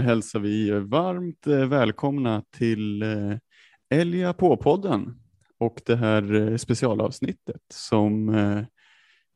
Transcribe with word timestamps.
Hälsar 0.00 0.40
vi 0.40 0.70
varmt 0.70 1.46
eh, 1.46 1.66
välkomna 1.66 2.42
till 2.56 3.02
eh, 3.02 3.36
Elja 3.90 4.32
på-podden 4.32 5.14
och 5.58 5.80
det 5.86 5.96
här 5.96 6.34
eh, 6.34 6.56
specialavsnittet 6.56 7.60
som 7.74 8.66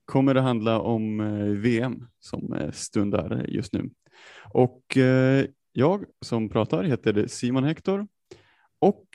kommer 0.05 0.35
att 0.35 0.43
handla 0.43 0.81
om 0.81 1.19
VM 1.63 2.07
som 2.21 2.71
stundar 2.73 3.45
just 3.49 3.73
nu. 3.73 3.91
Och 4.53 4.83
jag 5.73 6.05
som 6.25 6.49
pratar 6.49 6.85
heter 6.85 7.27
Simon 7.27 7.65
Hector 7.65 8.07
och 8.81 9.07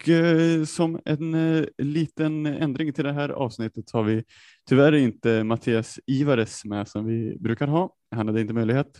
som 0.67 0.99
en 1.05 1.65
liten 1.77 2.45
ändring 2.45 2.93
till 2.93 3.03
det 3.03 3.13
här 3.13 3.29
avsnittet 3.29 3.91
har 3.91 4.03
vi 4.03 4.23
tyvärr 4.69 4.95
inte 4.95 5.43
Mattias 5.43 5.99
Ivares 6.07 6.65
med 6.65 6.87
som 6.87 7.05
vi 7.05 7.37
brukar 7.39 7.67
ha. 7.67 7.95
Han 8.15 8.27
hade 8.27 8.41
inte 8.41 8.53
möjlighet. 8.53 8.99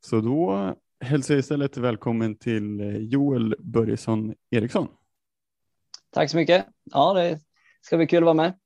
Så 0.00 0.20
då 0.20 0.74
hälsar 1.00 1.36
istället 1.36 1.76
välkommen 1.76 2.36
till 2.36 2.80
eh, 2.80 2.96
Joel 2.96 3.54
Börjesson 3.58 4.34
Eriksson. 4.50 4.88
Tack 6.10 6.30
så 6.30 6.36
mycket. 6.36 6.66
Ja, 6.84 7.14
det 7.14 7.40
ska 7.80 7.96
bli 7.96 8.06
kul 8.06 8.18
att 8.18 8.24
vara 8.24 8.34
med. 8.34 8.58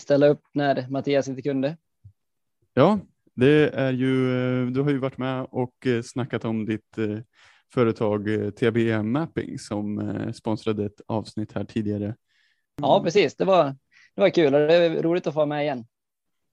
Ställa 0.00 0.26
upp 0.26 0.42
när 0.52 0.88
Mattias 0.88 1.28
inte 1.28 1.42
kunde. 1.42 1.76
Ja, 2.74 2.98
det 3.34 3.68
är 3.68 3.92
ju, 3.92 4.30
eh, 4.30 4.66
du 4.66 4.80
har 4.80 4.90
ju 4.90 4.98
varit 4.98 5.18
med 5.18 5.46
och 5.50 5.86
eh, 5.86 6.02
snackat 6.02 6.44
om 6.44 6.66
ditt 6.66 6.96
företag 7.74 8.28
TBM 8.56 9.12
Mapping 9.12 9.58
som 9.58 10.12
sponsrade 10.34 10.84
ett 10.84 11.00
avsnitt 11.06 11.52
här 11.52 11.64
tidigare. 11.64 12.16
Ja, 12.76 13.02
precis. 13.04 13.36
Det 13.36 13.44
var, 13.44 13.64
det 14.14 14.20
var 14.20 14.30
kul 14.30 14.54
och 14.54 14.60
det 14.60 14.74
är 14.74 15.02
roligt 15.02 15.26
att 15.26 15.34
få 15.34 15.38
vara 15.38 15.46
med 15.46 15.62
igen. 15.62 15.86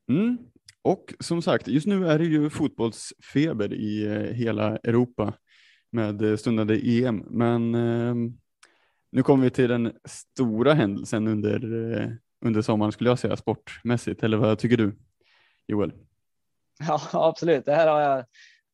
Mm. 0.09 0.37
Och 0.81 1.13
som 1.19 1.41
sagt, 1.41 1.67
just 1.67 1.87
nu 1.87 2.07
är 2.07 2.19
det 2.19 2.25
ju 2.25 2.49
fotbollsfeber 2.49 3.73
i 3.73 4.05
eh, 4.05 4.35
hela 4.35 4.77
Europa 4.77 5.33
med 5.91 6.21
eh, 6.21 6.35
stundande 6.35 6.79
EM. 6.83 7.25
Men 7.29 7.75
eh, 7.75 8.15
nu 9.11 9.23
kommer 9.23 9.43
vi 9.43 9.49
till 9.49 9.69
den 9.69 9.93
stora 10.05 10.73
händelsen 10.73 11.27
under, 11.27 11.91
eh, 11.93 12.09
under 12.45 12.61
sommaren 12.61 12.91
skulle 12.91 13.09
jag 13.09 13.19
säga 13.19 13.37
sportmässigt. 13.37 14.23
Eller 14.23 14.37
vad 14.37 14.59
tycker 14.59 14.77
du 14.77 14.95
Joel? 15.67 15.93
Ja, 16.79 17.01
absolut. 17.13 17.65
Det 17.65 17.75
här 17.75 17.87
har 17.87 18.01
jag 18.01 18.25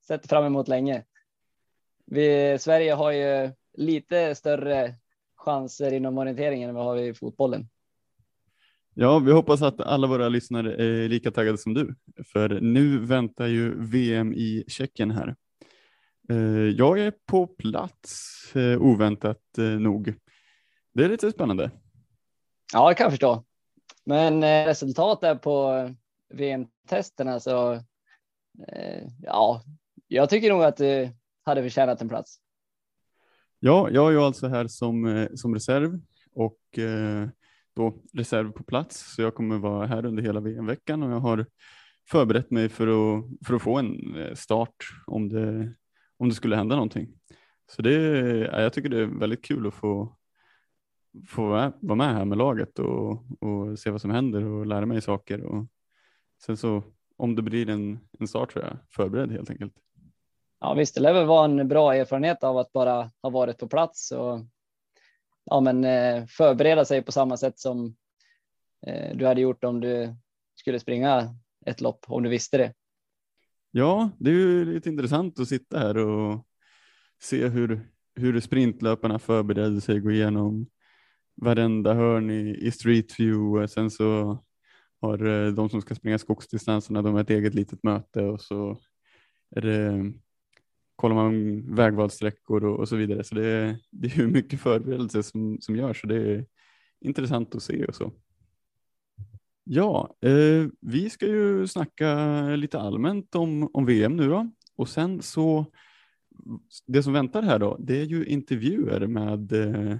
sett 0.08 0.30
fram 0.30 0.46
emot 0.46 0.68
länge. 0.68 1.04
Vi, 2.06 2.58
Sverige 2.60 2.94
har 2.94 3.12
ju 3.12 3.52
lite 3.74 4.36
större 4.36 4.96
chanser 5.36 5.94
inom 5.94 6.18
orienteringen 6.18 6.70
än 6.70 6.76
vad 6.76 6.96
vi 6.96 7.02
har 7.02 7.10
i 7.10 7.14
fotbollen. 7.14 7.70
Ja, 8.98 9.20
vi 9.20 9.32
hoppas 9.32 9.62
att 9.62 9.82
alla 9.82 10.08
våra 10.08 10.30
lyssnare 10.30 10.76
är 10.76 11.10
lika 11.10 11.32
taggade 11.32 11.58
som 11.58 11.74
du, 11.74 11.96
för 12.26 12.50
nu 12.50 13.00
väntar 13.00 13.48
ju 13.48 13.76
VM 13.86 14.34
i 14.34 14.64
Tjeckien 14.68 15.12
här. 15.12 15.36
Eh, 16.30 16.70
jag 16.78 17.00
är 17.00 17.14
på 17.26 17.48
plats 17.48 18.36
eh, 18.56 18.82
oväntat 18.82 19.58
eh, 19.58 19.64
nog. 19.64 20.14
Det 20.94 21.04
är 21.04 21.10
lite 21.10 21.32
spännande. 21.32 21.72
Ja, 22.74 22.90
jag 22.90 22.98
kan 22.98 23.12
förstå. 23.12 23.44
Men 24.06 24.66
resultatet 24.66 25.42
på 25.42 25.90
VM-testerna 26.34 27.40
så 27.40 27.80
ja, 29.22 29.62
jag 30.08 30.30
tycker 30.30 30.50
nog 30.50 30.64
att 30.64 30.78
du 30.78 31.10
hade 31.44 31.64
förtjänat 31.64 32.02
en 32.02 32.10
plats. 32.10 32.38
Ja, 33.60 33.90
jag 33.90 34.08
är 34.08 34.12
ju 34.12 34.20
alltså 34.20 34.48
här 34.48 34.68
som, 34.68 35.28
som 35.36 35.54
reserv 35.54 36.00
och 36.34 36.60
då 37.76 37.94
reserv 38.14 38.52
på 38.52 38.64
plats, 38.64 39.16
så 39.16 39.22
jag 39.22 39.36
kommer 39.36 39.58
vara 39.58 39.88
här 39.88 40.06
under 40.06 40.24
hela 40.24 40.40
VM-veckan 40.40 41.04
och 41.04 41.12
jag 41.12 41.20
har 41.20 41.46
förberett 42.10 42.52
mig 42.52 42.70
för 42.70 42.88
att, 42.88 43.26
för 43.48 43.56
att 43.56 43.62
få 43.62 43.78
en 43.78 44.16
eh, 44.16 44.34
start 44.34 44.76
om 45.08 45.30
det, 45.30 45.74
om 46.18 46.30
det 46.30 46.36
skulle 46.36 46.56
hända 46.56 46.76
någonting. 46.76 47.08
Så 47.72 47.82
det, 47.82 47.94
jag 48.62 48.74
tycker 48.74 48.90
det 48.90 49.00
är 49.00 49.20
väldigt 49.20 49.46
kul 49.46 49.68
att 49.68 49.74
få, 49.74 50.16
få 51.28 51.72
vara 51.80 51.96
med 51.96 52.14
här 52.14 52.26
med 52.26 52.38
laget 52.38 52.80
och, 52.80 53.12
och 53.40 53.80
se 53.80 53.90
vad 53.90 54.02
som 54.02 54.12
händer 54.12 54.46
och 54.46 54.66
lära 54.66 54.86
mig 54.86 55.02
saker. 55.02 55.44
Och 55.44 55.68
sen 56.46 56.58
så 56.58 56.84
om 57.18 57.36
det 57.36 57.42
blir 57.42 57.70
en, 57.70 58.00
en 58.20 58.28
start 58.28 58.52
så 58.52 58.60
är 58.60 58.64
jag 58.64 58.78
förberedd 58.90 59.32
helt 59.32 59.50
enkelt. 59.50 59.74
Ja 60.60 60.74
visst, 60.74 60.96
det 60.96 61.02
lär 61.02 61.14
väl 61.14 61.26
vara 61.26 61.46
en 61.46 61.68
bra 61.68 61.96
erfarenhet 61.96 62.44
av 62.44 62.58
att 62.58 62.72
bara 62.72 63.12
ha 63.22 63.30
varit 63.30 63.58
på 63.58 63.68
plats 63.68 64.12
och 64.12 64.40
ja, 65.46 65.62
men, 65.62 65.84
eh, 65.84 66.26
förbereda 66.26 66.86
sig 66.86 67.02
på 67.02 67.12
samma 67.12 67.38
sätt 67.38 67.60
som 67.60 67.96
eh, 68.88 69.18
du 69.18 69.26
hade 69.26 69.42
gjort 69.42 69.64
om 69.64 69.80
du 69.80 70.16
skulle 70.56 70.80
springa 70.80 71.36
ett 71.66 71.82
lopp, 71.82 72.06
om 72.08 72.24
du 72.24 72.30
visste 72.30 72.58
det. 72.58 72.74
Ja, 73.72 74.10
det 74.20 74.30
är 74.30 74.34
ju 74.34 74.74
lite 74.74 74.90
intressant 74.90 75.40
att 75.40 75.48
sitta 75.48 75.80
här 75.80 75.98
och 75.98 76.48
se 77.22 77.48
hur, 77.48 77.90
hur 78.16 78.40
sprintlöparna 78.40 79.20
förbereder 79.20 79.80
sig, 79.80 80.00
gå 80.00 80.12
igenom 80.12 80.68
varenda 81.36 81.94
hörn 81.94 82.30
i, 82.30 82.58
i 82.62 82.72
Street 82.72 83.20
View. 83.20 83.68
Sen 83.68 83.92
så 83.92 84.40
har 85.02 85.26
eh, 85.26 85.54
de 85.54 85.70
som 85.70 85.82
ska 85.82 85.96
springa 85.96 86.18
skogsdistanserna, 86.18 87.02
de 87.02 87.14
har 87.14 87.22
ett 87.22 87.30
eget 87.30 87.54
litet 87.54 87.84
möte 87.84 88.22
och 88.22 88.42
så 88.42 88.78
är 89.56 89.62
det 89.62 90.14
kollar 90.96 91.16
man 91.16 91.62
vägvalssträckor 91.76 92.66
och, 92.66 92.80
och 92.80 92.90
så 92.90 92.96
vidare. 92.96 93.24
Så 93.24 93.36
det 93.36 93.48
är, 93.48 93.78
det 93.92 94.08
är 94.08 94.18
ju 94.18 94.28
mycket 94.28 94.60
förberedelse 94.60 95.24
som, 95.24 95.58
som 95.62 95.76
görs 95.76 96.04
och 96.04 96.10
det 96.10 96.16
är 96.16 96.46
intressant 97.02 97.56
att 97.56 97.64
se 97.64 97.86
och 97.86 97.96
så. 97.96 98.12
Ja, 99.64 100.16
eh, 100.22 100.68
vi 100.82 101.10
ska 101.10 101.26
ju 101.26 101.68
snacka 101.68 102.42
lite 102.56 102.80
allmänt 102.80 103.36
om, 103.36 103.70
om 103.74 103.86
VM 103.86 104.16
nu 104.16 104.30
då 104.30 104.50
och 104.76 104.90
sen 104.90 105.22
så 105.22 105.66
det 106.88 107.04
som 107.04 107.14
väntar 107.14 107.42
här 107.42 107.60
då, 107.60 107.78
det 107.80 108.02
är 108.02 108.06
ju 108.06 108.26
intervjuer 108.26 109.08
med 109.08 109.52
eh, 109.52 109.98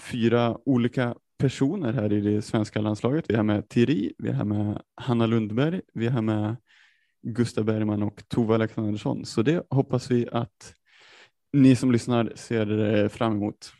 fyra 0.00 0.58
olika 0.64 1.14
personer 1.38 1.92
här 1.92 2.12
i 2.12 2.20
det 2.20 2.42
svenska 2.42 2.80
landslaget. 2.80 3.24
Vi 3.28 3.36
har 3.36 3.42
med 3.42 3.68
Thierry, 3.68 4.12
vi 4.18 4.32
har 4.32 4.44
med 4.44 4.82
Hanna 4.94 5.26
Lundberg, 5.26 5.80
vi 5.94 6.08
har 6.08 6.22
med 6.22 6.56
Gustav 7.28 7.64
Bergman 7.64 8.02
och 8.02 8.28
Tove 8.28 8.54
Alexandersson. 8.54 9.24
Så 9.24 9.42
det 9.42 9.66
hoppas 9.70 10.10
vi 10.10 10.28
att 10.32 10.74
ni 11.52 11.76
som 11.76 11.92
lyssnar 11.92 12.32
ser 12.34 12.94
eh, 12.94 13.08
fram 13.08 13.32
emot. 13.32 13.72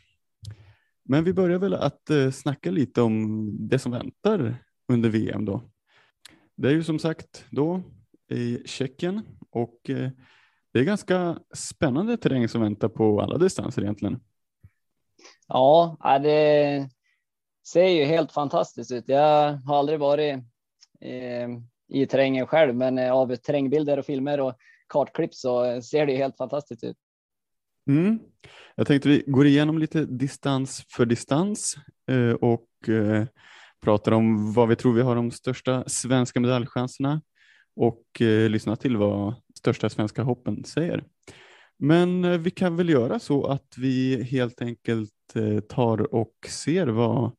Men 1.03 1.23
vi 1.23 1.33
börjar 1.33 1.59
väl 1.59 1.73
att 1.73 2.09
eh, 2.09 2.31
snacka 2.31 2.71
lite 2.71 3.01
om 3.01 3.49
det 3.67 3.79
som 3.79 3.91
väntar 3.91 4.55
under 4.87 5.09
VM 5.09 5.45
då. 5.45 5.61
Det 6.55 6.67
är 6.67 6.71
ju 6.71 6.83
som 6.83 6.99
sagt 6.99 7.45
då 7.49 7.81
i 8.31 8.59
Tjeckien 8.65 9.21
och 9.49 9.89
eh, 9.89 10.09
det 10.73 10.79
är 10.79 10.83
ganska 10.83 11.39
spännande 11.53 12.17
terräng 12.17 12.47
som 12.47 12.61
väntar 12.61 12.89
på 12.89 13.21
alla 13.21 13.37
distanser 13.37 13.81
egentligen. 13.81 14.19
Ja, 15.47 15.97
det 16.23 16.89
ser 17.67 17.87
ju 17.87 18.03
helt 18.03 18.31
fantastiskt 18.31 18.91
ut. 18.91 19.03
Jag 19.07 19.53
har 19.53 19.79
aldrig 19.79 19.99
varit 19.99 20.39
i 21.89 22.05
terrängen 22.05 22.47
själv, 22.47 22.75
men 22.75 22.97
eh, 22.97 23.11
av 23.11 23.35
terrängbilder 23.35 23.99
och 23.99 24.05
filmer 24.05 24.39
och 24.39 24.53
kartklipp 24.87 25.33
så 25.33 25.65
eh, 25.65 25.81
ser 25.81 26.05
det 26.05 26.15
helt 26.15 26.37
fantastiskt 26.37 26.83
ut. 26.83 26.97
Mm. 27.89 28.19
Jag 28.75 28.87
tänkte 28.87 29.09
vi 29.09 29.23
går 29.27 29.45
igenom 29.45 29.77
lite 29.77 30.05
distans 30.05 30.85
för 30.89 31.05
distans 31.05 31.77
eh, 32.11 32.31
och 32.31 32.67
pratar 33.81 34.11
om 34.11 34.53
vad 34.53 34.67
vi 34.67 34.75
tror 34.75 34.93
vi 34.93 35.01
har 35.01 35.15
de 35.15 35.31
största 35.31 35.83
svenska 35.87 36.39
medaljchanserna 36.39 37.21
och 37.75 38.03
lyssna 38.49 38.75
till 38.75 38.97
vad 38.97 39.35
största 39.57 39.89
svenska 39.89 40.23
hoppen 40.23 40.63
säger. 40.63 41.03
Men 41.77 42.43
vi 42.43 42.51
kan 42.51 42.75
väl 42.75 42.89
göra 42.89 43.19
så 43.19 43.45
att 43.45 43.77
vi 43.77 44.23
helt 44.23 44.61
enkelt 44.61 45.11
tar 45.69 46.13
och 46.13 46.33
ser 46.47 46.87
vad 46.87 47.31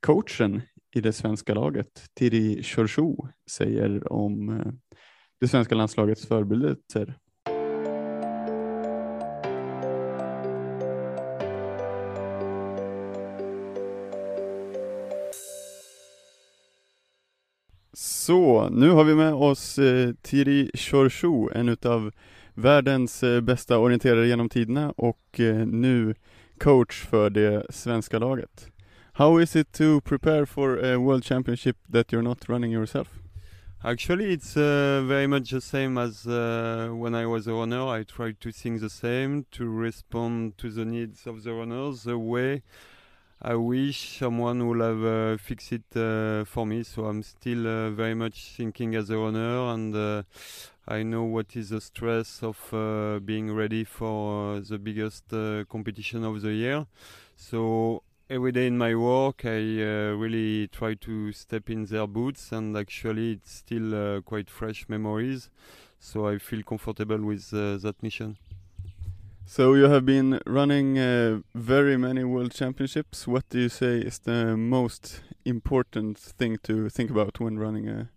coachen 0.00 0.62
i 0.96 1.00
det 1.00 1.12
svenska 1.12 1.54
laget, 1.54 2.08
Thierry 2.14 2.62
Chorchou, 2.62 3.16
säger 3.50 4.12
om 4.12 4.48
eh, 4.48 4.72
det 5.40 5.48
svenska 5.48 5.74
landslagets 5.74 6.26
förberedelser. 6.26 7.18
Så, 17.92 18.68
nu 18.68 18.90
har 18.90 19.04
vi 19.04 19.14
med 19.14 19.34
oss 19.34 19.78
eh, 19.78 20.12
Thierry 20.22 20.70
Chorchou, 20.74 21.50
en 21.54 21.76
av 21.84 22.10
världens 22.54 23.22
eh, 23.22 23.40
bästa 23.40 23.78
orienterare 23.78 24.28
genom 24.28 24.48
tiderna 24.48 24.90
och 24.90 25.40
eh, 25.40 25.66
nu 25.66 26.14
coach 26.58 27.04
för 27.04 27.30
det 27.30 27.66
svenska 27.70 28.18
laget. 28.18 28.70
How 29.16 29.38
is 29.38 29.56
it 29.56 29.72
to 29.72 30.02
prepare 30.02 30.44
for 30.44 30.78
a 30.78 31.00
World 31.00 31.22
Championship 31.22 31.78
that 31.88 32.12
you're 32.12 32.20
not 32.20 32.50
running 32.50 32.70
yourself? 32.70 33.18
Actually, 33.82 34.30
it's 34.30 34.58
uh, 34.58 35.02
very 35.06 35.26
much 35.26 35.52
the 35.52 35.62
same 35.62 35.96
as 35.96 36.26
uh, 36.26 36.90
when 36.92 37.14
I 37.14 37.24
was 37.24 37.46
a 37.46 37.54
runner. 37.54 37.86
I 37.86 38.02
try 38.02 38.32
to 38.32 38.52
think 38.52 38.82
the 38.82 38.90
same, 38.90 39.46
to 39.52 39.70
respond 39.70 40.58
to 40.58 40.70
the 40.70 40.84
needs 40.84 41.26
of 41.26 41.44
the 41.44 41.54
runners 41.54 42.02
the 42.02 42.18
way 42.18 42.62
I 43.40 43.54
wish 43.54 44.18
someone 44.18 44.68
would 44.68 44.80
have 44.80 45.02
uh, 45.02 45.38
fixed 45.38 45.72
it 45.72 45.96
uh, 45.96 46.44
for 46.44 46.66
me. 46.66 46.82
So 46.82 47.06
I'm 47.06 47.22
still 47.22 47.66
uh, 47.66 47.90
very 47.92 48.14
much 48.14 48.52
thinking 48.54 48.94
as 48.96 49.08
a 49.08 49.16
runner, 49.16 49.72
and 49.72 49.96
uh, 49.96 50.24
I 50.86 51.02
know 51.04 51.22
what 51.22 51.56
is 51.56 51.70
the 51.70 51.80
stress 51.80 52.42
of 52.42 52.58
being 53.24 53.54
ready 53.54 53.84
for 53.84 54.60
the 54.60 54.78
biggest 54.78 55.30
competition 55.70 56.22
of 56.22 56.42
the 56.42 56.52
year. 56.52 56.86
So 57.34 58.02
every 58.28 58.52
day 58.52 58.66
in 58.66 58.76
my 58.76 58.94
work, 58.94 59.44
I 59.44 59.58
uh, 59.58 60.14
really 60.14 60.68
try 60.68 60.94
to 60.94 61.32
step 61.32 61.70
in 61.70 61.86
their 61.86 62.06
boots, 62.06 62.52
and 62.52 62.76
actually, 62.76 63.32
it's 63.32 63.52
still 63.52 63.94
uh, 63.94 64.20
quite 64.20 64.50
fresh 64.50 64.88
memories. 64.88 65.50
So 65.98 66.28
I 66.28 66.38
feel 66.38 66.62
comfortable 66.62 67.18
with 67.18 67.52
uh, 67.52 67.78
that 67.78 68.02
mission. 68.02 68.36
So 69.44 69.74
you 69.74 69.84
have 69.84 70.04
been 70.04 70.40
running 70.44 70.98
uh, 70.98 71.40
very 71.54 71.96
many 71.96 72.24
world 72.24 72.52
championships. 72.52 73.26
What 73.28 73.48
do 73.48 73.60
you 73.60 73.68
say 73.68 73.98
is 73.98 74.18
the 74.18 74.56
most 74.56 75.20
important 75.44 76.18
thing 76.18 76.58
to 76.64 76.88
think 76.88 77.10
about 77.10 77.38
when 77.38 77.58
running 77.58 77.88
a, 77.88 78.10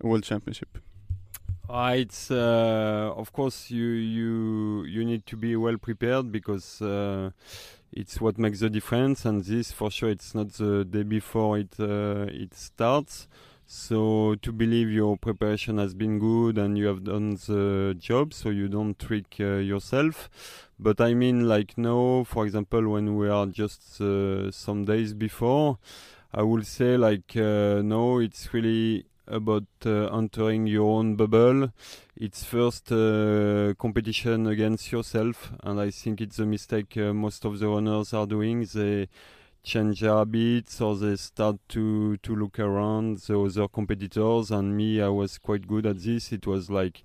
a 0.00 0.06
world 0.06 0.24
championship? 0.24 0.78
Uh, 1.68 1.94
it's 1.96 2.30
uh, 2.30 3.10
of 3.16 3.32
course 3.32 3.70
you 3.70 3.86
you 3.86 4.84
you 4.84 5.02
need 5.02 5.24
to 5.24 5.36
be 5.36 5.56
well 5.56 5.78
prepared 5.78 6.30
because 6.30 6.82
uh, 6.82 7.30
it's 7.96 8.20
what 8.20 8.38
makes 8.38 8.60
the 8.60 8.68
difference, 8.68 9.24
and 9.24 9.44
this 9.44 9.70
for 9.72 9.90
sure 9.90 10.10
it's 10.10 10.34
not 10.34 10.52
the 10.54 10.84
day 10.84 11.04
before 11.04 11.58
it 11.58 11.74
uh, 11.78 12.26
it 12.28 12.52
starts. 12.54 13.28
So 13.66 14.34
to 14.42 14.52
believe 14.52 14.90
your 14.90 15.16
preparation 15.16 15.78
has 15.78 15.94
been 15.94 16.18
good 16.18 16.58
and 16.58 16.76
you 16.76 16.86
have 16.86 17.04
done 17.04 17.36
the 17.46 17.96
job, 17.98 18.34
so 18.34 18.50
you 18.50 18.68
don't 18.68 18.98
trick 18.98 19.36
uh, 19.40 19.56
yourself. 19.56 20.28
But 20.78 21.00
I 21.00 21.14
mean, 21.14 21.48
like 21.48 21.78
now, 21.78 22.24
for 22.24 22.44
example, 22.44 22.88
when 22.88 23.16
we 23.16 23.28
are 23.28 23.46
just 23.46 24.00
uh, 24.00 24.50
some 24.50 24.84
days 24.84 25.14
before, 25.14 25.78
I 26.32 26.42
will 26.42 26.62
say 26.62 26.96
like 26.96 27.36
uh, 27.36 27.80
no, 27.82 28.18
it's 28.18 28.52
really 28.52 29.06
about 29.26 29.64
uh, 29.86 30.06
entering 30.16 30.66
your 30.66 30.98
own 30.98 31.16
bubble. 31.16 31.72
It's 32.16 32.44
first 32.44 32.92
uh, 32.92 33.74
competition 33.78 34.46
against 34.46 34.92
yourself, 34.92 35.52
and 35.62 35.80
I 35.80 35.90
think 35.90 36.20
it's 36.20 36.38
a 36.38 36.46
mistake 36.46 36.96
uh, 36.96 37.12
most 37.12 37.44
of 37.44 37.58
the 37.58 37.68
runners 37.68 38.12
are 38.12 38.26
doing. 38.26 38.64
They 38.72 39.08
change 39.64 40.00
their 40.00 40.16
habits 40.16 40.80
or 40.80 40.94
they 40.94 41.16
start 41.16 41.56
to 41.70 42.18
to 42.18 42.36
look 42.36 42.58
around 42.58 43.18
the 43.20 43.40
other 43.40 43.66
competitors. 43.66 44.50
And 44.50 44.76
me, 44.76 45.00
I 45.00 45.08
was 45.08 45.38
quite 45.38 45.66
good 45.66 45.86
at 45.86 46.00
this. 46.00 46.32
It 46.32 46.46
was 46.46 46.70
like 46.70 47.02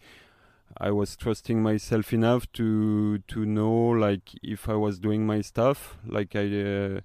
I 0.77 0.91
was 0.91 1.15
trusting 1.15 1.63
myself 1.63 2.13
enough 2.13 2.51
to 2.53 3.19
to 3.19 3.45
know 3.45 3.71
like 3.71 4.29
if 4.43 4.69
I 4.69 4.75
was 4.75 4.99
doing 4.99 5.25
my 5.25 5.41
stuff, 5.41 5.97
like 6.05 6.35
I 6.35 6.45
uh, 6.45 6.99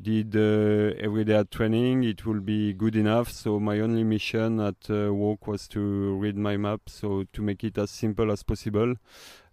did 0.00 0.36
uh, 0.36 0.94
every 0.98 1.24
day 1.24 1.36
at 1.36 1.50
training, 1.50 2.04
it 2.04 2.24
will 2.24 2.40
be 2.40 2.72
good 2.72 2.96
enough. 2.96 3.30
So 3.30 3.58
my 3.58 3.80
only 3.80 4.04
mission 4.04 4.60
at 4.60 4.90
uh, 4.90 5.12
walk 5.12 5.46
was 5.46 5.68
to 5.68 5.80
read 6.16 6.36
my 6.36 6.56
map, 6.56 6.82
so 6.86 7.24
to 7.32 7.42
make 7.42 7.64
it 7.64 7.78
as 7.78 7.90
simple 7.90 8.30
as 8.30 8.42
possible. 8.42 8.94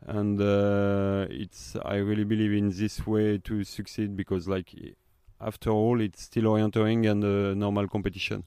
And 0.05 0.39
uh, 0.39 1.25
it's 1.29 1.75
I 1.83 1.95
really 1.95 2.25
believe 2.25 2.53
in 2.53 2.69
this 2.69 3.05
way 3.07 3.39
to 3.39 3.63
succeed 3.63 4.15
because 4.15 4.47
like 4.47 4.73
after 5.41 5.69
all, 5.71 5.99
it's 6.01 6.21
still 6.23 6.43
orienteering 6.43 7.09
and 7.09 7.23
a 7.23 7.55
normal 7.55 7.87
competition. 7.87 8.43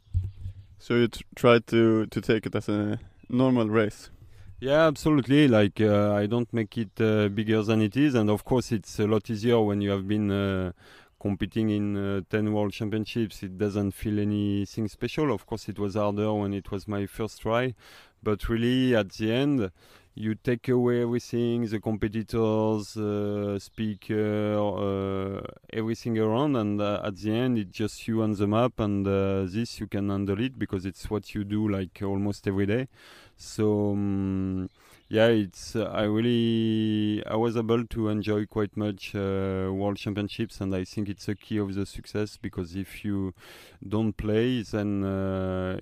So 0.79 0.94
you 0.94 1.09
tr 1.09 1.23
try 1.35 1.59
to 1.59 2.06
to 2.06 2.21
take 2.21 2.47
it 2.47 2.55
as 2.55 2.69
a 2.69 2.99
normal 3.29 3.69
race. 3.69 4.11
Yeah, 4.61 4.87
absolutely. 4.87 5.47
Like 5.47 5.81
uh, 5.81 6.15
I 6.15 6.27
don't 6.27 6.53
make 6.53 6.77
it 6.79 7.01
uh, 7.01 7.29
bigger 7.29 7.62
than 7.62 7.81
it 7.81 7.97
is, 7.97 8.15
and 8.15 8.29
of 8.31 8.44
course 8.44 8.73
it's 8.73 8.99
a 8.99 9.06
lot 9.06 9.31
easier 9.31 9.61
when 9.61 9.81
you 9.81 9.91
have 9.91 10.06
been 10.09 10.31
uh, 10.31 10.73
competing 11.20 11.70
in 11.70 11.97
uh, 11.97 12.20
10 12.31 12.53
world 12.53 12.73
championships. 12.73 13.43
It 13.43 13.59
doesn't 13.59 13.93
feel 13.93 14.19
anything 14.19 14.88
special. 14.88 15.32
Of 15.32 15.47
course, 15.47 15.69
it 15.69 15.79
was 15.79 15.94
harder 15.94 16.32
when 16.32 16.55
it 16.55 16.70
was 16.70 16.87
my 16.87 17.06
first 17.06 17.41
try, 17.43 17.75
but 18.23 18.49
really 18.49 18.94
at 18.94 19.12
the 19.12 19.32
end, 19.32 19.70
you 20.19 20.35
take 20.35 20.69
away 20.69 21.03
everything 21.03 21.65
the 21.67 21.79
competitors 21.79 22.97
uh, 22.97 23.56
speaker 23.56 24.56
uh, 24.59 25.41
everything 25.73 26.19
around 26.19 26.56
and 26.56 26.81
uh, 26.81 27.00
at 27.05 27.15
the 27.19 27.31
end 27.31 27.56
it's 27.56 27.70
just 27.70 28.09
you 28.09 28.20
on 28.20 28.32
the 28.32 28.47
map 28.47 28.81
and 28.81 29.06
uh, 29.06 29.44
this 29.44 29.79
you 29.79 29.87
can 29.87 30.09
handle 30.11 30.41
it 30.41 30.59
because 30.59 30.85
it's 30.85 31.09
what 31.09 31.37
you 31.37 31.44
do 31.44 31.69
like 31.69 32.03
almost 32.03 32.49
every 32.49 32.67
day 32.67 32.88
so 33.37 33.93
um, 33.93 34.69
yeah 35.08 35.26
it's 35.26 35.75
uh, 35.75 35.84
i 35.84 36.02
really 36.02 37.25
i 37.26 37.34
was 37.34 37.56
able 37.56 37.84
to 37.87 38.08
enjoy 38.08 38.44
quite 38.44 38.76
much 38.76 39.14
uh, 39.14 39.70
world 39.72 39.96
championships 39.96 40.60
and 40.60 40.75
i 40.75 40.84
think 40.84 41.08
it's 41.08 41.28
a 41.28 41.34
key 41.34 41.58
of 41.58 41.75
the 41.75 41.87
success 41.87 42.37
because 42.37 42.76
if 42.76 43.05
you 43.05 43.32
don't 43.87 44.16
play 44.16 44.62
then 44.62 45.02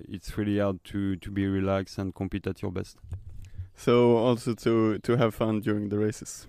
it's 0.07 0.37
really 0.37 0.59
hard 0.59 0.81
to 0.83 1.15
to 1.17 1.29
be 1.29 1.45
relaxed 1.45 1.97
and 1.97 2.15
compete 2.15 2.47
at 2.47 2.61
your 2.61 2.71
best 2.71 2.97
so 3.77 4.17
also 4.17 4.55
to 4.55 4.97
to 4.97 5.17
have 5.17 5.35
fun 5.35 5.61
during 5.61 5.89
the 5.89 5.99
races. 5.99 6.47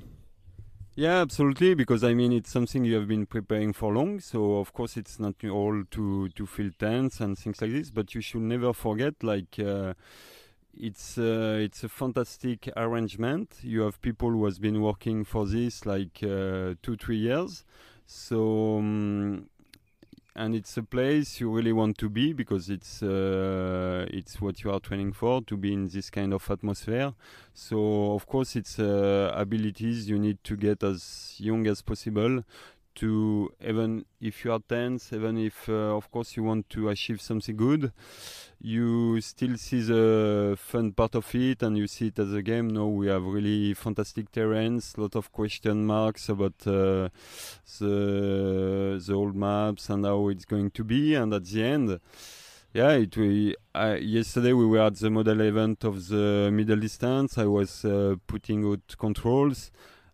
Yeah, 0.97 1.21
absolutely. 1.21 1.75
Because 1.75 2.03
I 2.03 2.15
mean, 2.15 2.33
it's 2.33 2.51
something 2.51 2.85
you 2.85 2.97
have 2.97 3.07
been 3.07 3.27
preparing 3.27 3.73
for 3.75 3.93
long. 3.93 4.19
So 4.19 4.57
of 4.57 4.73
course, 4.73 4.97
it's 4.97 5.21
not 5.21 5.35
all 5.45 5.85
to 5.91 6.29
to 6.31 6.47
feel 6.47 6.71
tense 6.77 7.21
and 7.21 7.39
things 7.39 7.61
like 7.61 7.71
this. 7.71 7.91
But 7.91 8.15
you 8.15 8.21
should 8.21 8.43
never 8.43 8.73
forget, 8.73 9.23
like. 9.23 9.61
It's 10.77 11.19
uh, 11.19 11.59
it's 11.61 11.83
a 11.85 11.89
fantastic 11.89 12.69
arrangement. 12.77 13.57
You 13.63 13.83
have 13.83 14.01
people 14.01 14.31
who 14.31 14.45
has 14.45 14.59
been 14.59 14.81
working 14.81 15.25
for 15.25 15.47
this 15.47 15.87
like 15.87 16.23
uh, 16.23 16.75
two 16.83 16.97
three 16.97 17.17
years, 17.17 17.65
so 18.07 18.79
um, 18.79 19.49
and 20.39 20.55
it's 20.55 20.77
a 20.77 20.85
place 20.85 21.41
you 21.41 21.51
really 21.51 21.73
want 21.73 21.99
to 21.99 22.09
be 22.09 22.33
because 22.33 22.71
it's 22.71 23.03
uh, 23.03 24.07
it's 24.09 24.41
what 24.41 24.63
you 24.63 24.71
are 24.71 24.79
training 24.79 25.13
for 25.13 25.43
to 25.43 25.57
be 25.57 25.73
in 25.73 25.89
this 25.89 26.11
kind 26.11 26.33
of 26.33 26.49
atmosphere. 26.49 27.13
So 27.55 28.13
of 28.13 28.27
course 28.27 28.55
it's 28.55 28.79
uh, 28.79 29.33
abilities 29.35 30.09
you 30.09 30.19
need 30.19 30.45
to 30.45 30.57
get 30.57 30.85
as 30.85 31.35
young 31.39 31.67
as 31.67 31.83
possible 31.83 32.45
to 32.99 33.51
even 33.61 34.05
if 34.21 34.45
you 34.45 34.53
are 34.53 34.61
tense, 34.69 35.13
even 35.13 35.39
if 35.39 35.69
uh, 35.69 35.97
of 35.97 36.11
course 36.11 36.37
you 36.37 36.43
want 36.43 36.69
to 36.71 36.89
achieve 36.89 37.21
something 37.21 37.57
good, 37.57 37.93
you 38.61 39.21
still 39.21 39.57
see 39.57 39.83
the 39.83 40.57
fun 40.59 40.93
part 40.93 41.15
of 41.15 41.33
it 41.35 41.63
and 41.63 41.79
you 41.79 41.87
see 41.87 42.09
it 42.09 42.19
as 42.19 42.33
a 42.33 42.43
game. 42.43 42.69
Now 42.69 42.87
we 42.87 43.07
have 43.09 43.25
really 43.25 43.75
fantastic 43.75 44.33
terrains, 44.33 44.97
a 44.97 45.03
lot 45.03 45.17
of 45.17 45.33
question 45.33 45.87
marks 45.87 46.29
about 46.29 46.55
uh, 46.67 47.09
the 47.79 49.03
the 49.07 49.15
old 49.15 49.37
maps 49.37 49.89
and 49.91 50.05
how 50.05 50.29
it's 50.29 50.45
going 50.45 50.71
to 50.73 50.85
be, 50.85 51.15
and 51.15 51.33
at 51.33 51.45
the 51.45 51.63
end. 51.63 52.01
Yeah, 52.75 52.93
it 52.93 53.17
we, 53.17 53.57
uh, 53.75 53.97
yesterday 53.99 54.53
we 54.53 54.67
were 54.67 54.81
at 54.81 54.97
the 54.97 55.09
model 55.09 55.41
event 55.41 55.85
of 55.85 56.09
the 56.09 56.51
middle 56.53 56.77
distance. 56.77 57.39
I 57.39 57.47
was 57.47 57.85
uh, 57.85 58.17
putting 58.27 58.65
out 58.71 58.95
controls 58.99 59.71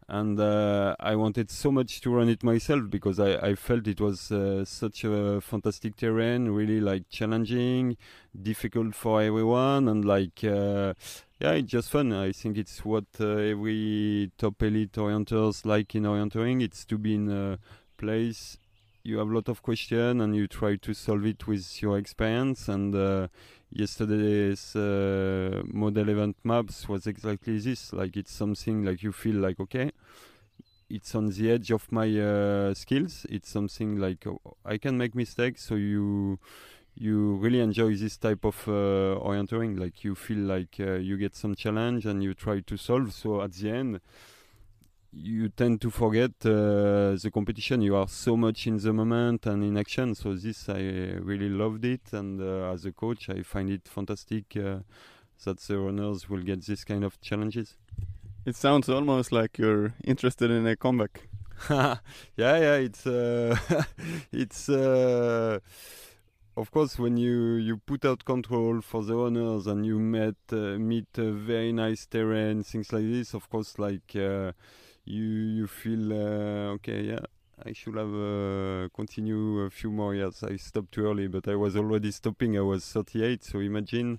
and 0.08 0.38
uh, 0.38 0.94
I 1.00 1.16
wanted 1.16 1.50
so 1.50 1.72
much 1.72 2.00
to 2.02 2.10
run 2.10 2.28
it 2.28 2.42
myself 2.42 2.90
because 2.90 3.18
I, 3.18 3.36
I 3.36 3.54
felt 3.54 3.86
it 3.86 4.00
was 4.00 4.30
uh, 4.30 4.64
such 4.64 5.04
a 5.04 5.40
fantastic 5.40 5.96
terrain, 5.96 6.48
really 6.48 6.80
like 6.80 7.08
challenging, 7.08 7.96
difficult 8.40 8.94
for 8.94 9.22
everyone, 9.22 9.88
and 9.88 10.04
like 10.04 10.44
uh, 10.44 10.94
yeah, 11.40 11.52
it's 11.52 11.70
just 11.70 11.90
fun. 11.90 12.12
I 12.12 12.32
think 12.32 12.58
it's 12.58 12.84
what 12.84 13.06
uh, 13.20 13.36
every 13.36 14.30
top 14.38 14.62
elite 14.62 14.92
orienters 14.92 15.64
like 15.64 15.94
in 15.94 16.04
orienteering. 16.04 16.62
It's 16.62 16.84
to 16.86 16.98
be 16.98 17.14
in 17.14 17.30
a 17.30 17.58
place 17.96 18.58
you 19.04 19.18
have 19.18 19.28
a 19.28 19.34
lot 19.34 19.48
of 19.48 19.62
questions 19.62 20.20
and 20.20 20.34
you 20.34 20.46
try 20.46 20.76
to 20.76 20.94
solve 20.94 21.26
it 21.26 21.46
with 21.46 21.82
your 21.82 21.98
experience 21.98 22.68
and 22.68 22.94
uh, 22.94 23.28
yesterday's 23.74 24.74
uh, 24.76 25.62
model 25.66 26.08
event 26.08 26.36
maps 26.44 26.88
was 26.88 27.06
exactly 27.06 27.58
this. 27.58 27.92
Like 27.92 28.16
it's 28.16 28.32
something 28.32 28.84
like 28.84 29.02
you 29.02 29.12
feel 29.12 29.36
like 29.36 29.60
okay 29.60 29.90
it's 30.90 31.14
on 31.14 31.28
the 31.30 31.50
edge 31.50 31.70
of 31.70 31.90
my 31.90 32.08
uh, 32.20 32.74
skills. 32.74 33.26
It's 33.28 33.48
something 33.48 33.98
like 33.98 34.26
oh, 34.26 34.40
i 34.64 34.78
can 34.78 34.96
make 34.98 35.14
mistakes. 35.14 35.64
So 35.64 35.74
you 35.74 36.38
you 36.96 37.34
really 37.36 37.60
enjoy 37.60 37.94
this 37.96 38.16
type 38.16 38.44
of 38.44 38.56
uh, 38.68 39.18
orienteering 39.28 39.78
like 39.78 40.04
you 40.04 40.14
feel 40.14 40.38
like 40.38 40.76
uh, 40.78 40.92
you 40.94 41.16
get 41.16 41.34
some 41.34 41.54
challenge 41.56 42.06
and 42.06 42.22
you 42.22 42.34
try 42.34 42.60
to 42.60 42.76
solve. 42.76 43.12
So 43.12 43.42
at 43.42 43.52
the 43.52 43.70
end 43.70 44.00
you 45.16 45.48
tend 45.48 45.80
to 45.80 45.90
forget 45.90 46.32
uh, 46.44 47.16
the 47.16 47.30
competition. 47.32 47.80
You 47.82 47.96
are 47.96 48.08
so 48.08 48.36
much 48.36 48.66
in 48.66 48.78
the 48.78 48.92
moment 48.92 49.46
and 49.46 49.62
in 49.62 49.76
action. 49.76 50.14
So 50.14 50.34
this 50.34 50.68
I 50.68 50.80
really 51.20 51.48
loved 51.48 51.84
it, 51.84 52.12
and 52.12 52.40
uh, 52.40 52.72
as 52.72 52.84
a 52.84 52.92
coach, 52.92 53.28
I 53.30 53.42
find 53.42 53.70
it 53.70 53.88
fantastic 53.88 54.56
uh, 54.56 54.78
that 55.44 55.60
the 55.60 55.78
runners 55.78 56.28
will 56.28 56.42
get 56.42 56.64
this 56.66 56.84
kind 56.84 57.04
of 57.04 57.20
challenges. 57.20 57.76
It 58.44 58.56
sounds 58.56 58.88
almost 58.88 59.32
like 59.32 59.58
you're 59.58 59.94
interested 60.04 60.50
in 60.50 60.66
a 60.66 60.76
comeback. 60.76 61.28
yeah, 61.70 61.98
yeah, 62.36 62.74
it's 62.76 63.06
uh, 63.06 63.56
it's. 64.32 64.68
Uh, 64.68 65.60
of 66.56 66.70
course, 66.70 67.00
when 67.00 67.16
you, 67.16 67.54
you 67.54 67.78
put 67.78 68.04
out 68.04 68.24
control 68.24 68.80
for 68.80 69.02
the 69.02 69.16
runners 69.16 69.66
and 69.66 69.84
you 69.84 69.98
met 69.98 70.36
uh, 70.52 70.78
meet 70.78 71.08
very 71.16 71.72
nice 71.72 72.06
terrain, 72.06 72.62
things 72.62 72.92
like 72.92 73.02
this, 73.02 73.34
of 73.34 73.50
course, 73.50 73.76
like 73.76 74.14
you 75.04 75.22
you 75.22 75.66
feel 75.66 76.12
uh, 76.12 76.74
okay 76.74 77.02
yeah 77.02 77.24
I 77.64 77.72
should 77.72 77.96
have 77.96 78.12
uh, 78.12 78.88
continued 78.94 79.66
a 79.66 79.70
few 79.70 79.90
more 79.90 80.14
years. 80.14 80.42
I 80.42 80.56
stopped 80.56 80.92
too 80.92 81.06
early, 81.06 81.28
but 81.28 81.46
I 81.46 81.54
was 81.54 81.76
already 81.76 82.10
stopping. 82.10 82.58
I 82.58 82.62
was 82.62 82.84
38, 82.84 83.44
so 83.44 83.60
imagine. 83.60 84.18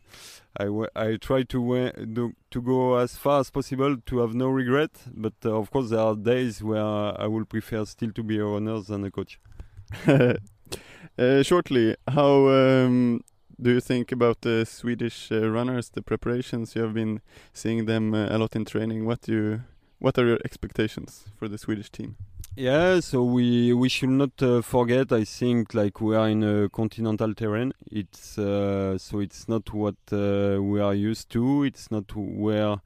I, 0.57 0.69
I 0.95 1.17
try 1.17 1.43
to 1.43 1.91
do, 1.91 2.33
to 2.51 2.61
go 2.61 2.95
as 2.95 3.17
far 3.17 3.41
as 3.41 3.49
possible 3.49 3.97
to 3.97 4.19
have 4.19 4.33
no 4.33 4.47
regret. 4.47 4.91
But 5.13 5.33
uh, 5.43 5.57
of 5.57 5.69
course, 5.69 5.89
there 5.89 5.99
are 5.99 6.15
days 6.15 6.63
where 6.63 6.81
I 6.81 7.27
will 7.27 7.45
prefer 7.45 7.83
still 7.85 8.11
to 8.11 8.23
be 8.23 8.39
a 8.39 8.45
runner 8.45 8.79
than 8.79 9.03
a 9.03 9.11
coach. 9.11 9.39
uh, 10.07 11.43
shortly, 11.43 11.95
how 12.07 12.47
um, 12.47 13.21
do 13.61 13.71
you 13.71 13.81
think 13.81 14.11
about 14.11 14.41
the 14.41 14.65
Swedish 14.65 15.31
uh, 15.31 15.49
runners, 15.49 15.89
the 15.89 16.01
preparations? 16.01 16.75
You 16.75 16.83
have 16.83 16.93
been 16.93 17.21
seeing 17.53 17.85
them 17.85 18.13
uh, 18.13 18.27
a 18.29 18.37
lot 18.37 18.55
in 18.55 18.63
training. 18.63 19.05
What 19.05 19.21
do 19.21 19.31
you, 19.33 19.63
what 19.99 20.17
are 20.17 20.25
your 20.25 20.39
expectations 20.45 21.25
for 21.37 21.47
the 21.47 21.57
Swedish 21.57 21.89
team? 21.89 22.15
Yeah, 22.57 23.01
so 23.01 23.21
we 23.21 23.73
we 23.73 23.89
should 23.89 24.11
not 24.11 24.41
uh, 24.41 24.61
forget. 24.61 25.11
I 25.11 25.25
think 25.25 25.73
like 25.73 25.99
we 25.99 26.15
are 26.15 26.29
in 26.29 26.41
a 26.41 26.69
continental 26.69 27.33
terrain. 27.33 27.73
It's 27.91 28.37
uh, 28.37 28.97
so 28.97 29.19
it's 29.19 29.49
not 29.49 29.73
what 29.73 29.95
uh, 30.13 30.59
we 30.61 30.79
are 30.79 30.93
used 30.93 31.29
to. 31.31 31.63
It's 31.63 31.91
not 31.91 32.15
where 32.15 32.77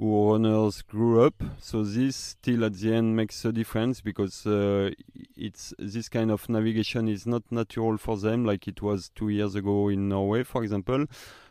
our 0.00 0.32
runners 0.32 0.82
grew 0.82 1.24
up. 1.24 1.42
So 1.58 1.84
this 1.84 2.16
still 2.16 2.64
at 2.66 2.74
the 2.74 2.94
end 2.94 3.16
makes 3.16 3.44
a 3.46 3.52
difference 3.52 4.02
because 4.02 4.46
uh, 4.46 4.90
it's 5.36 5.72
this 5.78 6.10
kind 6.10 6.30
of 6.30 6.46
navigation 6.48 7.08
is 7.08 7.26
not 7.26 7.42
natural 7.50 7.96
for 7.96 8.18
them, 8.18 8.44
like 8.44 8.68
it 8.68 8.82
was 8.82 9.10
two 9.14 9.30
years 9.30 9.54
ago 9.54 9.88
in 9.88 10.10
Norway, 10.10 10.44
for 10.44 10.62
example. 10.62 11.06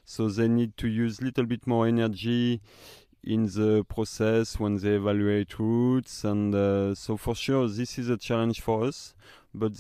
So 0.06 0.30
they 0.30 0.48
need 0.48 0.78
to 0.78 0.88
use 0.88 1.20
a 1.20 1.26
little 1.26 1.46
bit 1.46 1.68
more 1.68 1.88
energy 1.88 2.62
in 3.28 3.46
the 3.48 3.84
process 3.90 4.58
when 4.58 4.78
they 4.78 4.96
evaluate 4.96 5.60
routes 5.60 6.24
and 6.24 6.56
uh, 6.56 6.96
so 6.96 7.18
for 7.18 7.36
sure 7.36 7.68
this 7.68 8.00
is 8.00 8.08
a 8.10 8.16
challenge 8.16 8.62
for 8.62 8.86
us 8.86 9.14
but 9.54 9.74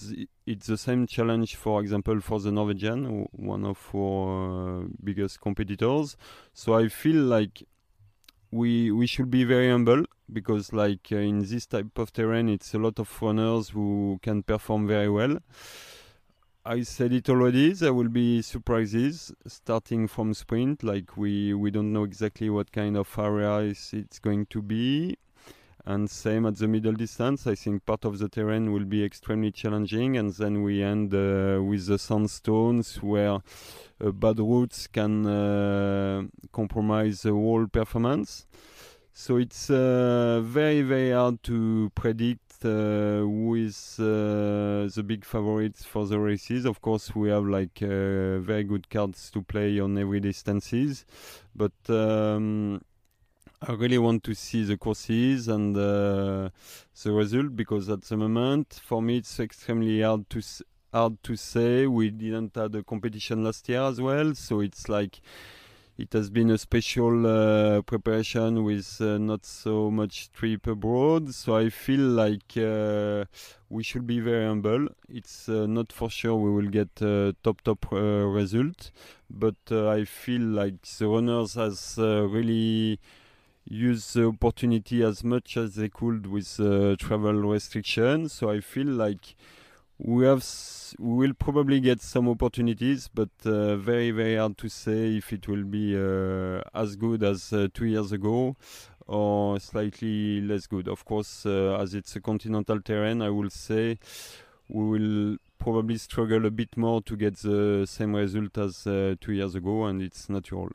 it's 0.46 0.68
the 0.68 0.78
same 0.78 1.08
challenge 1.08 1.56
for 1.56 1.80
example 1.82 2.20
for 2.20 2.42
the 2.42 2.52
norwegian 2.52 3.26
one 3.32 3.64
of 3.64 3.80
our 3.96 4.82
uh, 4.82 4.84
biggest 5.02 5.40
competitors. 5.40 6.18
So 6.54 6.74
i 6.74 6.90
feel 6.90 7.24
like 7.24 7.64
we 8.52 8.92
we 8.92 9.08
should 9.08 9.32
be 9.32 9.46
very 9.46 9.70
humble 9.70 10.04
because 10.32 10.74
like 10.74 11.08
uh, 11.12 11.18
in 11.18 11.40
this 11.40 11.66
type 11.66 11.98
of 11.98 12.12
terrain 12.12 12.50
it's 12.50 12.74
a 12.74 12.78
lot 12.78 13.00
of 13.00 13.22
runners 13.22 13.70
who 13.70 14.20
can 14.22 14.44
perform 14.44 14.88
very 14.88 15.10
well 15.10 15.38
I 16.70 16.84
said 16.84 17.14
it 17.14 17.30
already. 17.30 17.72
There 17.72 17.94
will 17.94 18.10
be 18.10 18.42
surprises 18.42 19.32
starting 19.48 20.06
from 20.10 20.34
sprint. 20.34 20.84
Like 20.84 21.16
we 21.16 21.54
we 21.54 21.72
don't 21.72 21.94
know 21.94 22.04
exactly 22.04 22.50
what 22.50 22.74
kind 22.74 22.98
of 22.98 23.08
area 23.18 23.74
it's 23.94 24.20
going 24.20 24.48
to 24.48 24.62
be, 24.62 25.16
and 25.86 26.10
same 26.10 26.46
at 26.46 26.58
the 26.58 26.68
middle 26.68 26.92
distance. 26.92 27.48
I 27.48 27.56
think 27.56 27.86
part 27.86 28.04
of 28.04 28.20
the 28.20 28.28
terrain 28.28 28.74
will 28.74 28.84
be 28.84 29.02
extremely 29.02 29.50
challenging, 29.54 30.18
and 30.18 30.34
then 30.34 30.62
we 30.62 30.84
end 30.84 31.14
uh, 31.14 31.64
with 31.64 31.88
the 31.88 31.98
sandstones 31.98 33.02
where 33.02 33.40
uh, 34.04 34.12
bad 34.12 34.40
routes 34.40 34.88
can 34.88 35.26
uh, 35.26 36.24
compromise 36.52 37.22
the 37.22 37.32
whole 37.32 37.68
performance. 37.68 38.46
So 39.14 39.38
it's 39.38 39.70
uh, 39.70 40.42
very 40.44 40.82
very 40.82 41.12
hard 41.12 41.42
to 41.44 41.92
predict 41.96 42.47
uh, 42.68 43.26
with 43.26 43.96
uh, 44.00 44.92
the 44.94 45.04
big 45.06 45.26
favorites 45.26 45.84
for 45.84 46.06
the 46.06 46.20
races. 46.20 46.66
Of 46.66 46.82
course, 46.82 47.16
we 47.16 47.30
have 47.30 47.46
like 47.46 47.82
uh, 47.82 48.40
very 48.40 48.64
good 48.64 48.90
cards 48.90 49.32
to 49.32 49.42
play 49.42 49.80
on 49.80 49.98
every 49.98 50.20
distances, 50.20 51.06
but 51.56 51.72
um, 51.90 52.82
I 53.60 53.72
really 53.72 53.98
want 53.98 54.24
to 54.26 54.36
see 54.36 54.64
the 54.66 54.78
courses 54.78 55.48
and 55.48 55.76
uh, 55.76 56.50
the 57.04 57.12
result 57.12 57.56
because 57.56 57.90
at 57.90 58.04
the 58.04 58.18
moment, 58.18 58.80
for 58.86 59.02
me, 59.02 59.18
it's 59.18 59.40
extremely 59.40 60.02
hard 60.02 60.30
to 60.30 60.42
hard 60.94 61.24
to 61.24 61.36
say. 61.36 61.88
We 61.88 62.12
didn't 62.12 62.56
have 62.56 62.72
the 62.74 62.84
competition 62.84 63.44
last 63.44 63.68
year 63.68 63.82
as 63.82 64.00
well, 64.00 64.36
so 64.36 64.60
it's 64.60 64.88
like 64.90 65.22
it 65.98 66.14
has 66.14 66.30
been 66.30 66.52
a 66.52 66.58
special 66.58 67.26
uh, 67.26 67.82
preparation 67.82 68.64
with 68.64 69.02
uh, 69.02 69.18
not 69.18 69.44
so 69.46 69.90
much 69.90 70.32
trip 70.32 70.68
abroad. 70.68 71.34
So 71.34 71.58
I 71.58 71.70
feel 71.70 72.02
like 72.02 72.56
uh, 72.56 73.26
we 73.70 73.84
should 73.84 74.06
be 74.06 74.20
very 74.20 74.46
humble. 74.46 74.90
It's 75.10 75.50
uh, 75.50 75.66
not 75.66 75.92
for 75.92 76.10
sure 76.10 76.36
we 76.36 76.52
will 76.52 76.70
get 76.70 76.96
top 77.44 77.62
top 77.62 77.92
uh, 77.92 77.98
result, 77.98 78.92
but 79.30 79.56
uh, 79.72 79.90
I 79.90 80.06
feel 80.06 80.42
like 80.42 80.84
the 80.84 81.08
runners 81.08 81.56
has 81.56 81.96
really 81.98 83.00
used 83.66 84.14
the 84.16 84.28
opportunity 84.28 85.04
as 85.04 85.24
much 85.24 85.58
as 85.58 85.76
they 85.76 85.90
could 85.90 86.28
with 86.28 86.58
travel 87.00 87.34
restrictions. 87.34 88.34
So 88.34 88.52
I 88.52 88.62
feel 88.62 88.88
like 88.88 89.36
we 90.00 90.26
have 90.26 90.46
we 91.00 91.28
will 91.28 91.34
probably 91.34 91.80
get 91.80 92.02
some 92.02 92.30
opportunities, 92.30 93.10
but 93.14 93.30
uh, 93.46 93.76
very 93.78 94.12
very 94.12 94.36
hard 94.36 94.58
to 94.60 94.70
say 94.70 95.18
if 95.18 95.34
it 95.34 95.48
will 95.48 95.64
be 95.64 95.98
uh, 95.98 96.62
as 96.74 96.96
good 96.96 97.24
as 97.24 97.52
uh, 97.52 97.68
two 97.74 97.86
years 97.86 98.12
ago 98.12 98.56
or 99.08 99.60
slightly 99.60 100.42
less 100.42 100.68
good. 100.68 100.88
Of 100.88 101.06
course, 101.06 101.46
uh, 101.46 101.78
as 101.80 101.94
it's 101.94 102.16
a 102.16 102.22
continental 102.22 102.82
terrain, 102.82 103.22
I 103.22 103.30
will 103.30 103.50
say 103.50 104.00
we 104.70 104.84
will 104.84 105.38
probably 105.58 105.98
struggle 105.98 106.46
a 106.46 106.52
bit 106.52 106.78
more 106.78 107.02
to 107.04 107.16
get 107.16 107.38
the 107.38 107.86
same 107.88 108.16
result 108.16 108.58
as 108.58 108.86
uh, 108.86 109.16
two 109.20 109.32
years 109.34 109.56
ago, 109.56 109.86
and 109.86 110.02
it's 110.02 110.30
natural. 110.30 110.70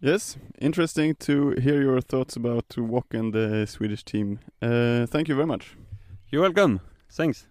Yes, 0.00 0.38
interesting 0.58 1.14
to 1.16 1.50
hear 1.50 1.82
your 1.82 2.00
thoughts 2.00 2.34
about 2.34 2.68
WOC 2.70 3.04
and 3.12 3.34
the 3.34 3.66
Swedish 3.66 4.02
team. 4.02 4.38
Uh, 4.62 5.04
thank 5.06 5.28
you 5.28 5.34
very 5.34 5.46
much. 5.46 5.76
You're 6.30 6.42
welcome. 6.42 6.80
Thanks. 7.10 7.49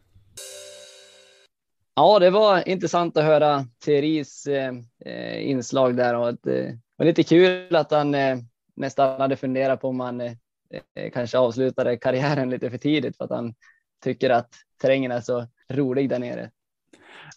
Ja, 1.99 2.19
det 2.19 2.29
var 2.29 2.69
intressant 2.69 3.17
att 3.17 3.23
höra 3.23 3.65
Theoris 3.85 4.47
eh, 4.47 4.73
eh, 5.05 5.49
inslag 5.49 5.95
där 5.97 6.15
och 6.15 6.29
att, 6.29 6.47
eh, 6.47 6.65
var 6.95 7.05
lite 7.05 7.23
kul 7.23 7.75
att 7.75 7.91
han 7.91 8.15
eh, 8.15 8.37
nästan 8.75 9.21
hade 9.21 9.35
funderat 9.35 9.81
på 9.81 9.87
om 9.87 9.99
han 9.99 10.21
eh, 10.21 10.33
eh, 10.95 11.11
kanske 11.11 11.37
avslutade 11.37 11.97
karriären 11.97 12.49
lite 12.49 12.69
för 12.69 12.77
tidigt 12.77 13.17
för 13.17 13.23
att 13.23 13.29
han 13.29 13.53
tycker 14.03 14.29
att 14.29 14.49
terrängen 14.81 15.11
är 15.11 15.21
så 15.21 15.47
rolig 15.69 16.09
där 16.09 16.19
nere. 16.19 16.51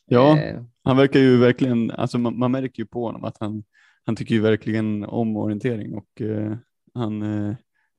Ja, 0.05 0.39
han 0.85 0.97
verkar 0.97 1.21
ju 1.21 1.37
verkligen, 1.37 1.91
alltså 1.91 2.19
man, 2.19 2.39
man, 2.39 2.51
märker 2.51 2.83
ju 2.83 2.87
på 2.87 3.05
honom 3.05 3.25
att 3.25 3.37
han, 3.41 3.65
han 4.05 4.17
tycker 4.17 4.35
ju 4.35 4.41
verkligen 4.41 5.05
om 5.05 5.37
orientering 5.37 5.95
och 5.95 6.23
han, 6.95 7.23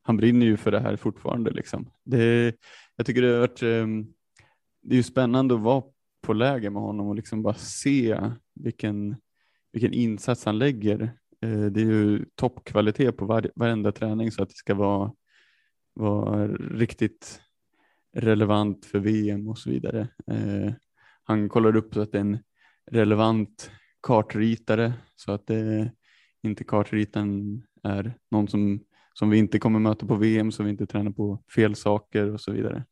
han 0.02 0.18
brinner 0.18 0.46
ju 0.46 0.58
för 0.58 0.72
det 0.72 0.80
här 0.80 0.96
fortfarande 0.96 1.52
liksom. 1.52 1.90
Det, 2.04 2.56
jag 2.96 3.06
tycker 3.06 3.22
det 3.22 3.34
har 3.34 3.40
varit, 3.40 3.62
det 4.84 4.96
är 4.96 4.98
ju 4.98 5.04
spännande 5.04 5.56
att 5.56 5.62
vara 5.62 5.84
på 6.22 6.34
läger 6.34 6.70
med 6.70 6.82
honom 6.82 7.08
och 7.08 7.16
liksom 7.16 7.44
bara 7.44 7.54
se 7.54 8.20
vilken, 8.56 9.16
vilken 9.72 9.94
insats 9.94 10.46
han 10.46 10.58
lägger. 10.58 11.02
Eh, 11.42 11.66
det 11.66 11.82
är 11.82 11.86
ju 11.86 12.26
toppkvalitet 12.36 13.18
på 13.18 13.26
var, 13.26 13.52
varenda 13.56 13.92
träning 13.92 14.32
så 14.32 14.44
att 14.44 14.50
det 14.50 14.56
ska 14.56 14.76
vara, 14.76 15.14
vara 15.94 16.48
riktigt 16.48 17.42
relevant 18.16 18.86
för 18.86 19.00
VM 19.00 19.48
och 19.48 19.58
så 19.58 19.70
vidare. 19.70 20.08
Eh, 20.28 20.74
han 21.24 21.50
kollar 21.50 21.76
upp 21.76 21.94
så 21.94 22.02
att 22.02 22.12
det 22.12 22.18
är 22.18 22.22
en 22.22 22.40
relevant 22.92 23.72
kartritare 24.02 24.94
så 25.16 25.32
att 25.32 25.48
det 25.48 25.92
inte 26.44 26.64
kartritaren 26.64 27.64
är 27.84 28.14
någon 28.32 28.48
som, 28.48 28.80
som 29.14 29.30
vi 29.30 29.38
inte 29.38 29.60
kommer 29.60 29.80
möta 29.80 30.06
på 30.06 30.16
VM 30.16 30.52
så 30.52 30.64
vi 30.64 30.70
inte 30.70 30.86
tränar 30.86 31.12
på 31.12 31.44
fel 31.56 31.76
saker 31.76 32.34
och 32.34 32.42
så 32.42 32.52
vidare. 32.52 32.86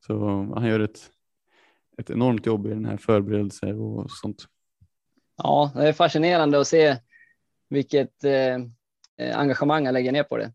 Så 0.00 0.28
han 0.54 0.66
gör 0.66 0.80
ett 0.80 1.10
ett 1.98 2.10
enormt 2.10 2.46
jobb 2.46 2.66
i 2.66 2.70
den 2.70 2.84
här 2.84 2.96
förberedelser 2.96 3.80
och 3.80 4.10
sånt. 4.10 4.46
Ja, 5.36 5.72
det 5.74 5.88
är 5.88 5.92
fascinerande 5.92 6.60
att 6.60 6.66
se 6.66 6.96
vilket 7.68 8.24
eh, 8.24 8.58
engagemang 9.38 9.84
han 9.84 9.94
lägger 9.94 10.12
ner 10.12 10.22
på 10.22 10.36
det. 10.36 10.52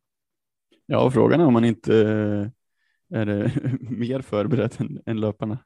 Ja, 0.85 1.11
frågan 1.11 1.41
är 1.41 1.45
om 1.45 1.53
man 1.53 1.65
inte 1.65 1.97
eh, 1.97 3.19
är 3.19 3.25
det 3.25 3.51
mer 3.81 4.21
förberedd 4.21 4.75
än, 4.79 5.01
än 5.05 5.19
löparna. 5.19 5.57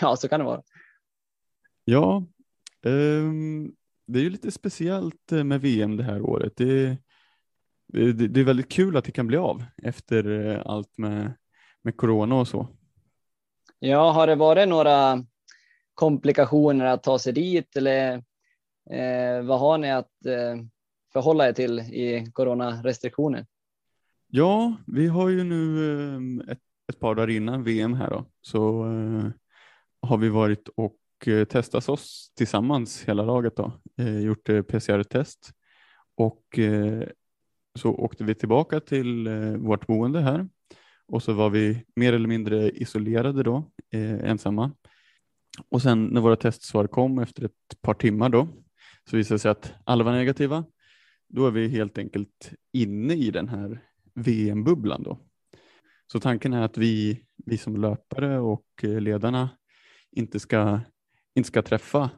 Ja, 0.00 0.16
så 0.16 0.28
kan 0.28 0.40
det 0.40 0.46
vara. 0.46 0.62
Ja, 1.84 2.26
eh, 2.84 3.30
det 4.06 4.18
är 4.18 4.22
ju 4.22 4.30
lite 4.30 4.50
speciellt 4.50 5.32
eh, 5.32 5.44
med 5.44 5.60
VM 5.60 5.96
det 5.96 6.04
här 6.04 6.22
året. 6.22 6.52
Det, 6.56 6.96
det, 7.86 8.12
det 8.12 8.40
är 8.40 8.44
väldigt 8.44 8.72
kul 8.72 8.96
att 8.96 9.04
det 9.04 9.12
kan 9.12 9.26
bli 9.26 9.36
av 9.36 9.64
efter 9.82 10.46
eh, 10.46 10.62
allt 10.64 10.98
med, 10.98 11.32
med 11.82 11.96
corona 11.96 12.34
och 12.34 12.48
så. 12.48 12.68
Ja, 13.78 14.10
har 14.10 14.26
det 14.26 14.34
varit 14.34 14.68
några 14.68 15.24
komplikationer 15.94 16.84
att 16.84 17.02
ta 17.02 17.18
sig 17.18 17.32
dit 17.32 17.76
eller 17.76 18.14
eh, 18.90 19.42
vad 19.42 19.60
har 19.60 19.78
ni 19.78 19.90
att 19.90 20.26
eh, 20.26 20.56
förhålla 21.12 21.48
er 21.48 21.52
till 21.52 21.78
i 21.78 22.30
coronarestriktioner? 22.32 23.46
Ja, 24.26 24.76
vi 24.86 25.06
har 25.06 25.28
ju 25.28 25.44
nu 25.44 26.44
eh, 26.46 26.52
ett, 26.52 26.58
ett, 26.88 27.00
par 27.00 27.14
dagar 27.14 27.30
innan 27.30 27.64
VM 27.64 27.94
här 27.94 28.10
då, 28.10 28.24
så 28.40 28.84
eh, 28.84 29.30
har 30.02 30.16
vi 30.18 30.28
varit 30.28 30.68
och 30.68 30.98
eh, 31.26 31.44
testat 31.44 31.88
oss 31.88 32.32
tillsammans 32.36 33.04
hela 33.04 33.22
laget 33.22 33.56
då, 33.56 33.72
eh, 33.98 34.18
gjort 34.18 34.44
PCR-test 34.44 35.52
och 36.14 36.58
så 37.78 37.90
åkte 37.90 38.24
vi 38.24 38.34
tillbaka 38.34 38.80
till 38.80 39.28
vårt 39.58 39.86
boende 39.86 40.20
här 40.20 40.48
och 41.10 41.22
så 41.22 41.32
var 41.32 41.50
vi 41.50 41.84
mer 41.96 42.12
eller 42.12 42.28
mindre 42.28 42.70
isolerade 42.70 43.42
då, 43.42 43.70
eh, 43.90 44.30
ensamma. 44.30 44.72
Och 45.68 45.82
sen 45.82 46.06
när 46.06 46.20
våra 46.20 46.36
testsvar 46.36 46.86
kom 46.86 47.18
efter 47.18 47.44
ett 47.44 47.80
par 47.82 47.94
timmar 47.94 48.28
då, 48.28 48.48
så 49.10 49.16
visade 49.16 49.34
det 49.34 49.38
sig 49.38 49.50
att 49.50 49.72
alla 49.84 50.04
var 50.04 50.12
negativa. 50.12 50.64
Då 51.28 51.46
är 51.46 51.50
vi 51.50 51.68
helt 51.68 51.98
enkelt 51.98 52.52
inne 52.72 53.14
i 53.14 53.30
den 53.30 53.48
här 53.48 53.84
VM-bubblan 54.14 55.02
då. 55.02 55.18
Så 56.12 56.20
tanken 56.20 56.52
är 56.52 56.62
att 56.62 56.78
vi, 56.78 57.24
vi 57.36 57.58
som 57.58 57.76
löpare 57.76 58.38
och 58.38 58.66
eh, 58.82 59.00
ledarna 59.00 59.50
inte 60.12 60.40
ska, 60.40 60.80
inte 61.34 61.46
ska 61.46 61.62
träffa 61.62 62.10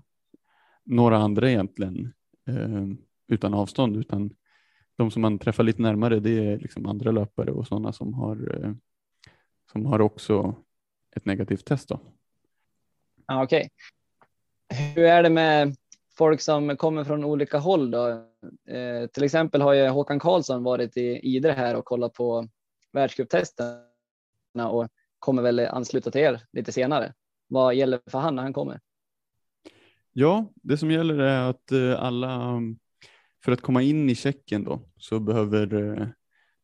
några 0.84 1.18
andra 1.18 1.50
egentligen 1.50 2.12
eh, 2.48 2.86
utan 3.28 3.54
avstånd, 3.54 3.96
utan 3.96 4.34
de 5.02 5.10
som 5.10 5.22
man 5.22 5.38
träffar 5.38 5.62
lite 5.62 5.82
närmare 5.82 6.20
det 6.20 6.46
är 6.46 6.58
liksom 6.58 6.86
andra 6.86 7.10
löpare 7.10 7.50
och 7.50 7.66
sådana 7.66 7.92
som 7.92 8.14
har, 8.14 8.64
eh, 8.64 8.72
som 9.72 9.86
har 9.86 10.00
också 10.00 10.54
ett 11.16 11.24
negativt 11.24 11.64
test. 11.64 11.88
Då. 11.88 12.00
Ja, 13.26 13.44
Okej. 13.44 13.70
Okay. 14.68 14.88
Hur 14.94 15.04
är 15.04 15.22
det 15.22 15.30
med 15.30 15.76
folk 16.16 16.40
som 16.40 16.76
kommer 16.76 17.04
från 17.04 17.24
olika 17.24 17.58
håll 17.58 17.90
då? 17.90 18.08
Eh, 18.68 19.06
till 19.12 19.24
exempel 19.24 19.60
har 19.60 19.72
ju 19.72 19.88
Håkan 19.88 20.18
Karlsson 20.18 20.62
varit 20.62 20.96
i 20.96 21.18
Idre 21.36 21.52
här 21.52 21.76
och 21.76 21.84
kollat 21.84 22.12
på 22.12 22.48
världscuptesterna 22.92 24.68
och 24.70 24.88
kommer 25.18 25.42
väl 25.42 25.60
ansluta 25.60 26.10
till 26.10 26.20
er 26.20 26.42
lite 26.52 26.72
senare. 26.72 27.14
Vad 27.48 27.74
gäller 27.74 28.00
för 28.06 28.18
han 28.18 28.36
när 28.36 28.42
han 28.42 28.52
kommer? 28.52 28.80
Ja, 30.12 30.46
det 30.54 30.76
som 30.78 30.90
gäller 30.90 31.18
är 31.18 31.50
att 31.50 31.72
eh, 31.72 32.02
alla, 32.02 32.60
för 33.44 33.52
att 33.52 33.60
komma 33.60 33.82
in 33.82 34.10
i 34.10 34.14
Tjeckien 34.14 34.64
då, 34.64 34.88
så 34.96 35.20
behöver, 35.20 35.74
eh, 35.74 36.08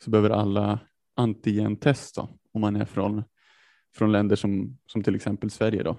så 0.05 0.11
behöver 0.11 0.31
alla 0.31 0.81
antigentest 1.15 2.15
då, 2.15 2.39
om 2.53 2.61
man 2.61 2.77
är 2.77 2.85
från, 2.85 3.23
från 3.95 4.13
länder 4.13 4.37
som, 4.37 4.79
som 4.87 5.03
till 5.03 5.15
exempel 5.15 5.51
Sverige 5.51 5.83
då. 5.83 5.97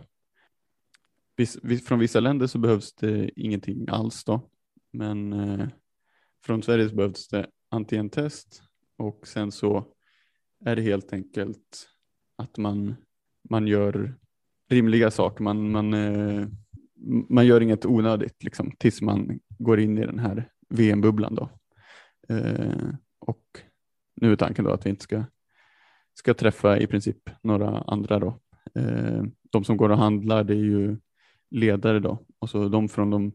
Från 1.86 2.00
vissa 2.00 2.20
länder 2.20 2.48
så 2.48 2.58
behövs 2.58 2.94
det 2.94 3.32
ingenting 3.36 3.90
alls 3.90 4.24
då, 4.24 4.50
men 4.92 5.34
eh, 5.34 5.68
från 6.44 6.64
Sverige 6.64 6.90
så 6.90 6.96
behövs 6.96 7.28
det 7.28 7.50
antigentest 7.70 8.64
och 8.98 9.28
sen 9.28 9.52
så 9.52 9.86
är 10.66 10.76
det 10.76 10.82
helt 10.82 11.14
enkelt 11.14 11.90
att 12.36 12.58
man, 12.58 12.96
man 13.50 13.68
gör 13.68 14.16
rimliga 14.70 15.12
saker. 15.12 15.44
Man, 15.44 15.72
man, 15.72 15.94
eh, 15.94 16.48
man 17.30 17.46
gör 17.46 17.62
inget 17.62 17.86
onödigt 17.86 18.44
liksom, 18.44 18.72
tills 18.78 19.02
man 19.02 19.40
går 19.58 19.80
in 19.80 19.98
i 19.98 20.06
den 20.06 20.20
här 20.20 20.50
VM-bubblan. 20.70 21.36
Då. 21.36 21.50
Eh, 22.30 22.90
och 23.20 23.44
nu 24.16 24.32
är 24.32 24.36
tanken 24.36 24.66
då 24.66 24.72
att 24.72 24.86
vi 24.86 24.90
inte 24.90 25.04
ska, 25.04 25.24
ska 26.14 26.34
träffa 26.34 26.78
i 26.78 26.88
princip 26.88 27.30
några 27.42 27.78
andra. 27.78 28.20
Då. 28.20 28.40
Eh, 28.76 29.24
de 29.50 29.64
som 29.64 29.78
går 29.78 29.90
och 29.90 29.98
handlar 29.98 30.44
det 30.44 30.54
är 30.54 30.58
ju 30.58 30.98
ledare 31.52 32.00
då 32.00 32.26
och 32.40 32.50
så 32.50 32.70
de 32.70 32.90
från 32.90 33.10
de 33.10 33.32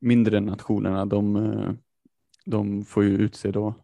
mindre 0.00 0.40
nationerna 0.40 1.06
de, 1.06 1.36
eh, 1.36 1.70
de 2.46 2.84
får 2.84 3.04
ju 3.04 3.10
utse 3.10 3.50
då 3.50 3.74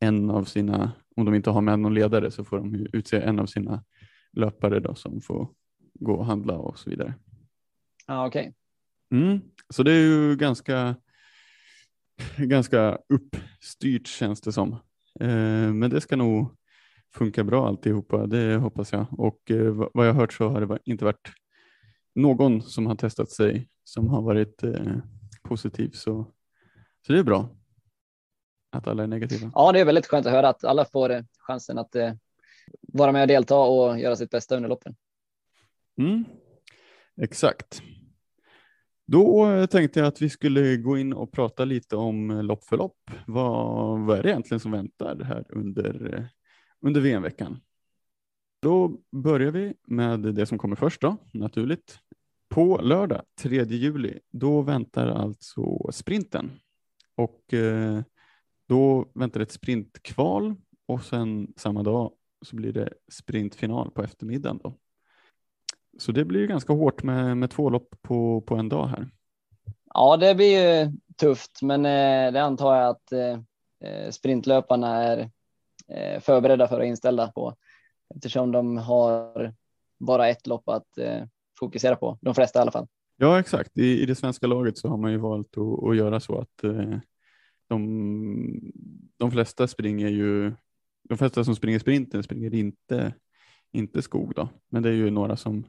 en 0.00 0.30
av 0.30 0.44
sina, 0.44 0.92
om 1.16 1.24
de 1.24 1.34
inte 1.34 1.50
har 1.50 1.60
med 1.60 1.78
någon 1.78 1.94
ledare 1.94 2.30
så 2.30 2.44
får 2.44 2.56
de 2.56 2.86
utse 2.92 3.20
en 3.20 3.38
av 3.38 3.46
sina 3.46 3.84
löpare 4.32 4.80
då 4.80 4.94
som 4.94 5.20
får 5.20 5.48
gå 5.94 6.14
och 6.14 6.26
handla 6.26 6.54
och 6.54 6.78
så 6.78 6.90
vidare. 6.90 7.14
Ja, 8.06 8.26
okej. 8.26 8.54
Okay. 9.10 9.22
Mm, 9.22 9.40
så 9.68 9.82
det 9.82 9.92
är 9.92 10.00
ju 10.00 10.36
ganska, 10.36 10.96
ganska 12.36 12.98
uppstyrt 13.08 14.06
känns 14.06 14.40
det 14.40 14.52
som. 14.52 14.72
Eh, 15.20 15.72
men 15.72 15.90
det 15.90 16.00
ska 16.00 16.16
nog 16.16 16.56
funka 17.14 17.44
bra 17.44 17.68
alltihopa, 17.68 18.26
det 18.26 18.56
hoppas 18.56 18.92
jag. 18.92 19.06
Och 19.10 19.50
eh, 19.50 19.88
vad 19.94 20.08
jag 20.08 20.14
hört 20.14 20.32
så 20.32 20.48
har 20.48 20.60
det 20.60 20.78
inte 20.84 21.04
varit 21.04 21.32
någon 22.14 22.62
som 22.62 22.86
har 22.86 22.94
testat 22.94 23.30
sig 23.30 23.68
som 23.84 24.08
har 24.08 24.22
varit 24.22 24.62
eh, 24.62 24.96
positiv. 25.42 25.90
Så, 25.90 26.32
så 27.06 27.12
det 27.12 27.18
är 27.18 27.22
bra 27.22 27.48
att 28.72 28.86
alla 28.86 29.02
är 29.02 29.06
negativa. 29.06 29.52
Ja, 29.54 29.72
det 29.72 29.80
är 29.80 29.84
väldigt 29.84 30.06
skönt 30.06 30.26
att 30.26 30.32
höra 30.32 30.48
att 30.48 30.64
alla 30.64 30.84
får 30.84 31.24
chansen 31.38 31.78
att 31.78 31.96
vara 32.80 33.12
med 33.12 33.22
och 33.22 33.28
delta 33.28 33.56
och 33.56 34.00
göra 34.00 34.16
sitt 34.16 34.30
bästa 34.30 34.56
under 34.56 34.68
loppen. 34.68 34.96
Mm, 35.98 36.24
exakt. 37.22 37.82
Då 39.10 39.46
eh, 39.46 39.66
tänkte 39.66 40.00
jag 40.00 40.06
att 40.06 40.22
vi 40.22 40.30
skulle 40.30 40.76
gå 40.76 40.98
in 40.98 41.12
och 41.12 41.32
prata 41.32 41.64
lite 41.64 41.96
om 41.96 42.30
eh, 42.30 42.42
lopp 42.42 42.64
för 42.64 42.76
lopp. 42.76 43.10
Vad, 43.26 44.00
vad 44.00 44.18
är 44.18 44.22
det 44.22 44.28
egentligen 44.28 44.60
som 44.60 44.72
väntar 44.72 45.24
här 45.24 45.44
under, 45.48 46.14
eh, 46.14 46.24
under 46.80 47.00
VM-veckan? 47.00 47.60
Då 48.62 48.96
börjar 49.12 49.50
vi 49.50 49.74
med 49.86 50.20
det 50.20 50.46
som 50.46 50.58
kommer 50.58 50.76
först 50.76 51.00
då, 51.00 51.16
naturligt. 51.32 51.98
På 52.48 52.80
lördag 52.82 53.22
3 53.38 53.64
juli, 53.64 54.18
då 54.30 54.62
väntar 54.62 55.06
alltså 55.06 55.92
sprinten. 55.92 56.50
Och 57.14 57.54
eh, 57.54 58.02
då 58.68 59.10
väntar 59.14 59.40
ett 59.40 59.52
sprintkval 59.52 60.54
och 60.86 61.04
sen 61.04 61.52
samma 61.56 61.82
dag 61.82 62.12
så 62.42 62.56
blir 62.56 62.72
det 62.72 62.92
sprintfinal 63.12 63.90
på 63.90 64.02
eftermiddagen. 64.02 64.60
Då. 64.62 64.74
Så 65.98 66.12
det 66.12 66.24
blir 66.24 66.46
ganska 66.46 66.72
hårt 66.72 67.02
med, 67.02 67.36
med 67.36 67.50
två 67.50 67.70
lopp 67.70 67.94
på, 68.02 68.40
på 68.40 68.54
en 68.54 68.68
dag 68.68 68.86
här. 68.86 69.10
Ja, 69.94 70.16
det 70.16 70.34
blir 70.34 70.60
ju 70.60 70.92
tufft, 71.16 71.62
men 71.62 71.86
eh, 71.86 72.32
det 72.32 72.42
antar 72.42 72.76
jag 72.76 72.88
att 72.88 73.12
eh, 73.12 74.10
sprintlöparna 74.10 75.02
är 75.02 75.30
eh, 75.88 76.20
förberedda 76.20 76.68
för 76.68 76.80
och 76.80 76.86
inställda 76.86 77.32
på 77.32 77.56
eftersom 78.14 78.52
de 78.52 78.76
har 78.76 79.54
bara 79.98 80.28
ett 80.28 80.46
lopp 80.46 80.68
att 80.68 80.98
eh, 80.98 81.22
fokusera 81.58 81.96
på, 81.96 82.18
de 82.20 82.34
flesta 82.34 82.58
i 82.58 82.62
alla 82.62 82.70
fall. 82.70 82.86
Ja, 83.16 83.40
exakt. 83.40 83.78
I, 83.78 84.02
i 84.02 84.06
det 84.06 84.14
svenska 84.14 84.46
laget 84.46 84.78
så 84.78 84.88
har 84.88 84.96
man 84.96 85.12
ju 85.12 85.18
valt 85.18 85.58
att, 85.58 85.88
att 85.88 85.96
göra 85.96 86.20
så 86.20 86.38
att 86.38 86.64
eh, 86.64 86.98
de, 87.68 88.72
de 89.16 89.30
flesta 89.30 89.68
springer 89.68 90.08
ju, 90.08 90.52
de 91.08 91.18
flesta 91.18 91.44
som 91.44 91.56
springer 91.56 91.78
sprinten 91.78 92.22
springer 92.22 92.54
inte, 92.54 93.14
inte 93.72 94.02
skog 94.02 94.32
då, 94.34 94.48
men 94.68 94.82
det 94.82 94.88
är 94.88 94.94
ju 94.94 95.10
några 95.10 95.36
som, 95.36 95.64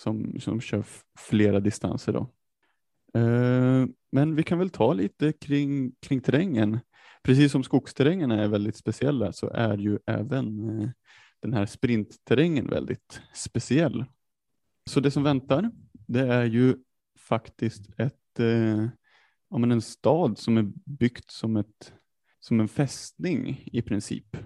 som, 0.00 0.40
som 0.40 0.60
kör 0.60 0.84
flera 1.18 1.60
distanser 1.60 2.12
då. 2.12 2.20
Eh, 3.20 3.86
men 4.12 4.34
vi 4.34 4.42
kan 4.42 4.58
väl 4.58 4.70
ta 4.70 4.92
lite 4.92 5.32
kring, 5.32 5.92
kring 6.00 6.20
terrängen. 6.20 6.78
Precis 7.22 7.52
som 7.52 7.62
skogsterrängen 7.62 8.30
är 8.30 8.48
väldigt 8.48 8.76
speciella 8.76 9.32
så 9.32 9.48
är 9.48 9.78
ju 9.78 9.98
även 10.06 10.80
eh, 10.80 10.90
den 11.40 11.52
här 11.52 11.66
sprintterrängen 11.66 12.70
väldigt 12.70 13.20
speciell. 13.34 14.04
Så 14.90 15.00
det 15.00 15.10
som 15.10 15.22
väntar, 15.22 15.70
det 15.92 16.26
är 16.26 16.44
ju 16.44 16.76
faktiskt 17.18 17.90
ett, 17.98 18.40
eh, 18.40 18.88
ja, 19.50 19.58
men 19.58 19.72
en 19.72 19.82
stad 19.82 20.38
som 20.38 20.58
är 20.58 20.72
byggt 20.84 21.30
som, 21.30 21.56
ett, 21.56 21.92
som 22.40 22.60
en 22.60 22.68
fästning 22.68 23.68
i 23.72 23.82
princip. 23.82 24.36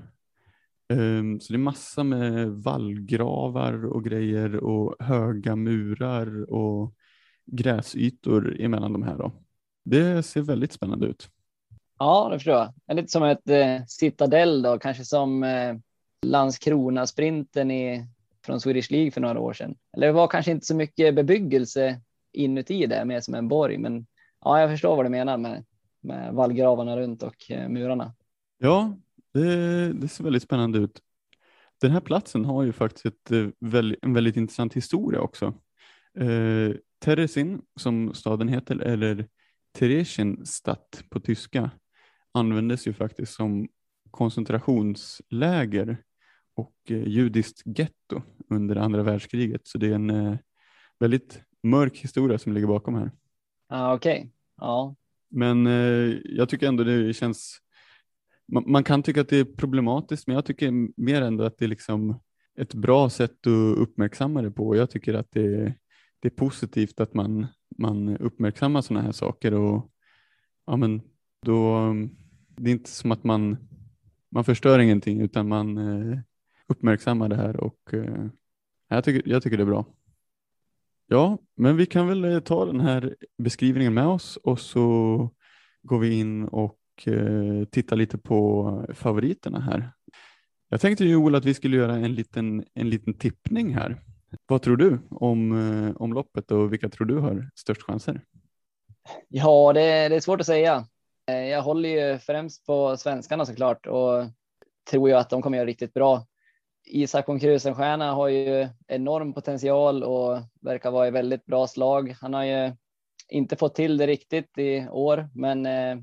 Um, 0.94 1.40
så 1.40 1.52
det 1.52 1.56
är 1.56 1.58
massa 1.58 2.04
med 2.04 2.48
vallgravar 2.48 3.86
och 3.86 4.04
grejer 4.04 4.56
och 4.56 4.96
höga 5.04 5.56
murar 5.56 6.52
och 6.52 6.94
gräsytor 7.46 8.60
emellan 8.60 8.92
de 8.92 9.02
här. 9.02 9.18
Då. 9.18 9.32
Det 9.84 10.22
ser 10.22 10.42
väldigt 10.42 10.72
spännande 10.72 11.06
ut. 11.06 11.28
Ja, 11.98 12.28
det 12.32 12.38
förstår 12.38 12.54
jag. 12.54 12.72
Det 12.86 12.92
är 12.92 12.96
lite 12.96 13.08
som 13.08 13.22
ett 13.22 13.48
eh, 13.48 13.84
citadell 13.86 14.62
då, 14.62 14.78
kanske 14.78 15.04
som 15.04 15.42
eh, 15.44 15.76
Landskrona-sprinten 16.26 17.70
i, 17.70 18.06
från 18.46 18.60
Swedish 18.60 18.90
League 18.90 19.10
för 19.10 19.20
några 19.20 19.40
år 19.40 19.52
sedan. 19.52 19.74
Eller 19.96 20.06
det 20.06 20.12
var 20.12 20.28
kanske 20.28 20.50
inte 20.50 20.66
så 20.66 20.74
mycket 20.74 21.14
bebyggelse 21.14 22.00
inuti 22.32 22.86
det, 22.86 23.04
mer 23.04 23.20
som 23.20 23.34
en 23.34 23.48
borg, 23.48 23.78
men 23.78 24.06
ja, 24.40 24.60
jag 24.60 24.70
förstår 24.70 24.96
vad 24.96 25.04
du 25.04 25.10
menar 25.10 25.36
med, 25.36 25.64
med 26.00 26.34
vallgravarna 26.34 26.96
runt 26.96 27.22
och 27.22 27.50
eh, 27.50 27.68
murarna. 27.68 28.14
Ja, 28.58 28.96
det, 29.34 29.92
det, 29.92 30.08
ser 30.08 30.24
väldigt 30.24 30.42
spännande 30.42 30.78
ut. 30.78 31.00
Den 31.80 31.90
här 31.90 32.00
platsen 32.00 32.44
har 32.44 32.62
ju 32.62 32.72
faktiskt 32.72 33.06
ett, 33.06 33.30
eh, 33.30 33.48
väldigt, 33.60 34.04
en 34.04 34.14
väldigt 34.14 34.36
intressant 34.36 34.74
historia 34.74 35.20
också. 35.20 35.54
Eh, 36.18 36.76
Teresin, 37.04 37.62
som 37.80 38.14
staden 38.14 38.48
heter, 38.48 38.76
eller 38.76 39.26
Theresienstadt 39.78 41.04
på 41.10 41.20
tyska, 41.20 41.70
användes 42.32 42.86
ju 42.86 42.92
faktiskt 42.92 43.34
som 43.34 43.68
koncentrationsläger 44.10 45.96
och 46.54 46.74
eh, 46.88 47.08
judiskt 47.08 47.62
getto 47.64 48.22
under 48.50 48.76
andra 48.76 49.02
världskriget. 49.02 49.60
Så 49.64 49.78
det 49.78 49.86
är 49.86 49.94
en 49.94 50.10
eh, 50.10 50.36
väldigt 51.00 51.42
mörk 51.62 51.98
historia 51.98 52.38
som 52.38 52.52
ligger 52.52 52.66
bakom 52.66 52.94
här. 52.94 53.10
Ah, 53.68 53.94
Okej, 53.94 54.18
okay. 54.18 54.30
ja. 54.60 54.94
Men 55.30 55.66
eh, 55.66 56.16
jag 56.24 56.48
tycker 56.48 56.68
ändå 56.68 56.84
det 56.84 57.14
känns, 57.14 57.58
man, 58.52 58.64
man, 58.66 58.84
kan 58.84 59.02
tycka 59.02 59.20
att 59.20 59.28
det 59.28 59.36
är 59.36 59.44
problematiskt, 59.44 60.26
men 60.26 60.34
jag 60.34 60.44
tycker 60.44 61.00
mer 61.00 61.22
ändå 61.22 61.44
att 61.44 61.58
det 61.58 61.64
är 61.64 61.68
liksom 61.68 62.20
ett 62.58 62.74
bra 62.74 63.10
sätt 63.10 63.46
att 63.46 63.78
uppmärksamma 63.78 64.42
det 64.42 64.50
på. 64.50 64.76
Jag 64.76 64.90
tycker 64.90 65.14
att 65.14 65.30
det, 65.30 65.74
det 66.20 66.28
är 66.28 66.36
positivt 66.36 67.00
att 67.00 67.14
man, 67.14 67.46
man 67.78 68.16
uppmärksammar 68.16 68.80
sådana 68.80 69.04
här 69.04 69.12
saker 69.12 69.54
och 69.54 69.90
ja, 70.66 70.76
men 70.76 71.02
då, 71.42 71.92
det 72.56 72.70
är 72.70 72.74
inte 72.74 72.90
som 72.90 73.12
att 73.12 73.24
man 73.24 73.56
man 74.34 74.44
förstör 74.44 74.78
ingenting 74.78 75.20
utan 75.20 75.48
man, 75.48 75.78
eh, 75.78 76.18
det 77.28 77.36
här 77.36 77.56
och 77.56 77.94
eh, 77.94 78.26
jag, 78.88 79.04
tycker, 79.04 79.30
jag 79.30 79.42
tycker 79.42 79.56
det 79.56 79.62
är 79.62 79.66
bra. 79.66 79.86
Ja, 81.06 81.38
men 81.56 81.76
vi 81.76 81.86
kan 81.86 82.08
väl 82.08 82.24
eh, 82.24 82.40
ta 82.40 82.64
den 82.64 82.80
här 82.80 83.16
beskrivningen 83.38 83.94
med 83.94 84.06
oss 84.06 84.36
och 84.36 84.60
så 84.60 85.30
går 85.82 85.98
vi 85.98 86.14
in 86.14 86.44
och 86.44 86.78
eh, 87.06 87.64
titta 87.70 87.94
lite 87.94 88.18
på 88.18 88.86
favoriterna 88.94 89.60
här. 89.60 89.92
Jag 90.68 90.80
tänkte 90.80 91.04
Joel 91.04 91.34
att 91.34 91.44
vi 91.44 91.54
skulle 91.54 91.76
göra 91.76 91.96
en 91.96 92.14
liten, 92.14 92.64
en 92.74 92.90
liten 92.90 93.14
tippning 93.14 93.74
här. 93.74 94.00
Vad 94.46 94.62
tror 94.62 94.76
du 94.76 94.98
om, 95.10 95.52
eh, 95.52 96.02
om 96.02 96.12
loppet 96.12 96.50
och 96.50 96.72
vilka 96.72 96.88
tror 96.88 97.06
du 97.06 97.18
har 97.18 97.50
störst 97.54 97.82
chanser? 97.82 98.20
Ja, 99.28 99.72
det, 99.72 100.08
det 100.08 100.16
är 100.16 100.20
svårt 100.20 100.40
att 100.40 100.46
säga. 100.46 100.86
Eh, 101.26 101.48
jag 101.48 101.62
håller 101.62 101.88
ju 101.88 102.18
främst 102.18 102.66
på 102.66 102.96
svenskarna 102.96 103.46
såklart 103.46 103.86
och 103.86 104.24
tror 104.90 105.08
ju 105.08 105.14
att 105.14 105.30
de 105.30 105.42
kommer 105.42 105.58
göra 105.58 105.66
riktigt 105.66 105.94
bra. 105.94 106.26
Isak 106.86 107.28
von 107.28 107.40
Krusenstjerna 107.40 108.12
har 108.12 108.28
ju 108.28 108.68
enorm 108.86 109.32
potential 109.32 110.02
och 110.02 110.38
verkar 110.60 110.90
vara 110.90 111.08
i 111.08 111.10
väldigt 111.10 111.46
bra 111.46 111.66
slag. 111.66 112.14
Han 112.20 112.34
har 112.34 112.44
ju 112.44 112.72
inte 113.28 113.56
fått 113.56 113.74
till 113.74 113.96
det 113.96 114.06
riktigt 114.06 114.58
i 114.58 114.88
år, 114.88 115.28
men 115.34 115.66
eh, 115.66 115.96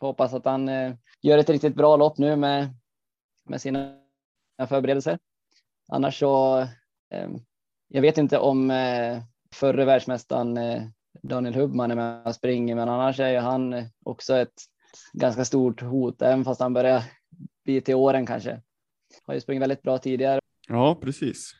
Får 0.00 0.06
hoppas 0.06 0.34
att 0.34 0.44
han 0.44 0.68
eh, 0.68 0.94
gör 1.22 1.38
ett 1.38 1.50
riktigt 1.50 1.74
bra 1.74 1.96
lopp 1.96 2.18
nu 2.18 2.36
med, 2.36 2.74
med 3.48 3.60
sina 3.60 3.96
förberedelser. 4.68 5.18
Annars 5.88 6.18
så, 6.18 6.58
eh, 7.10 7.30
jag 7.88 8.02
vet 8.02 8.18
inte 8.18 8.38
om 8.38 8.70
eh, 8.70 9.22
förre 9.54 9.84
världsmästaren 9.84 10.56
eh, 10.56 10.82
Daniel 11.22 11.54
Hubman 11.54 11.90
är 11.90 11.94
med 11.94 12.26
och 12.26 12.34
springer, 12.34 12.74
men 12.74 12.88
annars 12.88 13.20
är 13.20 13.30
ju 13.30 13.38
han 13.38 13.72
eh, 13.72 13.84
också 14.04 14.36
ett 14.36 14.62
ganska 15.12 15.44
stort 15.44 15.82
hot, 15.82 16.22
även 16.22 16.44
fast 16.44 16.60
han 16.60 16.72
börjar 16.72 17.02
bli 17.64 17.80
till 17.80 17.94
åren 17.94 18.26
kanske. 18.26 18.60
Har 19.26 19.34
ju 19.34 19.40
sprungit 19.40 19.62
väldigt 19.62 19.82
bra 19.82 19.98
tidigare. 19.98 20.40
Ja, 20.68 20.98
precis. 21.02 21.52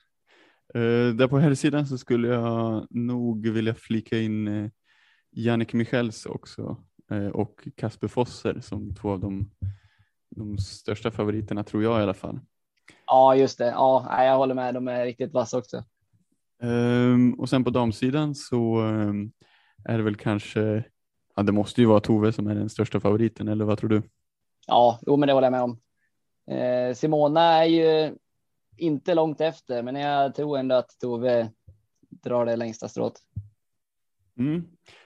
Uh, 0.76 1.14
där 1.14 1.28
på 1.28 1.38
här 1.38 1.54
sidan 1.54 1.86
så 1.86 1.98
skulle 1.98 2.28
jag 2.28 2.86
nog 2.90 3.48
vilja 3.48 3.74
flika 3.74 4.18
in 4.18 4.48
uh, 4.48 4.70
Jannik 5.30 5.72
Michels 5.72 6.26
också 6.26 6.84
och 7.32 7.68
Kasper 7.76 8.08
Fosser 8.08 8.60
som 8.60 8.94
två 8.94 9.10
av 9.10 9.20
de, 9.20 9.50
de 10.30 10.58
största 10.58 11.10
favoriterna 11.10 11.64
tror 11.64 11.82
jag 11.82 12.00
i 12.00 12.02
alla 12.02 12.14
fall. 12.14 12.40
Ja, 13.06 13.36
just 13.36 13.58
det. 13.58 13.66
Ja, 13.66 14.24
jag 14.24 14.36
håller 14.36 14.54
med. 14.54 14.74
De 14.74 14.88
är 14.88 15.04
riktigt 15.04 15.32
vassa 15.32 15.58
också. 15.58 15.84
Um, 16.62 17.34
och 17.34 17.48
sen 17.48 17.64
på 17.64 17.70
damsidan 17.70 18.34
så 18.34 18.80
um, 18.80 19.32
är 19.84 19.96
det 19.98 20.04
väl 20.04 20.16
kanske, 20.16 20.84
ja 21.36 21.42
det 21.42 21.52
måste 21.52 21.80
ju 21.80 21.86
vara 21.86 22.00
Tove 22.00 22.32
som 22.32 22.46
är 22.46 22.54
den 22.54 22.68
största 22.68 23.00
favoriten 23.00 23.48
eller 23.48 23.64
vad 23.64 23.78
tror 23.78 23.90
du? 23.90 24.02
Ja, 24.66 24.98
jo 25.06 25.16
men 25.16 25.26
det 25.26 25.32
håller 25.32 25.46
jag 25.46 25.52
med 25.52 25.62
om. 25.62 25.80
Eh, 26.50 26.94
Simona 26.94 27.42
är 27.42 27.64
ju 27.64 28.16
inte 28.76 29.14
långt 29.14 29.40
efter, 29.40 29.82
men 29.82 29.96
jag 29.96 30.34
tror 30.34 30.58
ändå 30.58 30.74
att 30.74 30.98
Tove 31.00 31.50
drar 32.10 32.46
det 32.46 32.56
längsta 32.56 32.88
strået. 32.88 33.14
Mm. 34.38 34.64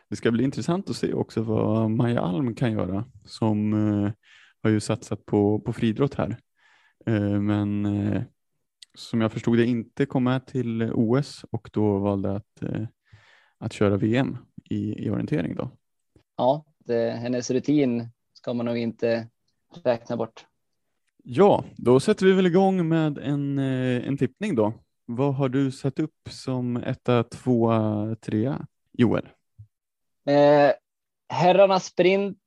Det 0.09 0.17
ska 0.17 0.31
bli 0.31 0.45
intressant 0.45 0.91
att 0.91 0.97
se 0.97 1.13
också 1.13 1.43
vad 1.43 1.91
Maja 1.91 2.21
Alm 2.21 2.55
kan 2.55 2.73
göra 2.73 3.05
som 3.25 3.73
eh, 3.73 4.13
har 4.63 4.71
ju 4.71 4.81
satsat 4.81 5.27
på, 5.27 5.61
på 5.61 5.73
friidrott 5.73 6.15
här. 6.15 6.37
Eh, 7.07 7.41
men 7.41 7.87
eh, 7.87 8.23
som 8.95 9.21
jag 9.21 9.33
förstod 9.33 9.59
det 9.59 9.67
inte 9.67 10.07
kom 10.07 10.25
med 10.25 10.47
till 10.47 10.93
OS 10.93 11.45
och 11.51 11.71
då 11.73 11.99
valde 11.99 12.37
att, 12.37 12.63
eh, 12.63 12.87
att 13.59 13.73
köra 13.73 13.97
VM 13.97 14.37
i, 14.71 15.05
i 15.07 15.11
orientering 15.11 15.55
då. 15.57 15.71
Ja, 16.37 16.65
det, 16.79 17.11
hennes 17.11 17.51
rutin 17.51 18.09
ska 18.33 18.55
man 18.55 18.67
nog 18.67 18.77
inte 18.77 19.29
räkna 19.85 20.17
bort. 20.17 20.47
Ja, 21.25 21.65
då 21.77 22.01
sätter 22.01 22.27
vi 22.27 22.33
väl 22.33 22.47
igång 22.47 22.89
med 22.89 23.19
en, 23.19 23.59
en 23.59 24.17
tippning 24.17 24.55
då. 24.55 24.73
Vad 25.07 25.35
har 25.35 25.49
du 25.49 25.71
satt 25.71 25.99
upp 25.99 26.29
som 26.31 26.77
etta, 26.77 27.25
tvåa, 27.25 28.17
trea, 28.21 28.67
Joel? 29.01 29.29
Eh, 30.27 30.73
herrarnas 31.29 31.85
sprint 31.85 32.39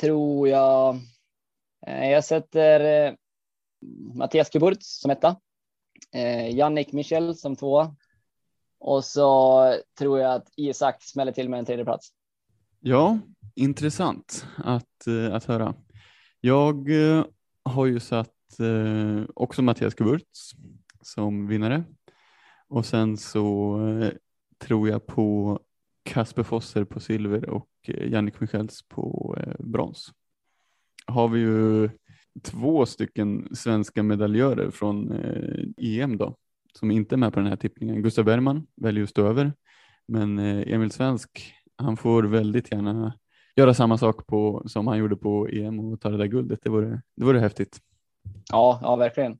tror 0.00 0.48
jag. 0.48 0.96
Eh, 1.86 2.10
jag 2.10 2.24
sätter 2.24 3.06
eh, 3.06 3.14
Mattias 4.14 4.50
Kuburtz 4.50 5.00
som 5.00 5.10
etta. 5.10 5.36
Eh, 6.12 6.56
Jannik 6.56 6.92
Michel 6.92 7.34
som 7.34 7.56
tvåa. 7.56 7.96
Och 8.78 9.04
så 9.04 9.74
tror 9.98 10.20
jag 10.20 10.34
att 10.34 10.48
Isak 10.56 11.02
smäller 11.02 11.32
till 11.32 11.48
med 11.48 11.58
en 11.58 11.64
tredje 11.64 11.84
plats. 11.84 12.08
Ja, 12.80 13.18
intressant 13.54 14.46
att, 14.56 15.06
eh, 15.06 15.34
att 15.34 15.44
höra. 15.44 15.74
Jag 16.40 16.90
eh, 16.90 17.24
har 17.64 17.86
ju 17.86 18.00
satt 18.00 18.60
eh, 18.60 19.24
också 19.34 19.62
Mattias 19.62 19.94
Kuburtz 19.94 20.50
som 21.02 21.46
vinnare 21.46 21.84
och 22.68 22.86
sen 22.86 23.16
så 23.16 23.78
tror 24.58 24.88
jag 24.88 25.06
på 25.06 25.60
Kasper 26.04 26.42
Fosser 26.42 26.84
på 26.84 27.00
silver 27.00 27.48
och 27.48 27.68
eh, 27.86 28.08
Jannik 28.08 28.40
Michels 28.40 28.82
på 28.88 29.36
eh, 29.40 29.54
brons. 29.58 30.12
Har 31.06 31.28
vi 31.28 31.40
ju 31.40 31.90
två 32.42 32.86
stycken 32.86 33.48
svenska 33.54 34.02
medaljörer 34.02 34.70
från 34.70 35.12
eh, 35.12 36.00
EM 36.00 36.16
då, 36.16 36.36
som 36.78 36.90
inte 36.90 37.14
är 37.14 37.16
med 37.16 37.32
på 37.32 37.40
den 37.40 37.48
här 37.48 37.56
tippningen. 37.56 38.02
Gustav 38.02 38.24
Bergman 38.24 38.66
väljer 38.76 39.04
att 39.04 39.10
stå 39.10 39.26
över, 39.26 39.52
men 40.08 40.38
eh, 40.38 40.74
Emil 40.74 40.90
Svensk, 40.90 41.54
han 41.76 41.96
får 41.96 42.22
väldigt 42.22 42.72
gärna 42.72 43.14
göra 43.56 43.74
samma 43.74 43.98
sak 43.98 44.26
på, 44.26 44.62
som 44.66 44.86
han 44.86 44.98
gjorde 44.98 45.16
på 45.16 45.48
EM 45.48 45.80
och 45.80 46.00
ta 46.00 46.10
det 46.10 46.16
där 46.16 46.26
guldet. 46.26 46.60
Det 46.62 46.70
vore, 46.70 47.02
det 47.16 47.24
vore 47.24 47.40
häftigt. 47.40 47.80
Ja, 48.50 48.80
ja 48.82 48.96
verkligen. 48.96 49.38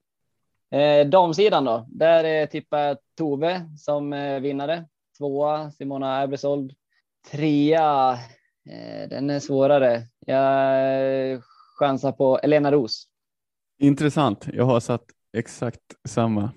Eh, 0.70 1.06
damsidan 1.06 1.64
då, 1.64 1.86
där 1.88 2.42
eh, 2.42 2.46
tippar 2.46 2.78
jag 2.78 2.96
Tove 3.16 3.70
som 3.76 4.12
eh, 4.12 4.40
vinnare. 4.40 4.84
Tvåa 5.18 5.70
Simona 5.70 6.22
Erbresold. 6.22 6.72
Trea, 7.30 8.12
eh, 8.70 9.08
den 9.08 9.30
är 9.30 9.40
svårare. 9.40 10.02
Jag 10.26 11.32
eh, 11.32 11.40
chansar 11.78 12.12
på 12.12 12.38
Elena 12.38 12.72
Ros. 12.72 13.08
Intressant. 13.78 14.48
Jag 14.52 14.64
har 14.64 14.80
satt 14.80 15.04
exakt 15.32 16.08
samma. 16.08 16.52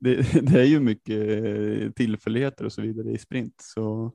Det, 0.00 0.42
det, 0.42 0.60
är 0.60 0.64
ju 0.64 0.80
mycket 0.80 1.28
eh, 1.28 1.90
tillfälligheter 1.90 2.64
och 2.64 2.72
så 2.72 2.82
vidare 2.82 3.10
i 3.10 3.18
sprint, 3.18 3.54
så 3.58 4.12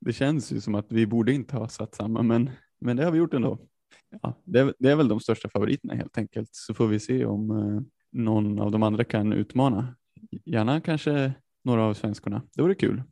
det 0.00 0.12
känns 0.12 0.52
ju 0.52 0.60
som 0.60 0.74
att 0.74 0.92
vi 0.92 1.06
borde 1.06 1.32
inte 1.32 1.56
ha 1.56 1.68
satt 1.68 1.94
samma, 1.94 2.22
men, 2.22 2.50
men 2.80 2.96
det 2.96 3.04
har 3.04 3.12
vi 3.12 3.18
gjort 3.18 3.34
ändå. 3.34 3.58
Ja, 4.22 4.34
det, 4.44 4.60
är, 4.60 4.74
det 4.78 4.90
är 4.90 4.96
väl 4.96 5.08
de 5.08 5.20
största 5.20 5.48
favoriterna 5.48 5.94
helt 5.94 6.18
enkelt, 6.18 6.48
så 6.52 6.74
får 6.74 6.86
vi 6.86 7.00
se 7.00 7.24
om 7.24 7.50
eh, 7.50 7.80
någon 8.12 8.60
av 8.60 8.70
de 8.70 8.82
andra 8.82 9.04
kan 9.04 9.32
utmana. 9.32 9.96
Gärna 10.44 10.80
kanske 10.80 11.32
några 11.68 11.84
av 11.84 11.94
svenskorna. 11.94 12.42
Det 12.54 12.62
vore 12.62 12.74
kul. 12.74 13.02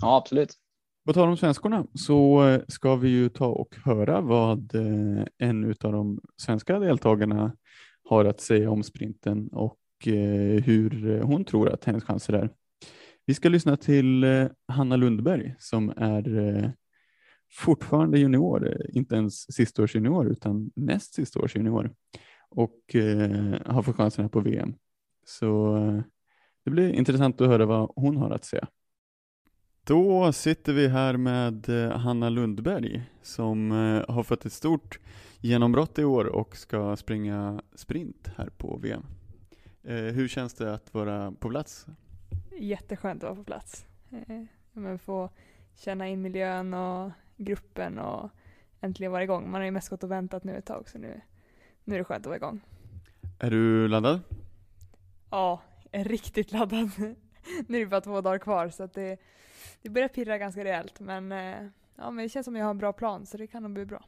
Ja, 0.00 0.16
absolut. 0.16 0.54
På 1.06 1.12
tal 1.12 1.28
om 1.28 1.36
svenskorna 1.36 1.86
så 1.94 2.48
eh, 2.48 2.60
ska 2.68 2.96
vi 2.96 3.08
ju 3.08 3.28
ta 3.28 3.46
och 3.46 3.76
höra 3.84 4.20
vad 4.20 4.74
eh, 4.74 5.24
en 5.38 5.70
av 5.70 5.92
de 5.92 6.20
svenska 6.36 6.78
deltagarna 6.78 7.56
har 8.04 8.24
att 8.24 8.40
säga 8.40 8.70
om 8.70 8.82
sprinten 8.82 9.48
och 9.48 9.78
eh, 10.06 10.62
hur 10.62 11.20
hon 11.20 11.44
tror 11.44 11.68
att 11.68 11.84
hennes 11.84 12.04
chanser 12.04 12.32
är. 12.32 12.50
Vi 13.26 13.34
ska 13.34 13.48
lyssna 13.48 13.76
till 13.76 14.24
Hanna 14.68 14.96
Lundberg 14.96 15.54
som 15.58 15.92
är 15.96 16.72
fortfarande 17.52 18.18
junior, 18.18 18.76
inte 18.92 19.14
ens 19.14 19.54
sista 19.54 19.82
års 19.82 19.94
junior 19.94 20.26
utan 20.26 20.70
näst 20.76 21.14
sista 21.14 21.40
års 21.40 21.56
junior 21.56 21.94
och 22.48 22.80
har 23.66 23.82
fått 23.82 23.96
chansen 23.96 24.24
här 24.24 24.28
på 24.28 24.40
VM. 24.40 24.74
Så 25.26 25.78
det 26.64 26.70
blir 26.70 26.92
intressant 26.92 27.40
att 27.40 27.48
höra 27.48 27.66
vad 27.66 27.92
hon 27.96 28.16
har 28.16 28.30
att 28.30 28.44
säga. 28.44 28.68
Då 29.84 30.32
sitter 30.32 30.72
vi 30.72 30.88
här 30.88 31.16
med 31.16 31.68
eh, 31.68 31.98
Hanna 31.98 32.28
Lundberg 32.28 33.02
som 33.22 33.72
eh, 33.72 34.14
har 34.14 34.22
fått 34.22 34.46
ett 34.46 34.52
stort 34.52 34.98
genombrott 35.40 35.98
i 35.98 36.04
år 36.04 36.24
och 36.24 36.56
ska 36.56 36.96
springa 36.96 37.62
sprint 37.74 38.30
här 38.36 38.50
på 38.56 38.76
VM. 38.76 39.02
Eh, 39.82 39.94
hur 39.94 40.28
känns 40.28 40.54
det 40.54 40.74
att 40.74 40.94
vara 40.94 41.32
på 41.32 41.48
plats? 41.48 41.86
Jätteskönt 42.58 43.22
att 43.22 43.28
vara 43.28 43.36
på 43.36 43.44
plats. 43.44 43.86
Men 44.72 44.98
få 44.98 45.30
känna 45.74 46.08
in 46.08 46.22
miljön 46.22 46.74
och 46.74 47.10
gruppen 47.36 47.98
och 47.98 48.30
äntligen 48.80 49.12
vara 49.12 49.22
igång. 49.22 49.50
Man 49.50 49.60
har 49.60 49.64
ju 49.64 49.70
mest 49.70 49.88
gått 49.88 50.04
och 50.04 50.10
väntat 50.10 50.44
nu 50.44 50.56
ett 50.56 50.66
tag 50.66 50.88
så 50.88 50.98
nu, 50.98 51.20
nu 51.84 51.94
är 51.94 51.98
det 51.98 52.04
skönt 52.04 52.20
att 52.20 52.26
vara 52.26 52.36
igång. 52.36 52.60
Är 53.38 53.50
du 53.50 53.88
laddad? 53.88 54.20
Ja, 55.30 55.62
riktigt 56.02 56.52
laddad. 56.52 56.90
nu 57.66 57.76
är 57.76 57.80
det 57.80 57.86
bara 57.86 58.00
två 58.00 58.20
dagar 58.20 58.38
kvar 58.38 58.68
så 58.68 58.82
att 58.82 58.94
det 58.94 59.18
det 59.82 59.90
börjar 59.90 60.08
pirra 60.08 60.38
ganska 60.38 60.64
rejält 60.64 61.00
men, 61.00 61.32
eh, 61.32 61.66
ja, 61.96 62.10
men 62.10 62.16
det 62.22 62.28
känns 62.28 62.44
som 62.44 62.54
att 62.54 62.58
jag 62.58 62.66
har 62.66 62.70
en 62.70 62.78
bra 62.78 62.92
plan 62.92 63.26
så 63.26 63.36
det 63.36 63.46
kan 63.46 63.62
nog 63.62 63.72
bli 63.72 63.86
bra. 63.86 64.04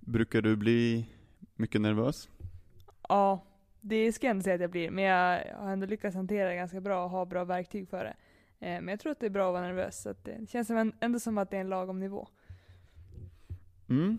Brukar 0.00 0.42
du 0.42 0.56
bli 0.56 1.06
mycket 1.54 1.80
nervös? 1.80 2.28
Ja, 3.08 3.46
det 3.80 4.12
ska 4.12 4.26
jag 4.26 4.36
inte 4.36 4.44
säga 4.44 4.54
att 4.54 4.60
jag 4.60 4.70
blir, 4.70 4.90
men 4.90 5.04
jag 5.04 5.56
har 5.56 5.70
ändå 5.70 5.86
lyckats 5.86 6.16
hantera 6.16 6.48
det 6.48 6.56
ganska 6.56 6.80
bra 6.80 7.04
och 7.04 7.10
ha 7.10 7.24
bra 7.24 7.44
verktyg 7.44 7.88
för 7.88 8.04
det. 8.04 8.14
Eh, 8.66 8.80
men 8.80 8.88
jag 8.88 9.00
tror 9.00 9.12
att 9.12 9.20
det 9.20 9.26
är 9.26 9.30
bra 9.30 9.48
att 9.48 9.52
vara 9.52 9.66
nervös, 9.66 10.02
så 10.02 10.14
det 10.22 10.50
känns 10.50 10.70
ändå 11.00 11.20
som 11.20 11.38
att 11.38 11.50
det 11.50 11.56
är 11.56 11.60
en 11.60 11.68
lagom 11.68 12.00
nivå. 12.00 12.28
Mm. 13.88 14.18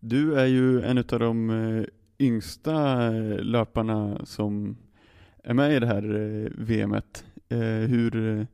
Du 0.00 0.40
är 0.40 0.46
ju 0.46 0.82
en 0.82 0.98
av 0.98 1.04
de 1.04 1.50
eh, 1.50 1.84
yngsta 2.18 3.10
löparna 3.40 4.26
som 4.26 4.76
är 5.44 5.54
med 5.54 5.72
i 5.72 5.78
det 5.80 5.86
här 5.86 6.14
eh, 6.14 6.50
VMet. 6.58 7.24
Eh, 7.48 7.58
hur, 7.58 8.38
eh, 8.38 8.46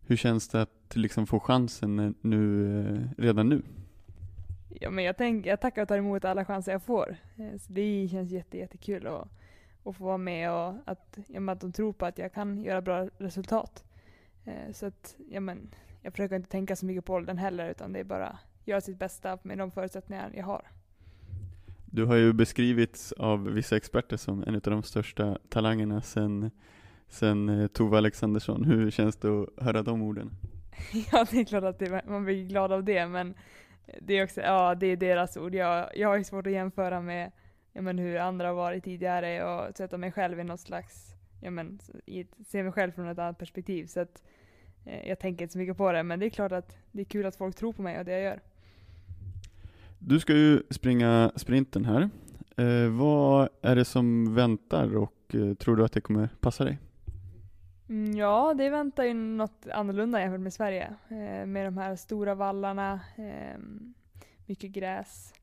hur 0.00 0.16
känns 0.16 0.48
det 0.48 0.62
att 0.62 0.96
liksom 0.96 1.26
få 1.26 1.40
chansen 1.40 1.98
eh, 1.98 2.10
nu, 2.20 2.70
eh, 2.80 3.22
redan 3.22 3.48
nu? 3.48 3.62
Ja, 4.80 4.90
men 4.90 5.04
jag, 5.04 5.16
tänk, 5.16 5.46
jag 5.46 5.60
tackar 5.60 5.82
och 5.82 5.88
tar 5.88 5.98
emot 5.98 6.24
alla 6.24 6.44
chanser 6.44 6.72
jag 6.72 6.82
får. 6.82 7.16
Eh, 7.36 7.58
Så 7.58 7.72
det 7.72 8.08
känns 8.10 8.30
jätte, 8.30 8.58
jättekul 8.58 9.06
att, 9.06 9.28
att 9.84 9.96
få 9.96 10.04
vara 10.04 10.18
med 10.18 10.52
och 10.52 10.74
att, 10.84 11.18
ja, 11.28 11.52
att 11.52 11.60
de 11.60 11.72
tror 11.72 11.92
på 11.92 12.06
att 12.06 12.18
jag 12.18 12.32
kan 12.32 12.60
göra 12.62 12.82
bra 12.82 13.08
resultat. 13.18 13.84
Eh, 14.44 14.72
Så 14.72 14.86
att, 14.86 15.16
ja, 15.30 15.40
men, 15.40 15.68
jag 16.02 16.12
försöker 16.12 16.36
inte 16.36 16.48
tänka 16.50 16.76
så 16.76 16.86
mycket 16.86 17.04
på 17.04 17.14
åldern 17.14 17.38
heller 17.38 17.70
utan 17.70 17.92
det 17.92 18.00
är 18.00 18.04
bara 18.04 18.38
göra 18.64 18.80
sitt 18.80 18.98
bästa 18.98 19.38
med 19.42 19.58
de 19.58 19.70
förutsättningar 19.70 20.32
jag 20.34 20.44
har. 20.44 20.62
Du 21.90 22.04
har 22.04 22.16
ju 22.16 22.32
beskrivits 22.32 23.12
av 23.12 23.44
vissa 23.44 23.76
experter 23.76 24.16
som 24.16 24.42
en 24.46 24.54
av 24.54 24.60
de 24.60 24.82
största 24.82 25.38
talangerna 25.48 26.02
sen, 26.02 26.50
sen 27.08 27.48
eh, 27.48 27.66
Tove 27.66 27.98
Alexandersson. 27.98 28.64
Hur 28.64 28.90
känns 28.90 29.16
det 29.16 29.28
att 29.28 29.48
höra 29.64 29.82
de 29.82 30.02
orden? 30.02 30.30
Ja, 31.12 31.26
det 31.30 31.40
är 31.40 31.44
klart 31.44 31.64
att 31.64 31.78
det, 31.78 32.02
man 32.08 32.24
blir 32.24 32.46
glad 32.46 32.72
av 32.72 32.84
det, 32.84 33.06
men 33.06 33.34
det 34.00 34.14
är 34.14 34.24
också, 34.24 34.40
ja, 34.40 34.74
det 34.74 34.86
är 34.86 34.96
deras 34.96 35.36
ord. 35.36 35.54
Jag, 35.54 35.96
jag 35.96 36.08
har 36.08 36.16
ju 36.16 36.24
svårt 36.24 36.46
att 36.46 36.52
jämföra 36.52 37.00
med 37.00 37.32
ja, 37.72 37.82
men 37.82 37.98
hur 37.98 38.16
andra 38.16 38.46
har 38.46 38.54
varit 38.54 38.84
tidigare 38.84 39.44
och 39.44 39.76
sätta 39.76 39.98
mig 39.98 40.12
själv 40.12 40.40
i 40.40 40.44
något 40.44 40.60
slags, 40.60 41.14
ja 41.40 41.50
men, 41.50 41.78
i, 42.06 42.26
se 42.46 42.62
mig 42.62 42.72
själv 42.72 42.92
från 42.92 43.08
ett 43.08 43.18
annat 43.18 43.38
perspektiv. 43.38 43.86
Så 43.86 44.00
att 44.00 44.22
eh, 44.86 45.08
jag 45.08 45.18
tänker 45.18 45.42
inte 45.42 45.52
så 45.52 45.58
mycket 45.58 45.76
på 45.76 45.92
det, 45.92 46.02
men 46.02 46.20
det 46.20 46.26
är 46.26 46.30
klart 46.30 46.52
att 46.52 46.76
det 46.92 47.00
är 47.00 47.04
kul 47.04 47.26
att 47.26 47.36
folk 47.36 47.56
tror 47.56 47.72
på 47.72 47.82
mig 47.82 47.98
och 47.98 48.04
det 48.04 48.12
jag 48.12 48.22
gör. 48.22 48.40
Du 50.02 50.20
ska 50.20 50.32
ju 50.32 50.62
springa 50.70 51.32
sprinten 51.36 51.84
här. 51.84 52.10
Eh, 52.56 52.90
vad 52.90 53.48
är 53.62 53.76
det 53.76 53.84
som 53.84 54.34
väntar 54.34 54.96
och 54.96 55.34
eh, 55.34 55.54
tror 55.54 55.76
du 55.76 55.84
att 55.84 55.92
det 55.92 56.00
kommer 56.00 56.28
passa 56.40 56.64
dig? 56.64 56.78
Mm, 57.88 58.16
ja, 58.16 58.54
det 58.54 58.70
väntar 58.70 59.04
ju 59.04 59.14
något 59.14 59.66
annorlunda 59.72 60.20
jämfört 60.20 60.40
med 60.40 60.52
Sverige. 60.52 60.94
Eh, 61.08 61.46
med 61.46 61.66
de 61.66 61.78
här 61.78 61.96
stora 61.96 62.34
vallarna, 62.34 63.00
eh, 63.16 63.58
mycket 64.46 64.70
gräs 64.70 65.34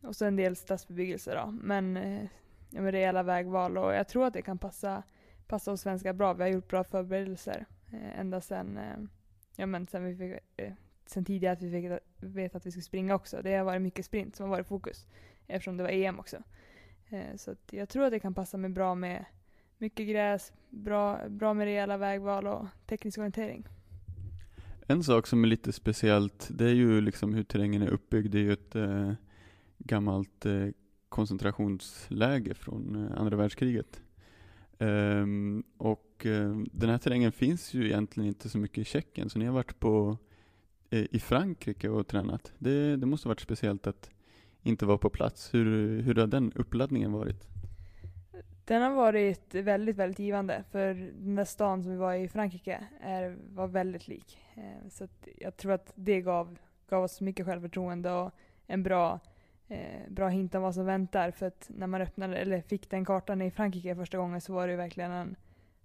och 0.00 0.16
så 0.16 0.24
en 0.24 0.36
del 0.36 0.56
stadsbebyggelse 0.56 1.34
då. 1.34 1.50
Men, 1.62 1.96
eh, 1.96 2.28
med 2.70 2.90
rejäla 2.90 3.22
vägval 3.22 3.78
och 3.78 3.94
jag 3.94 4.08
tror 4.08 4.26
att 4.26 4.34
det 4.34 4.42
kan 4.42 4.58
passa, 4.58 5.02
passa 5.46 5.72
oss 5.72 5.80
svenskar 5.80 6.12
bra. 6.12 6.32
Vi 6.32 6.42
har 6.42 6.50
gjort 6.50 6.68
bra 6.68 6.84
förberedelser 6.84 7.66
eh, 7.92 8.20
ända 8.20 8.40
sedan, 8.40 8.78
eh, 8.78 8.96
ja, 9.56 9.66
men 9.66 9.86
sen, 9.86 10.04
vi 10.04 10.16
fick, 10.16 10.42
eh, 10.56 10.72
sen 11.06 11.24
tidigare 11.24 11.52
att 11.52 11.62
vi 11.62 11.70
fick 11.70 12.00
veta 12.20 12.58
att 12.58 12.66
vi 12.66 12.70
skulle 12.70 12.82
springa 12.82 13.14
också. 13.14 13.42
Det 13.42 13.54
har 13.54 13.64
varit 13.64 13.82
mycket 13.82 14.06
sprint 14.06 14.36
som 14.36 14.44
har 14.44 14.50
varit 14.50 14.66
fokus 14.66 15.06
eftersom 15.46 15.76
det 15.76 15.82
var 15.82 15.90
EM 15.90 16.18
också. 16.18 16.36
Eh, 17.08 17.36
så 17.36 17.50
att 17.50 17.72
jag 17.72 17.88
tror 17.88 18.04
att 18.04 18.10
det 18.10 18.20
kan 18.20 18.34
passa 18.34 18.56
mig 18.56 18.70
bra 18.70 18.94
med 18.94 19.24
mycket 19.78 20.08
gräs, 20.08 20.52
bra, 20.70 21.28
bra 21.28 21.54
med 21.54 21.64
rejäla 21.64 21.96
vägval 21.96 22.46
och 22.46 22.66
teknisk 22.86 23.18
orientering. 23.18 23.66
En 24.86 25.04
sak 25.04 25.26
som 25.26 25.44
är 25.44 25.48
lite 25.48 25.72
speciellt, 25.72 26.48
det 26.50 26.64
är 26.64 26.74
ju 26.74 27.00
liksom 27.00 27.34
hur 27.34 27.42
terrängen 27.42 27.82
är 27.82 27.88
uppbyggd. 27.88 28.32
Det 28.32 28.38
är 28.38 28.42
ju 28.42 28.52
ett 28.52 28.74
eh, 28.74 29.12
gammalt 29.78 30.46
eh, 30.46 30.68
koncentrationsläge 31.08 32.54
från 32.54 33.06
eh, 33.06 33.20
andra 33.20 33.36
världskriget. 33.36 34.02
Ehm, 34.78 35.62
och 35.76 36.26
eh, 36.26 36.56
den 36.72 36.90
här 36.90 36.98
terrängen 36.98 37.32
finns 37.32 37.74
ju 37.74 37.86
egentligen 37.86 38.28
inte 38.28 38.48
så 38.48 38.58
mycket 38.58 38.78
i 38.78 38.84
Tjeckien, 38.84 39.30
så 39.30 39.38
ni 39.38 39.44
har 39.44 39.52
varit 39.52 39.80
på, 39.80 40.18
i 40.92 41.18
Frankrike 41.18 41.88
och 41.88 42.06
tränat. 42.06 42.52
Det, 42.58 42.96
det 42.96 43.06
måste 43.06 43.28
ha 43.28 43.30
varit 43.30 43.40
speciellt 43.40 43.86
att 43.86 44.10
inte 44.62 44.86
vara 44.86 44.98
på 44.98 45.10
plats. 45.10 45.54
Hur, 45.54 46.00
hur 46.02 46.14
har 46.14 46.26
den 46.26 46.52
uppladdningen 46.52 47.12
varit? 47.12 47.46
Den 48.64 48.82
har 48.82 48.90
varit 48.90 49.54
väldigt, 49.54 49.96
väldigt 49.96 50.18
givande 50.18 50.64
för 50.70 50.94
den 51.18 51.34
där 51.34 51.44
stan 51.44 51.82
som 51.82 51.92
vi 51.92 51.98
var 51.98 52.14
i 52.14 52.28
Frankrike 52.28 52.84
är, 53.00 53.36
var 53.48 53.66
väldigt 53.66 54.08
lik. 54.08 54.38
Eh, 54.54 54.88
så 54.88 55.04
att 55.04 55.28
jag 55.38 55.56
tror 55.56 55.72
att 55.72 55.92
det 55.94 56.20
gav, 56.20 56.58
gav 56.88 57.04
oss 57.04 57.20
mycket 57.20 57.46
självförtroende 57.46 58.12
och 58.12 58.30
en 58.66 58.82
bra, 58.82 59.20
eh, 59.68 60.10
bra 60.10 60.28
hint 60.28 60.54
om 60.54 60.62
vad 60.62 60.74
som 60.74 60.86
väntar. 60.86 61.30
För 61.30 61.46
att 61.46 61.70
när 61.74 61.86
man 61.86 62.00
öppnade, 62.02 62.36
eller 62.36 62.60
fick 62.60 62.90
den 62.90 63.04
kartan 63.04 63.42
i 63.42 63.50
Frankrike 63.50 63.96
första 63.96 64.18
gången 64.18 64.40
så 64.40 64.52
var 64.52 64.66
det 64.66 64.70
ju 64.70 64.76
verkligen 64.76 65.10
en 65.10 65.36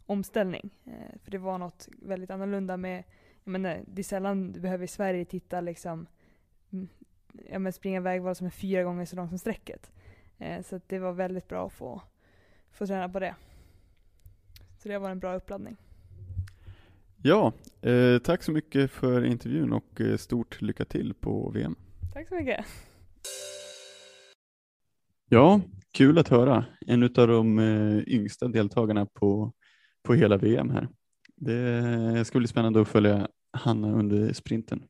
omställning. 0.05 0.69
Eh, 0.85 1.19
För 1.23 1.31
det 1.31 1.37
var 1.37 1.57
något 1.57 1.87
väldigt 2.01 2.31
annorlunda 2.31 2.77
med, 2.77 3.03
jag 3.47 3.51
menar, 3.51 3.83
det 3.87 4.01
är 4.01 4.03
sällan 4.03 4.51
du 4.51 4.59
behöver 4.59 4.83
i 4.83 4.87
Sverige 4.87 5.25
titta 5.25 5.61
liksom, 5.61 6.07
mm, 6.71 6.87
ja 7.49 7.59
men 7.59 7.73
springa 7.73 8.01
vägval 8.01 8.35
som 8.35 8.47
är 8.47 8.51
fyra 8.51 8.83
gånger 8.83 9.05
så 9.05 9.15
långt 9.15 9.29
som 9.29 9.39
strecket. 9.39 9.91
Eh, 10.37 10.61
Så 10.63 10.79
det 10.87 10.99
var 10.99 11.13
väldigt 11.13 11.47
bra 11.47 11.67
att 11.67 11.73
få 11.73 12.01
få 12.71 12.87
träna 12.87 13.09
på 13.09 13.19
det. 13.19 13.35
Så 14.77 14.89
det 14.89 14.97
var 14.99 15.09
en 15.09 15.19
bra 15.19 15.35
uppladdning. 15.35 15.77
Ja, 17.23 17.53
eh, 17.81 18.19
tack 18.19 18.43
så 18.43 18.51
mycket 18.51 18.91
för 18.91 19.25
intervjun 19.25 19.73
och 19.73 20.01
eh, 20.01 20.17
stort 20.17 20.61
lycka 20.61 20.85
till 20.85 21.13
på 21.13 21.49
VM. 21.49 21.75
Tack 22.13 22.27
så 22.27 22.35
mycket. 22.35 22.65
Ja, 25.29 25.61
kul 25.93 26.17
att 26.17 26.27
höra. 26.27 26.65
En 26.87 27.03
av 27.03 27.09
de 27.27 27.59
eh, 27.59 27.97
yngsta 28.07 28.47
deltagarna 28.47 29.05
på, 29.05 29.53
på 30.03 30.13
hela 30.13 30.37
VM 30.37 30.69
här. 30.69 30.87
Det 31.35 32.25
ska 32.25 32.39
bli 32.39 32.47
spännande 32.47 32.81
att 32.81 32.87
följa 32.87 33.27
Hanna 33.57 33.91
under 33.91 34.33
sprinten. 34.33 34.83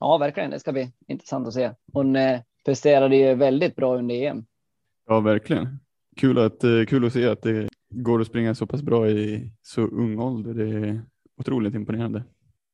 Ja, 0.00 0.18
verkligen. 0.18 0.50
Det 0.50 0.60
ska 0.60 0.72
bli 0.72 0.92
intressant 1.08 1.46
att 1.46 1.54
se. 1.54 1.70
Hon 1.92 2.16
eh, 2.16 2.40
presterade 2.64 3.16
ju 3.16 3.34
väldigt 3.34 3.76
bra 3.76 3.98
under 3.98 4.14
EM. 4.14 4.44
Ja, 5.06 5.20
verkligen. 5.20 5.78
Kul 6.16 6.38
att, 6.38 6.64
eh, 6.64 6.84
kul 6.84 7.04
att 7.04 7.12
se 7.12 7.28
att 7.28 7.42
det 7.42 7.68
går 7.90 8.20
att 8.20 8.26
springa 8.26 8.54
så 8.54 8.66
pass 8.66 8.82
bra 8.82 9.08
i 9.08 9.50
så 9.62 9.80
ung 9.80 10.18
ålder. 10.18 10.54
Det 10.54 10.88
är 10.88 11.02
otroligt 11.36 11.74
imponerande. 11.74 12.24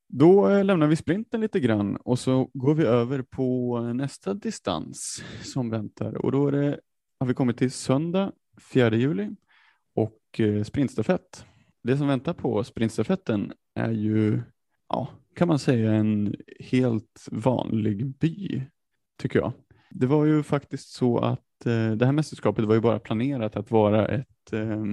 Då 0.07 0.49
eh, 0.49 0.63
lämnar 0.65 0.87
vi 0.87 0.95
sprinten 0.95 1.41
lite 1.41 1.59
grann 1.59 1.95
och 1.95 2.19
så 2.19 2.49
går 2.53 2.75
vi 2.75 2.83
över 2.83 3.21
på 3.21 3.79
nästa 3.79 4.33
distans 4.33 5.23
som 5.43 5.69
väntar 5.69 6.13
och 6.25 6.31
då 6.31 6.47
är 6.47 6.51
det, 6.51 6.79
har 7.19 7.27
vi 7.27 7.33
kommit 7.33 7.57
till 7.57 7.71
söndag 7.71 8.31
4 8.73 8.95
juli 8.95 9.29
och 9.95 10.41
sprintstafett. 10.65 11.45
Det 11.83 11.97
som 11.97 12.07
väntar 12.07 12.33
på 12.33 12.63
sprintstafetten 12.63 13.53
är 13.75 13.91
ju, 13.91 14.41
ja, 14.89 15.07
kan 15.41 15.47
man 15.47 15.59
säga 15.59 15.91
en 15.91 16.35
helt 16.59 17.27
vanlig 17.31 18.05
by, 18.05 18.61
tycker 19.17 19.39
jag. 19.39 19.53
Det 19.89 20.05
var 20.05 20.25
ju 20.25 20.43
faktiskt 20.43 20.89
så 20.89 21.17
att 21.17 21.65
eh, 21.65 21.91
det 21.91 22.05
här 22.05 22.11
mästerskapet 22.11 22.65
var 22.65 22.75
ju 22.75 22.81
bara 22.81 22.99
planerat 22.99 23.55
att 23.55 23.71
vara 23.71 24.07
ett, 24.07 24.53
eh, 24.53 24.83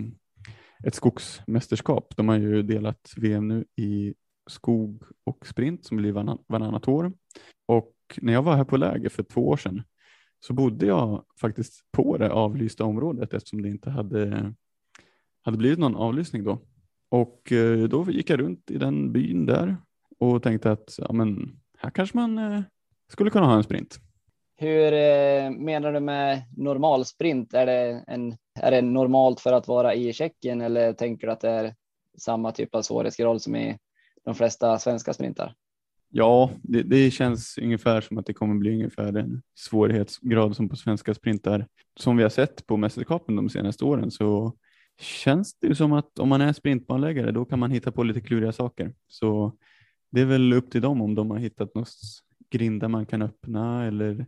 ett 0.84 0.94
skogsmästerskap. 0.94 2.16
De 2.16 2.28
har 2.28 2.36
ju 2.36 2.62
delat 2.62 3.14
VM 3.16 3.48
nu 3.48 3.64
i 3.76 4.14
skog 4.50 5.02
och 5.24 5.46
sprint 5.46 5.84
som 5.84 5.96
blir 5.96 6.12
varann- 6.12 6.44
varannat 6.46 6.88
år. 6.88 7.12
Och 7.66 7.94
när 8.16 8.32
jag 8.32 8.42
var 8.42 8.56
här 8.56 8.64
på 8.64 8.76
läger 8.76 9.08
för 9.08 9.22
två 9.22 9.48
år 9.48 9.56
sedan 9.56 9.82
så 10.40 10.52
bodde 10.52 10.86
jag 10.86 11.24
faktiskt 11.40 11.84
på 11.92 12.16
det 12.16 12.30
avlysta 12.30 12.84
området 12.84 13.34
eftersom 13.34 13.62
det 13.62 13.68
inte 13.68 13.90
hade, 13.90 14.54
hade 15.42 15.58
blivit 15.58 15.78
någon 15.78 15.96
avlysning 15.96 16.44
då. 16.44 16.58
Och 17.08 17.52
eh, 17.52 17.88
då 17.88 18.10
gick 18.10 18.30
jag 18.30 18.40
runt 18.40 18.70
i 18.70 18.78
den 18.78 19.12
byn 19.12 19.46
där 19.46 19.76
och 20.18 20.42
tänkte 20.42 20.70
att 20.72 20.94
ja, 20.98 21.12
men, 21.12 21.60
här 21.78 21.90
kanske 21.90 22.16
man 22.16 22.38
eh, 22.38 22.60
skulle 23.12 23.30
kunna 23.30 23.46
ha 23.46 23.56
en 23.56 23.64
sprint. 23.64 23.98
Hur 24.56 24.92
eh, 24.92 25.50
menar 25.50 25.92
du 25.92 26.00
med 26.00 26.42
normal 26.56 27.04
sprint? 27.04 27.54
Är 27.54 27.66
det, 27.66 28.04
en, 28.06 28.36
är 28.60 28.70
det 28.70 28.82
normalt 28.82 29.40
för 29.40 29.52
att 29.52 29.68
vara 29.68 29.94
i 29.94 30.12
Tjeckien 30.12 30.60
eller 30.60 30.92
tänker 30.92 31.26
du 31.26 31.32
att 31.32 31.40
det 31.40 31.50
är 31.50 31.74
samma 32.18 32.52
typ 32.52 32.74
av 32.74 32.82
svårighetsgrad 32.82 33.42
som 33.42 33.56
i 33.56 33.78
de 34.24 34.34
flesta 34.34 34.78
svenska 34.78 35.12
sprintar? 35.12 35.54
Ja, 36.10 36.50
det, 36.62 36.82
det 36.82 37.10
känns 37.10 37.58
ungefär 37.58 38.00
som 38.00 38.18
att 38.18 38.26
det 38.26 38.32
kommer 38.32 38.54
bli 38.54 38.70
ungefär 38.70 39.16
en 39.16 39.42
svårighetsgrad 39.54 40.56
som 40.56 40.68
på 40.68 40.76
svenska 40.76 41.14
sprintar. 41.14 41.66
Som 42.00 42.16
vi 42.16 42.22
har 42.22 42.30
sett 42.30 42.66
på 42.66 42.76
mästerskapen 42.76 43.36
de 43.36 43.48
senaste 43.48 43.84
åren 43.84 44.10
så 44.10 44.56
känns 45.00 45.58
det 45.58 45.74
som 45.74 45.92
att 45.92 46.18
om 46.18 46.28
man 46.28 46.40
är 46.40 46.52
sprintbanläggare 46.52 47.30
då 47.30 47.44
kan 47.44 47.58
man 47.58 47.70
hitta 47.70 47.92
på 47.92 48.02
lite 48.02 48.20
kluriga 48.20 48.52
saker. 48.52 48.94
Så 49.08 49.52
det 50.10 50.20
är 50.20 50.24
väl 50.24 50.52
upp 50.52 50.70
till 50.70 50.82
dem 50.82 51.02
om 51.02 51.14
de 51.14 51.30
har 51.30 51.38
hittat 51.38 51.74
något 51.74 51.88
grinda 52.50 52.88
man 52.88 53.06
kan 53.06 53.22
öppna 53.22 53.84
eller 53.84 54.26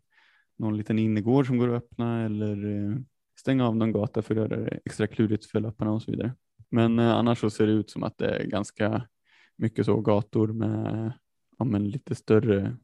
någon 0.59 0.77
liten 0.77 0.99
innergård 0.99 1.47
som 1.47 1.59
går 1.59 1.69
att 1.69 1.83
öppna 1.83 2.25
eller 2.25 2.67
eh, 2.67 2.97
stänga 3.41 3.67
av 3.67 3.77
någon 3.77 3.93
gata 3.93 4.23
för 4.23 4.35
att 4.35 4.51
göra 4.51 4.65
det 4.65 4.81
extra 4.85 5.07
klurigt 5.07 5.47
för 5.47 5.61
löparna 5.61 5.93
och 5.93 6.03
så 6.03 6.11
vidare. 6.11 6.35
Men 6.71 6.99
eh, 6.99 7.11
annars 7.11 7.39
så 7.39 7.51
ser 7.51 7.67
det 7.67 7.73
ut 7.73 7.91
som 7.91 8.03
att 8.03 8.19
det 8.19 8.37
är 8.37 8.47
ganska 8.47 9.09
mycket 9.57 9.87
så 9.87 10.01
gator 10.01 10.49
med 10.49 11.13
ja, 11.59 11.65
men 11.65 11.89
lite 11.89 12.15
större 12.15 12.77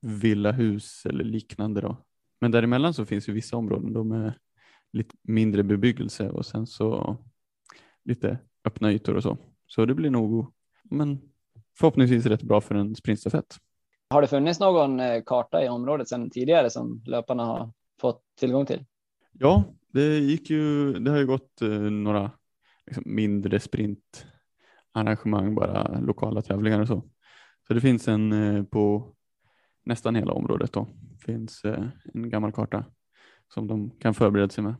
villahus 0.00 1.06
eller 1.06 1.24
liknande 1.24 1.80
då. 1.80 1.96
Men 2.40 2.50
däremellan 2.50 2.94
så 2.94 3.06
finns 3.06 3.28
ju 3.28 3.32
vissa 3.32 3.56
områden 3.56 3.92
då 3.92 4.04
med 4.04 4.32
lite 4.92 5.16
mindre 5.22 5.62
bebyggelse 5.62 6.30
och 6.30 6.46
sen 6.46 6.66
så 6.66 7.16
lite 8.04 8.38
öppna 8.64 8.92
ytor 8.92 9.16
och 9.16 9.22
så. 9.22 9.38
Så 9.66 9.86
det 9.86 9.94
blir 9.94 10.10
nog 10.10 10.52
men 10.82 11.33
förhoppningsvis 11.78 12.26
rätt 12.26 12.42
bra 12.42 12.60
för 12.60 12.74
en 12.74 12.94
sprintstafett. 12.96 13.56
Har 14.08 14.22
det 14.22 14.28
funnits 14.28 14.60
någon 14.60 15.00
eh, 15.00 15.22
karta 15.26 15.64
i 15.64 15.68
området 15.68 16.08
sedan 16.08 16.30
tidigare 16.30 16.70
som 16.70 17.02
löparna 17.06 17.44
har 17.44 17.72
fått 18.00 18.22
tillgång 18.38 18.66
till? 18.66 18.84
Ja, 19.32 19.64
det 19.92 20.18
gick 20.18 20.50
ju, 20.50 20.92
det 20.92 21.10
har 21.10 21.18
ju 21.18 21.26
gått 21.26 21.62
eh, 21.62 21.68
några 21.70 22.30
liksom 22.86 23.02
mindre 23.06 23.60
sprintarrangemang, 23.60 25.54
bara 25.54 26.00
lokala 26.00 26.42
tävlingar 26.42 26.80
och 26.80 26.88
så. 26.88 27.02
Så 27.66 27.74
det 27.74 27.80
finns 27.80 28.08
en 28.08 28.32
eh, 28.32 28.64
på 28.64 29.14
nästan 29.84 30.14
hela 30.14 30.32
området 30.32 30.72
då, 30.72 30.86
finns 31.26 31.62
en 32.14 32.30
gammal 32.30 32.52
karta 32.52 32.84
som 33.54 33.66
de 33.66 33.90
kan 33.90 34.14
förbereda 34.14 34.48
sig 34.48 34.64
med. 34.64 34.74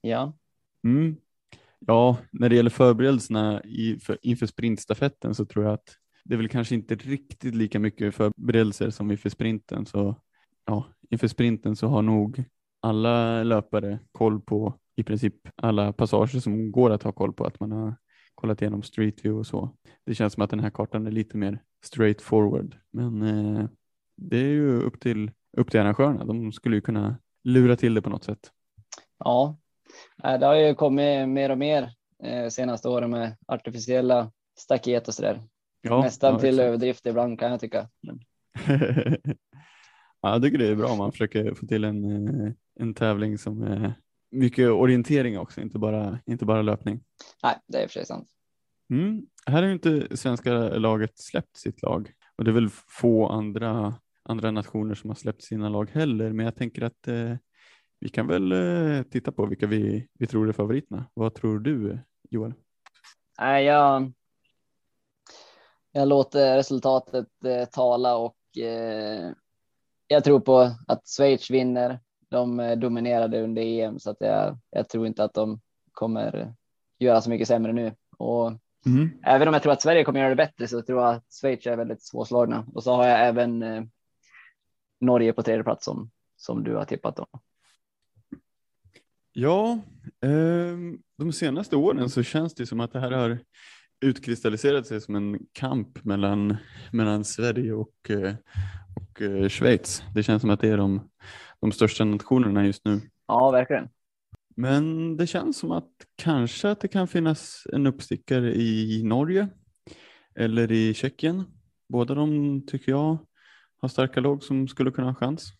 Ja, 0.00 0.32
Mm. 0.84 1.16
Ja, 1.78 2.18
när 2.32 2.48
det 2.48 2.56
gäller 2.56 2.70
förberedelserna 2.70 3.62
i, 3.64 3.98
för, 3.98 4.18
inför 4.22 4.46
sprintstafetten 4.46 5.34
så 5.34 5.44
tror 5.44 5.64
jag 5.64 5.74
att 5.74 5.96
det 6.24 6.34
är 6.34 6.38
väl 6.38 6.48
kanske 6.48 6.74
inte 6.74 6.94
riktigt 6.94 7.54
lika 7.54 7.78
mycket 7.78 8.14
förberedelser 8.14 8.90
som 8.90 9.10
inför 9.10 9.30
sprinten. 9.30 9.86
Så 9.86 10.16
ja, 10.64 10.86
inför 11.10 11.28
sprinten 11.28 11.76
så 11.76 11.86
har 11.86 12.02
nog 12.02 12.44
alla 12.80 13.42
löpare 13.42 13.98
koll 14.12 14.40
på 14.40 14.74
i 14.96 15.02
princip 15.02 15.34
alla 15.56 15.92
passager 15.92 16.40
som 16.40 16.72
går 16.72 16.90
att 16.90 17.02
ha 17.02 17.12
koll 17.12 17.32
på, 17.32 17.44
att 17.44 17.60
man 17.60 17.72
har 17.72 17.94
kollat 18.34 18.62
igenom 18.62 18.82
Street 18.82 19.24
View 19.24 19.38
och 19.38 19.46
så. 19.46 19.76
Det 20.04 20.14
känns 20.14 20.32
som 20.32 20.42
att 20.42 20.50
den 20.50 20.60
här 20.60 20.70
kartan 20.70 21.06
är 21.06 21.10
lite 21.10 21.36
mer 21.36 21.62
straight 21.84 22.22
forward, 22.22 22.76
men 22.90 23.22
eh, 23.22 23.68
det 24.16 24.36
är 24.36 24.50
ju 24.50 24.80
upp 24.82 25.00
till, 25.00 25.30
upp 25.56 25.70
till 25.70 25.80
arrangörerna. 25.80 26.24
De 26.24 26.52
skulle 26.52 26.76
ju 26.76 26.80
kunna 26.80 27.16
lura 27.44 27.76
till 27.76 27.94
det 27.94 28.02
på 28.02 28.10
något 28.10 28.24
sätt. 28.24 28.50
ja. 29.18 29.58
Det 30.22 30.46
har 30.46 30.54
ju 30.54 30.74
kommit 30.74 31.28
mer 31.28 31.50
och 31.50 31.58
mer 31.58 31.90
eh, 32.24 32.48
senaste 32.48 32.88
åren 32.88 33.10
med 33.10 33.36
artificiella 33.46 34.32
staket 34.58 35.08
och 35.08 35.14
så 35.14 35.22
där. 35.22 35.42
Ja, 35.80 36.00
Nästan 36.00 36.32
ja, 36.32 36.38
till 36.38 36.48
exakt. 36.48 36.66
överdrift 36.66 37.06
ibland 37.06 37.38
kan 37.38 37.50
jag 37.50 37.60
tycka. 37.60 37.88
Men, 38.02 38.20
ja, 40.20 40.32
jag 40.32 40.42
tycker 40.42 40.58
det 40.58 40.68
är 40.68 40.74
bra 40.74 40.88
om 40.88 40.98
man 40.98 41.12
försöker 41.12 41.54
få 41.54 41.66
till 41.66 41.84
en, 41.84 42.28
eh, 42.28 42.52
en 42.80 42.94
tävling 42.94 43.38
som 43.38 43.62
är 43.62 43.94
mycket 44.30 44.70
orientering 44.70 45.38
också, 45.38 45.60
inte 45.60 45.78
bara, 45.78 46.18
inte 46.26 46.44
bara 46.44 46.62
löpning. 46.62 47.00
nej, 47.42 47.56
det 47.66 47.82
är 47.82 47.88
sig 47.88 48.06
sant. 48.06 48.28
Mm. 48.90 49.26
Här 49.46 49.62
har 49.62 49.68
ju 49.68 49.72
inte 49.72 50.16
svenska 50.16 50.52
laget 50.58 51.18
släppt 51.18 51.56
sitt 51.56 51.82
lag 51.82 52.12
och 52.36 52.44
det 52.44 52.50
är 52.50 52.52
väl 52.52 52.70
få 53.00 53.28
andra, 53.28 53.94
andra 54.22 54.50
nationer 54.50 54.94
som 54.94 55.10
har 55.10 55.14
släppt 55.14 55.42
sina 55.42 55.68
lag 55.68 55.90
heller, 55.90 56.32
men 56.32 56.44
jag 56.44 56.56
tänker 56.56 56.82
att 56.82 57.08
eh, 57.08 57.34
vi 58.00 58.08
kan 58.08 58.26
väl 58.26 58.52
eh, 58.52 59.02
titta 59.02 59.32
på 59.32 59.46
vilka 59.46 59.66
vi, 59.66 60.08
vi 60.18 60.26
tror 60.26 60.48
är 60.48 60.52
favoriterna. 60.52 61.04
Vad 61.14 61.34
tror 61.34 61.58
du 61.58 61.98
Joel? 62.30 62.54
Nej, 63.38 63.64
jag, 63.64 64.12
jag 65.92 66.08
låter 66.08 66.56
resultatet 66.56 67.28
eh, 67.44 67.64
tala 67.64 68.16
och 68.16 68.58
eh, 68.58 69.32
jag 70.06 70.24
tror 70.24 70.40
på 70.40 70.70
att 70.86 71.08
Schweiz 71.08 71.50
vinner. 71.50 72.00
De 72.28 72.74
dominerade 72.80 73.42
under 73.42 73.62
EM 73.62 73.98
så 73.98 74.10
att 74.10 74.16
jag, 74.20 74.58
jag 74.70 74.88
tror 74.88 75.06
inte 75.06 75.24
att 75.24 75.34
de 75.34 75.60
kommer 75.92 76.54
göra 76.98 77.20
så 77.20 77.30
mycket 77.30 77.48
sämre 77.48 77.72
nu. 77.72 77.94
Och 78.18 78.52
även 79.22 79.48
om 79.48 79.54
jag 79.54 79.62
tror 79.62 79.72
att 79.72 79.82
Sverige 79.82 80.04
kommer 80.04 80.20
göra 80.20 80.30
det 80.30 80.36
bättre 80.36 80.68
så 80.68 80.82
tror 80.82 81.02
jag 81.02 81.14
att 81.14 81.32
Schweiz 81.40 81.66
är 81.66 81.76
väldigt 81.76 82.02
svårslagna. 82.02 82.66
Och 82.74 82.82
så 82.82 82.92
har 82.92 83.06
jag 83.06 83.26
även 83.26 83.64
Norge 85.00 85.32
på 85.32 85.42
tredje 85.42 85.64
plats 85.64 85.84
som, 85.84 86.10
som 86.36 86.64
du 86.64 86.74
har 86.74 86.84
tippat 86.84 87.16
då. 87.16 87.26
Ja, 89.38 89.78
ehm, 90.20 90.98
de 91.18 91.32
senaste 91.32 91.76
åren 91.76 92.10
så 92.10 92.22
känns 92.22 92.54
det 92.54 92.66
som 92.66 92.80
att 92.80 92.92
det 92.92 93.00
här 93.00 93.10
har 93.10 93.38
utkristalliserat 94.00 94.86
sig 94.86 95.00
som 95.00 95.14
en 95.14 95.38
kamp 95.52 96.04
mellan, 96.04 96.56
mellan 96.92 97.24
Sverige 97.24 97.72
och, 97.72 98.10
eh, 98.10 98.34
och 98.96 99.22
eh, 99.22 99.48
Schweiz. 99.48 100.02
Det 100.14 100.22
känns 100.22 100.40
som 100.40 100.50
att 100.50 100.60
det 100.60 100.68
är 100.68 100.76
de, 100.76 101.10
de 101.60 101.72
största 101.72 102.04
nationerna 102.04 102.66
just 102.66 102.84
nu. 102.84 103.00
Ja, 103.26 103.50
verkligen. 103.50 103.88
Men 104.54 105.16
det 105.16 105.26
känns 105.26 105.58
som 105.58 105.72
att 105.72 105.90
kanske 106.16 106.70
att 106.70 106.80
det 106.80 106.88
kan 106.88 107.08
finnas 107.08 107.66
en 107.72 107.86
uppstickare 107.86 108.54
i 108.54 109.02
Norge 109.04 109.48
eller 110.34 110.72
i 110.72 110.94
Tjeckien. 110.94 111.44
Båda 111.88 112.14
de 112.14 112.62
tycker 112.66 112.92
jag 112.92 113.18
har 113.80 113.88
starka 113.88 114.20
lag 114.20 114.42
som 114.42 114.68
skulle 114.68 114.90
kunna 114.90 115.08
ha 115.08 115.14
chans. 115.14 115.52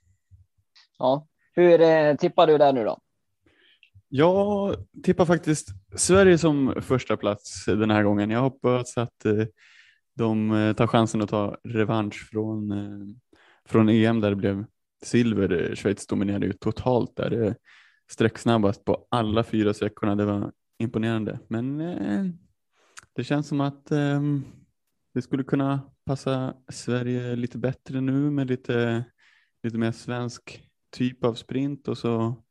Ja. 0.99 1.27
Hur 1.53 1.81
eh, 1.81 2.17
tippar 2.17 2.47
du 2.47 2.59
där 2.59 2.73
nu 2.73 2.85
då? 2.85 2.99
Jag 4.09 4.77
tippar 5.03 5.25
faktiskt 5.25 5.69
Sverige 5.95 6.39
som 6.39 6.75
första 6.81 7.17
plats 7.17 7.65
den 7.65 7.91
här 7.91 8.03
gången. 8.03 8.31
Jag 8.31 8.41
hoppas 8.41 8.99
att 8.99 9.25
eh, 9.25 9.45
de 10.15 10.53
eh, 10.53 10.73
tar 10.73 10.87
chansen 10.87 11.23
att 11.23 11.31
ta 11.31 11.57
revansch 11.65 12.29
från, 12.31 12.73
eh, 12.73 13.07
från 13.69 13.89
EM 13.89 14.21
där 14.21 14.31
det 14.31 14.37
blev 14.37 14.65
silver. 15.05 15.75
Schweiz 15.75 16.07
dominerade 16.07 16.47
ju 16.47 16.53
totalt 16.53 17.17
där. 17.17 17.31
Det 17.31 17.55
sträcksnabbast 18.11 18.85
på 18.85 19.07
alla 19.11 19.45
fyra 19.45 19.75
sträckorna. 19.75 20.17
Det 20.17 20.25
var 20.25 20.53
imponerande. 20.79 21.39
Men 21.49 21.79
det 23.13 23.25
känns 23.25 23.49
som 23.49 23.61
att 23.61 23.91
ehm, 23.91 24.45
det 25.15 25.23
skulle 25.23 25.45
kunna 25.45 25.81
passa 26.05 26.55
Sverige 26.69 27.37
lite 27.37 27.59
bättre 27.59 28.01
nu 28.01 28.31
med 28.31 28.47
lite, 28.47 29.05
lite 29.63 29.79
mer 29.79 29.93
svensk 29.93 30.63
typ 30.91 31.25
av 31.25 31.35
sprint 31.35 31.89
och 31.89 31.99
så 31.99 32.46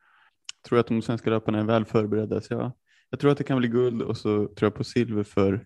tror 0.65 0.79
att 0.79 0.87
de 0.87 1.01
svenska 1.01 1.29
löparna 1.29 1.59
är 1.59 1.63
väl 1.63 1.85
förberedda. 1.85 2.41
Så 2.41 2.53
jag, 2.53 2.71
jag 3.09 3.19
tror 3.19 3.31
att 3.31 3.37
det 3.37 3.43
kan 3.43 3.57
bli 3.57 3.67
guld 3.67 4.01
och 4.01 4.17
så 4.17 4.47
tror 4.47 4.67
jag 4.67 4.75
på 4.75 4.83
silver 4.83 5.23
för 5.23 5.65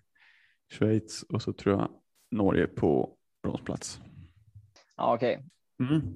Schweiz 0.72 1.22
och 1.22 1.42
så 1.42 1.52
tror 1.52 1.74
jag 1.78 1.90
Norge 2.30 2.66
på 2.66 3.16
bronsplats. 3.42 4.00
Ja, 4.96 5.14
okej. 5.14 5.44
Mm. 5.80 6.14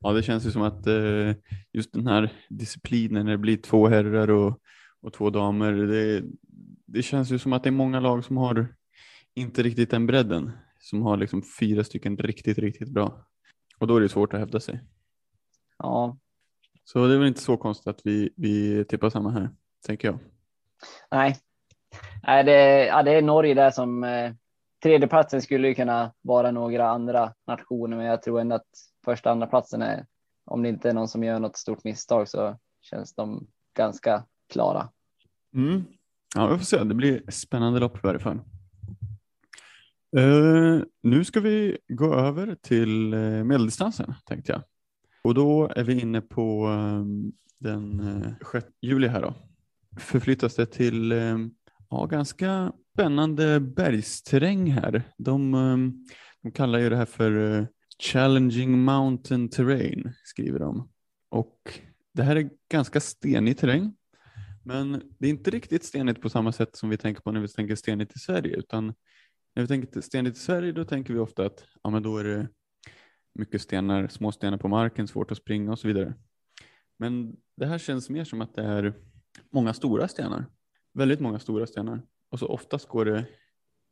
Ja, 0.00 0.12
det 0.12 0.22
känns 0.22 0.46
ju 0.46 0.50
som 0.50 0.62
att 0.62 0.86
eh, 0.86 1.34
just 1.72 1.92
den 1.92 2.06
här 2.06 2.32
disciplinen 2.48 3.26
när 3.26 3.32
det 3.32 3.38
blir 3.38 3.56
två 3.56 3.88
herrar 3.88 4.30
och, 4.30 4.60
och 5.00 5.12
två 5.12 5.30
damer. 5.30 5.72
Det, 5.72 6.22
det 6.86 7.02
känns 7.02 7.30
ju 7.30 7.38
som 7.38 7.52
att 7.52 7.62
det 7.62 7.68
är 7.68 7.72
många 7.72 8.00
lag 8.00 8.24
som 8.24 8.36
har 8.36 8.74
inte 9.34 9.62
riktigt 9.62 9.90
den 9.90 10.06
bredden, 10.06 10.50
som 10.78 11.02
har 11.02 11.16
liksom 11.16 11.42
fyra 11.60 11.84
stycken 11.84 12.16
riktigt, 12.16 12.58
riktigt 12.58 12.88
bra. 12.88 13.26
Och 13.78 13.86
då 13.86 13.96
är 13.96 14.00
det 14.00 14.08
svårt 14.08 14.34
att 14.34 14.40
hävda 14.40 14.60
sig. 14.60 14.80
Ja, 15.78 16.18
Så 16.92 17.06
det 17.06 17.14
är 17.14 17.18
väl 17.18 17.28
inte 17.28 17.40
så 17.40 17.56
konstigt 17.56 17.86
att 17.86 18.00
vi, 18.04 18.30
vi 18.36 18.84
tippar 18.84 19.10
samma 19.10 19.30
här, 19.30 19.50
tänker 19.86 20.08
jag. 20.08 20.18
nej. 21.10 21.36
Nej, 22.22 22.44
det, 22.44 22.86
ja, 22.86 23.02
det 23.02 23.12
är 23.12 23.22
Norge 23.22 23.54
där 23.54 23.70
som 23.70 24.04
eh, 24.04 24.32
tredjeplatsen 24.82 25.42
skulle 25.42 25.68
ju 25.68 25.74
kunna 25.74 26.12
vara 26.22 26.50
några 26.50 26.88
andra 26.88 27.34
nationer, 27.46 27.96
men 27.96 28.06
jag 28.06 28.22
tror 28.22 28.40
ändå 28.40 28.56
att 28.56 28.68
första 29.04 29.30
andra 29.30 29.46
platsen 29.46 29.82
är, 29.82 30.06
om 30.44 30.62
det 30.62 30.68
inte 30.68 30.88
är 30.88 30.92
någon 30.92 31.08
som 31.08 31.24
gör 31.24 31.38
något 31.38 31.56
stort 31.56 31.84
misstag 31.84 32.28
så 32.28 32.58
känns 32.80 33.14
de 33.14 33.46
ganska 33.76 34.24
klara. 34.52 34.88
Mm. 35.54 35.84
Ja, 36.34 36.46
vi 36.46 36.58
får 36.58 36.64
se. 36.64 36.84
Det 36.84 36.94
blir 36.94 37.30
spännande 37.30 37.80
lopp 37.80 37.96
i 37.96 38.00
varje 38.02 38.20
fall. 38.20 38.40
Eh, 40.16 40.82
nu 41.02 41.24
ska 41.24 41.40
vi 41.40 41.78
gå 41.88 42.14
över 42.14 42.54
till 42.54 43.14
uh, 43.14 43.44
medeldistansen 43.44 44.14
tänkte 44.24 44.52
jag. 44.52 44.62
Och 45.22 45.34
då 45.34 45.70
är 45.76 45.84
vi 45.84 46.00
inne 46.00 46.20
på 46.20 46.66
ehm, 46.66 47.32
den 47.58 48.00
eh, 48.00 48.48
6 48.52 48.66
juli 48.80 49.08
här 49.08 49.22
då. 49.22 49.34
Förflyttas 50.00 50.54
det 50.54 50.66
till 50.66 51.12
ehm, 51.12 51.50
ja, 51.90 52.06
ganska 52.06 52.72
spännande 52.94 53.60
bergsterräng 53.60 54.70
här. 54.70 55.02
De, 55.18 55.54
ehm, 55.54 56.06
de 56.42 56.52
kallar 56.52 56.78
ju 56.78 56.88
det 56.88 56.96
här 56.96 57.06
för 57.06 57.58
eh, 57.58 57.66
Challenging 58.02 58.78
Mountain 58.78 59.48
Terrain 59.48 60.12
skriver 60.24 60.58
de. 60.58 60.88
Och 61.28 61.80
det 62.14 62.22
här 62.22 62.36
är 62.36 62.50
ganska 62.70 63.00
stenig 63.00 63.58
terräng. 63.58 63.94
Men 64.64 65.02
det 65.18 65.26
är 65.26 65.30
inte 65.30 65.50
riktigt 65.50 65.84
stenigt 65.84 66.20
på 66.20 66.30
samma 66.30 66.52
sätt 66.52 66.76
som 66.76 66.88
vi 66.88 66.96
tänker 66.96 67.22
på 67.22 67.32
när 67.32 67.40
vi 67.40 67.48
tänker 67.48 67.74
stenigt 67.74 68.16
i 68.16 68.18
Sverige, 68.18 68.56
utan 68.56 68.94
när 69.54 69.62
vi 69.62 69.66
tänker 69.66 70.00
stenigt 70.00 70.36
i 70.36 70.40
Sverige 70.40 70.72
då 70.72 70.84
tänker 70.84 71.14
vi 71.14 71.20
ofta 71.20 71.46
att 71.46 71.64
ja, 71.82 71.90
men 71.90 72.02
då 72.02 72.18
är 72.18 72.24
det 72.24 72.48
mycket 73.34 73.62
stenar, 73.62 74.08
små 74.08 74.32
stenar 74.32 74.58
på 74.58 74.68
marken, 74.68 75.08
svårt 75.08 75.30
att 75.30 75.38
springa 75.38 75.72
och 75.72 75.78
så 75.78 75.88
vidare. 75.88 76.14
Men 76.98 77.36
det 77.56 77.66
här 77.66 77.78
känns 77.78 78.10
mer 78.10 78.24
som 78.24 78.40
att 78.40 78.54
det 78.54 78.62
är 78.62 78.94
många 79.50 79.74
stora 79.74 80.08
stenar, 80.08 80.46
väldigt 80.92 81.20
många 81.20 81.38
stora 81.38 81.66
stenar 81.66 82.02
och 82.30 82.38
så 82.38 82.46
oftast 82.46 82.88
går 82.88 83.04
det 83.04 83.26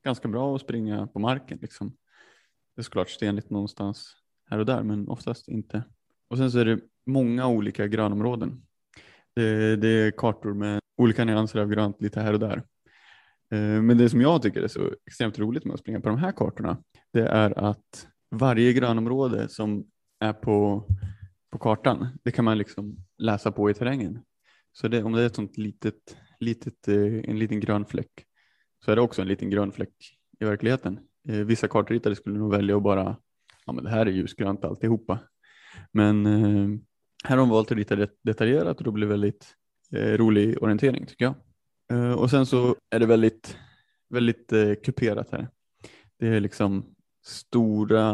ganska 0.05 0.28
bra 0.28 0.55
att 0.55 0.61
springa 0.61 1.07
på 1.07 1.18
marken. 1.18 1.59
Liksom. 1.62 1.97
Det 2.74 2.80
är 2.80 2.84
såklart 2.84 3.11
stenigt 3.11 3.51
någonstans 3.51 4.16
här 4.51 4.59
och 4.59 4.66
där, 4.66 4.82
men 4.82 5.09
oftast 5.09 5.49
inte. 5.49 5.82
Och 6.28 6.39
sen 6.39 6.51
så 6.51 6.59
är 6.59 6.64
det 6.64 6.80
många 7.07 7.49
olika 7.49 7.86
grönområden. 7.86 8.62
Det, 9.34 9.76
det 9.76 9.89
är 9.89 10.11
kartor 10.11 10.55
med 10.55 10.80
olika 10.97 11.24
nyanser 11.24 11.59
av 11.59 11.68
grönt 11.68 12.03
lite 12.03 12.20
här 12.20 12.32
och 12.32 12.41
där. 12.41 12.62
Eh, 13.53 13.82
men 13.82 13.99
det 13.99 14.11
som 14.11 14.20
jag 14.20 14.43
tycker 14.43 14.62
är 14.62 14.68
så 14.68 14.95
extremt 15.07 15.39
roligt 15.39 15.64
med 15.64 15.74
att 15.74 15.80
springa 15.80 16.01
på 16.01 16.09
de 16.09 16.18
här 16.18 16.32
kartorna, 16.32 16.82
det 17.12 17.26
är 17.26 17.59
att 17.59 18.09
varje 18.31 18.72
grönområde 18.72 19.49
som 19.49 19.87
är 20.20 20.33
på, 20.33 20.85
på 21.51 21.59
kartan, 21.59 22.09
det 22.22 22.31
kan 22.31 22.45
man 22.45 22.59
liksom 22.59 22.97
läsa 23.18 23.53
på 23.53 23.70
i 23.70 23.74
terrängen. 23.74 24.22
Så 24.72 24.89
det, 24.89 25.03
om 25.03 25.12
det 25.12 25.22
är 25.22 25.26
ett 25.26 25.35
sånt 25.35 25.57
litet, 25.57 26.16
litet, 26.41 26.89
eh, 26.89 27.31
en 27.31 27.39
liten 27.39 27.61
grön 27.61 27.85
fläck, 27.85 28.11
så 28.85 28.93
är 28.93 28.97
det 28.97 29.03
också 29.03 29.22
en 29.22 29.29
liten 29.29 29.51
grön 29.51 29.72
fläck 29.72 29.95
i 30.41 30.45
verkligheten. 30.45 31.01
Eh, 31.29 31.35
vissa 31.35 31.68
kartritare 31.68 32.16
skulle 32.16 32.39
nog 32.39 32.51
välja 32.51 32.76
att 32.76 32.83
bara, 32.83 33.16
ja 33.66 33.72
men 33.72 33.85
det 33.85 33.91
här 33.91 34.07
är 34.07 34.11
ljusgrönt 34.11 34.64
alltihopa. 34.64 35.18
Men 35.93 36.26
eh, 36.26 36.79
här 37.24 37.37
har 37.37 37.37
de 37.37 37.49
valt 37.49 37.72
att 37.72 37.79
rita 37.79 37.97
det 37.97 38.11
detaljerat 38.22 38.79
och 38.79 38.85
då 38.85 38.91
blir 38.91 39.07
det 39.07 39.12
väldigt 39.12 39.55
rolig 39.93 40.62
orientering 40.62 41.07
tycker 41.07 41.24
jag. 41.24 41.35
Och 42.18 42.31
sen 42.31 42.47
så 42.47 42.76
är 42.91 43.01
det 43.01 43.07
väldigt, 43.07 43.57
väldigt 44.11 44.53
kuperat 44.85 45.31
här. 45.31 45.49
Det 46.18 46.29
är 46.29 46.41
liksom 46.41 46.95
stora 47.29 48.12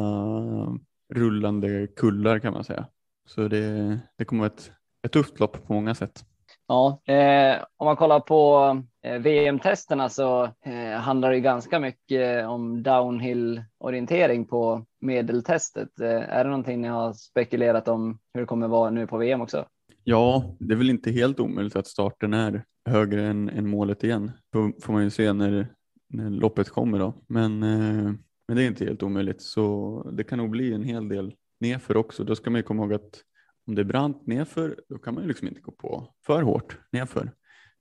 rullande 1.14 1.86
kullar 1.86 2.38
kan 2.38 2.52
man 2.52 2.64
säga. 2.64 2.86
Så 3.26 3.48
det, 3.48 3.98
det 4.18 4.24
kommer 4.24 4.40
vara 4.40 4.52
ett, 4.52 4.72
ett 5.06 5.12
tufft 5.12 5.40
lopp 5.40 5.66
på 5.66 5.72
många 5.72 5.94
sätt. 5.94 6.24
Ja, 6.66 7.02
eh, 7.04 7.64
om 7.76 7.84
man 7.84 7.96
kollar 7.96 8.20
på 8.20 8.82
eh, 9.02 9.18
VM-testerna 9.18 10.08
så 10.08 10.44
eh, 10.44 11.00
handlar 11.00 11.30
det 11.30 11.40
ganska 11.40 11.78
mycket 11.78 12.46
om 12.46 12.82
downhill-orientering 12.82 14.44
på 14.44 14.84
medeltestet. 15.00 16.00
Eh, 16.00 16.08
är 16.08 16.44
det 16.44 16.50
någonting 16.50 16.80
ni 16.80 16.88
har 16.88 17.12
spekulerat 17.12 17.88
om 17.88 18.18
hur 18.34 18.40
det 18.40 18.46
kommer 18.46 18.68
vara 18.68 18.90
nu 18.90 19.06
på 19.06 19.16
VM 19.16 19.40
också? 19.40 19.64
Ja, 20.04 20.56
det 20.58 20.74
är 20.74 20.78
väl 20.78 20.90
inte 20.90 21.10
helt 21.10 21.40
omöjligt 21.40 21.76
att 21.76 21.86
starten 21.86 22.34
är 22.34 22.64
högre 22.88 23.26
än, 23.26 23.48
än 23.48 23.68
målet 23.68 24.04
igen. 24.04 24.30
Får, 24.52 24.80
får 24.80 24.92
man 24.92 25.04
ju 25.04 25.10
se 25.10 25.32
när, 25.32 25.66
när 26.08 26.30
loppet 26.30 26.68
kommer 26.68 26.98
då. 26.98 27.14
Men, 27.26 27.62
eh, 27.62 28.12
men 28.48 28.56
det 28.56 28.62
är 28.62 28.66
inte 28.66 28.84
helt 28.84 29.02
omöjligt 29.02 29.42
så 29.42 30.10
det 30.12 30.24
kan 30.24 30.38
nog 30.38 30.50
bli 30.50 30.72
en 30.72 30.82
hel 30.82 31.08
del 31.08 31.34
nerför 31.60 31.96
också. 31.96 32.24
Då 32.24 32.36
ska 32.36 32.50
man 32.50 32.58
ju 32.58 32.62
komma 32.62 32.82
ihåg 32.82 32.94
att 32.94 33.22
om 33.66 33.74
det 33.74 33.82
är 33.82 33.84
brant 33.84 34.26
nerför, 34.26 34.80
då 34.88 34.98
kan 34.98 35.14
man 35.14 35.22
ju 35.22 35.28
liksom 35.28 35.48
inte 35.48 35.60
gå 35.60 35.72
på 35.72 36.14
för 36.26 36.42
hårt 36.42 36.78
nerför. 36.90 37.32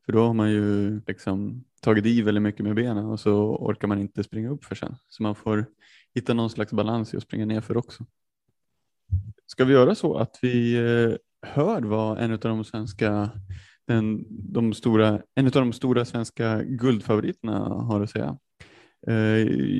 För 0.05 0.13
då 0.13 0.19
har 0.19 0.33
man 0.33 0.51
ju 0.51 1.01
liksom 1.07 1.63
tagit 1.81 2.05
i 2.05 2.21
väldigt 2.21 2.43
mycket 2.43 2.65
med 2.65 2.75
benen 2.75 3.05
och 3.05 3.19
så 3.19 3.55
orkar 3.55 3.87
man 3.87 3.99
inte 3.99 4.23
springa 4.23 4.49
upp 4.49 4.65
för 4.65 4.75
sen. 4.75 4.95
Så 5.09 5.23
man 5.23 5.35
får 5.35 5.65
hitta 6.15 6.33
någon 6.33 6.49
slags 6.49 6.73
balans 6.73 7.13
i 7.13 7.17
att 7.17 7.23
springa 7.23 7.45
nerför 7.45 7.77
också. 7.77 8.05
Ska 9.45 9.65
vi 9.65 9.73
göra 9.73 9.95
så 9.95 10.17
att 10.17 10.39
vi 10.41 10.75
eh, 10.75 11.15
hör 11.49 11.81
vad 11.81 12.17
en 12.17 12.31
av 12.31 12.39
de 12.39 12.63
svenska 12.63 13.29
den, 13.87 14.25
de 14.53 14.73
stora, 14.73 15.21
en 15.35 15.45
av 15.45 15.51
de 15.51 15.73
stora 15.73 16.05
svenska 16.05 16.63
guldfavoriterna 16.63 17.59
har 17.59 18.01
att 18.01 18.09
säga. 18.09 18.37
Eh, 19.07 19.15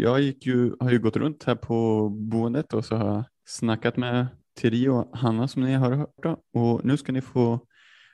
jag 0.01 0.21
gick 0.21 0.45
ju, 0.45 0.75
har 0.79 0.91
ju 0.91 0.99
gått 0.99 1.15
runt 1.15 1.43
här 1.43 1.55
på 1.55 2.09
boendet 2.09 2.73
och 2.73 2.85
så 2.85 2.95
har 2.95 3.07
jag 3.07 3.23
snackat 3.45 3.97
med 3.97 4.27
Thierry 4.59 4.87
och 4.87 5.17
Hanna 5.17 5.47
som 5.47 5.63
ni 5.63 5.73
har 5.73 5.91
hört 5.91 6.39
och 6.53 6.85
nu 6.85 6.97
ska 6.97 7.11
ni 7.11 7.21
få 7.21 7.59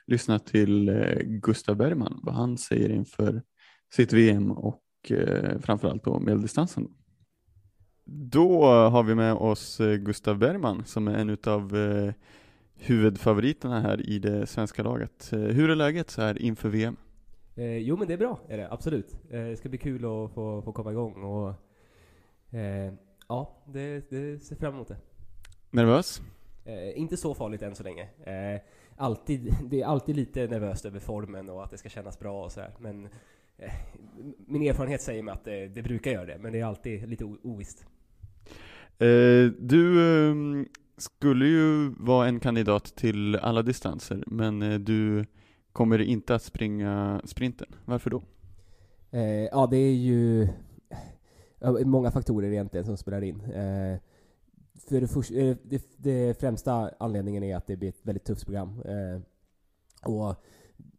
lyssna 0.06 0.38
till 0.38 0.88
eh, 0.88 1.18
Gustav 1.22 1.76
Bergman, 1.76 2.20
vad 2.22 2.34
han 2.34 2.58
säger 2.58 2.90
inför 2.90 3.42
sitt 3.92 4.12
VM 4.12 4.50
och 4.50 4.82
eh, 5.10 5.58
framförallt 5.60 6.04
då 6.04 6.20
medeldistansen. 6.20 6.88
Då 8.04 8.64
har 8.64 9.02
vi 9.02 9.14
med 9.14 9.34
oss 9.34 9.80
Gustav 9.98 10.38
Bergman 10.38 10.84
som 10.84 11.08
är 11.08 11.14
en 11.14 11.36
av 11.46 11.76
huvudfavoriterna 12.74 13.80
här 13.80 14.10
i 14.10 14.18
det 14.18 14.46
svenska 14.46 14.82
laget. 14.82 15.28
Hur 15.30 15.70
är 15.70 15.74
läget 15.74 16.10
så 16.10 16.22
här 16.22 16.42
inför 16.42 16.68
VM? 16.68 16.96
Eh, 17.60 17.78
jo 17.78 17.96
men 17.96 18.08
det 18.08 18.14
är 18.14 18.18
bra, 18.18 18.40
är 18.48 18.56
det 18.56 18.72
absolut. 18.72 19.16
Eh, 19.30 19.44
det 19.44 19.56
ska 19.56 19.68
bli 19.68 19.78
kul 19.78 20.04
att 20.04 20.32
få, 20.32 20.62
få 20.62 20.72
komma 20.72 20.90
igång 20.90 21.24
och 21.24 21.54
eh, 22.58 22.92
ja, 23.28 23.64
det, 23.66 24.10
det 24.10 24.38
ser 24.42 24.56
fram 24.56 24.74
emot 24.74 24.88
det. 24.88 24.96
Nervös? 25.70 26.22
Eh, 26.64 26.98
inte 26.98 27.16
så 27.16 27.34
farligt 27.34 27.62
än 27.62 27.74
så 27.74 27.82
länge. 27.82 28.08
Eh, 28.24 28.60
alltid, 28.96 29.54
det 29.70 29.80
är 29.80 29.86
alltid 29.86 30.16
lite 30.16 30.46
nervöst 30.46 30.84
över 30.84 31.00
formen 31.00 31.48
och 31.48 31.64
att 31.64 31.70
det 31.70 31.78
ska 31.78 31.88
kännas 31.88 32.18
bra 32.18 32.44
och 32.44 32.52
sådär. 32.52 32.72
Men 32.78 33.08
eh, 33.58 33.72
min 34.46 34.62
erfarenhet 34.62 35.02
säger 35.02 35.22
mig 35.22 35.32
att 35.32 35.44
det, 35.44 35.68
det, 35.68 35.82
brukar 35.82 36.10
göra 36.10 36.26
det, 36.26 36.38
men 36.38 36.52
det 36.52 36.60
är 36.60 36.64
alltid 36.64 37.08
lite 37.08 37.24
ovisst. 37.24 37.86
du 39.58 40.02
ehm, 40.30 40.66
skulle 40.96 41.46
ju 41.46 41.94
vara 41.98 42.28
en 42.28 42.40
kandidat 42.40 42.84
till 42.84 43.36
alla 43.36 43.62
distanser, 43.62 44.24
men 44.26 44.84
du 44.84 45.24
kommer 45.72 45.98
inte 45.98 46.34
att 46.34 46.42
springa 46.42 47.20
sprinten. 47.24 47.68
Varför 47.84 48.10
då? 48.10 48.22
Eh, 49.10 49.44
ja, 49.44 49.66
det 49.70 49.76
är 49.76 49.94
ju 49.94 50.48
många 51.84 52.10
faktorer 52.10 52.50
egentligen 52.50 52.86
som 52.86 52.96
spelar 52.96 53.22
in. 53.22 53.40
Eh, 53.40 53.98
för 54.88 55.00
det, 55.00 55.08
första, 55.08 55.34
eh, 55.34 55.56
det, 55.62 55.82
det, 55.96 56.40
främsta 56.40 56.90
anledningen 56.98 57.42
är 57.42 57.56
att 57.56 57.66
det 57.66 57.76
blir 57.76 57.88
ett 57.88 58.00
väldigt 58.02 58.24
tufft 58.24 58.44
program. 58.44 58.80
Eh, 58.80 59.20
och 60.10 60.34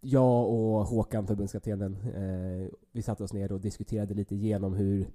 jag 0.02 0.50
och 0.50 0.86
Håkan, 0.86 1.28
förbundskaptenen, 1.28 1.98
eh, 2.16 2.70
vi 2.92 3.02
satte 3.02 3.24
oss 3.24 3.34
ner 3.34 3.52
och 3.52 3.62
diskuterade 3.62 4.14
lite 4.14 4.36
igenom 4.36 4.74
hur 4.74 5.08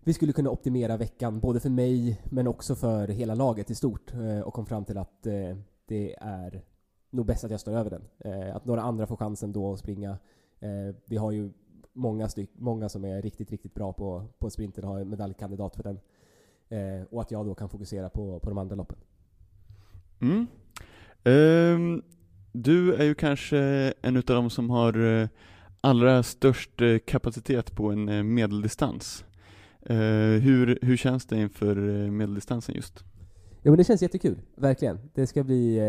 vi 0.00 0.12
skulle 0.12 0.32
kunna 0.32 0.50
optimera 0.50 0.96
veckan, 0.96 1.40
både 1.40 1.60
för 1.60 1.70
mig 1.70 2.20
men 2.24 2.46
också 2.46 2.74
för 2.74 3.08
hela 3.08 3.34
laget 3.34 3.70
i 3.70 3.74
stort. 3.74 4.14
Eh, 4.14 4.40
och 4.40 4.54
kom 4.54 4.66
fram 4.66 4.84
till 4.84 4.98
att 4.98 5.26
eh, 5.26 5.56
det 5.86 6.16
är 6.20 6.64
nog 7.14 7.26
bäst 7.26 7.44
att 7.44 7.50
jag 7.50 7.60
står 7.60 7.72
över 7.72 7.90
den. 7.90 8.02
Eh, 8.18 8.56
att 8.56 8.64
några 8.64 8.82
andra 8.82 9.06
får 9.06 9.16
chansen 9.16 9.52
då 9.52 9.72
att 9.72 9.78
springa. 9.78 10.10
Eh, 10.60 10.94
vi 11.06 11.16
har 11.16 11.32
ju 11.32 11.50
många, 11.92 12.28
styck, 12.28 12.50
många 12.54 12.88
som 12.88 13.04
är 13.04 13.22
riktigt, 13.22 13.50
riktigt 13.50 13.74
bra 13.74 13.92
på, 13.92 14.24
på 14.38 14.50
sprinten 14.50 14.84
och 14.84 14.90
har 14.90 15.04
medaljkandidat 15.04 15.76
för 15.76 15.82
den. 15.82 15.98
Eh, 16.68 17.06
och 17.10 17.20
att 17.20 17.30
jag 17.30 17.46
då 17.46 17.54
kan 17.54 17.68
fokusera 17.68 18.08
på, 18.08 18.40
på 18.40 18.48
de 18.48 18.58
andra 18.58 18.76
loppen. 18.76 18.98
Mm. 20.20 20.46
Um, 21.24 22.02
du 22.52 22.94
är 22.94 23.04
ju 23.04 23.14
kanske 23.14 23.58
en 24.02 24.16
av 24.16 24.22
de 24.22 24.50
som 24.50 24.70
har 24.70 24.96
uh, 24.96 25.28
allra 25.80 26.22
störst 26.22 26.82
uh, 26.82 26.98
kapacitet 26.98 27.76
på 27.76 27.90
en 27.90 28.08
uh, 28.08 28.22
medeldistans. 28.22 29.24
hur, 30.40 30.78
hur 30.82 30.96
känns 30.96 31.26
det 31.26 31.40
inför 31.40 31.74
medeldistansen 32.10 32.74
just? 32.74 33.04
Jo 33.62 33.70
men 33.72 33.76
det 33.76 33.84
känns 33.84 34.02
jättekul, 34.02 34.40
verkligen. 34.56 34.98
Det 35.14 35.26
ska 35.26 35.44
bli 35.44 35.80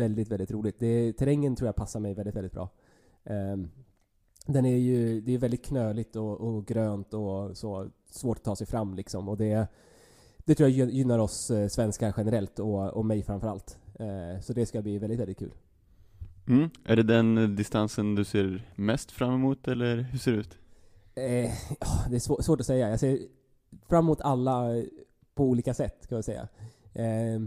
väldigt, 0.00 0.28
väldigt 0.28 0.50
roligt. 0.50 0.78
Det, 0.78 1.12
terrängen 1.12 1.56
tror 1.56 1.68
jag 1.68 1.76
passar 1.76 2.00
mig 2.00 2.14
väldigt, 2.14 2.34
väldigt 2.34 2.52
bra. 2.52 2.70
Um, 3.24 3.70
den 4.46 4.66
är 4.66 4.76
ju, 4.76 5.20
det 5.20 5.34
är 5.34 5.38
väldigt 5.38 5.64
knöligt 5.64 6.16
och, 6.16 6.40
och, 6.40 6.66
grönt 6.66 7.14
och 7.14 7.56
så 7.56 7.88
svårt 8.10 8.36
att 8.36 8.44
ta 8.44 8.56
sig 8.56 8.66
fram 8.66 8.94
liksom. 8.94 9.28
Och 9.28 9.36
det, 9.36 9.66
det 10.38 10.54
tror 10.54 10.68
jag 10.68 10.90
gynnar 10.90 11.18
oss 11.18 11.50
eh, 11.50 11.68
svenskar 11.68 12.14
generellt 12.16 12.58
och, 12.58 12.90
och 12.90 13.04
mig 13.04 13.22
framförallt. 13.22 13.78
Uh, 14.00 14.40
så 14.40 14.52
det 14.52 14.66
ska 14.66 14.82
bli 14.82 14.98
väldigt, 14.98 15.20
väldigt 15.20 15.38
kul. 15.38 15.52
Mm. 16.48 16.70
Är 16.84 16.96
det 16.96 17.02
den 17.02 17.56
distansen 17.56 18.14
du 18.14 18.24
ser 18.24 18.72
mest 18.76 19.10
fram 19.10 19.34
emot 19.34 19.68
eller 19.68 19.96
hur 19.96 20.18
ser 20.18 20.32
det 20.32 20.38
ut? 20.38 20.58
Eh, 21.14 21.52
det 22.10 22.16
är 22.16 22.18
svår, 22.18 22.42
svårt 22.42 22.60
att 22.60 22.66
säga. 22.66 22.90
Jag 22.90 23.00
ser 23.00 23.18
fram 23.88 24.04
emot 24.04 24.20
alla 24.20 24.82
på 25.34 25.44
olika 25.44 25.74
sätt 25.74 26.06
kan 26.08 26.16
jag 26.16 26.24
säga. 26.24 26.48
Eh, 26.94 27.40